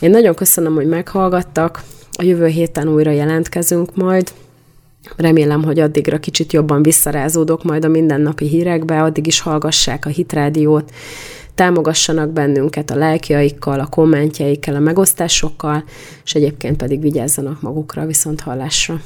Én 0.00 0.10
nagyon 0.10 0.34
köszönöm, 0.34 0.74
hogy 0.74 0.88
meghallgattak. 0.88 1.82
A 2.18 2.22
jövő 2.22 2.46
héten 2.46 2.88
újra 2.88 3.10
jelentkezünk 3.10 3.96
majd. 3.96 4.32
Remélem, 5.16 5.62
hogy 5.62 5.78
addigra 5.78 6.18
kicsit 6.18 6.52
jobban 6.52 6.82
visszarázódok 6.82 7.64
majd 7.64 7.84
a 7.84 7.88
mindennapi 7.88 8.48
hírekbe, 8.48 9.02
addig 9.02 9.26
is 9.26 9.40
hallgassák 9.40 10.06
a 10.06 10.08
hitrádiót, 10.08 10.92
támogassanak 11.54 12.30
bennünket 12.30 12.90
a 12.90 12.96
lelkiaikkal, 12.96 13.80
a 13.80 13.86
kommentjeikkel, 13.86 14.74
a 14.74 14.78
megosztásokkal, 14.78 15.84
és 16.24 16.34
egyébként 16.34 16.76
pedig 16.76 17.00
vigyázzanak 17.00 17.60
magukra 17.60 18.06
viszont 18.06 18.40
hallásra. 18.40 19.00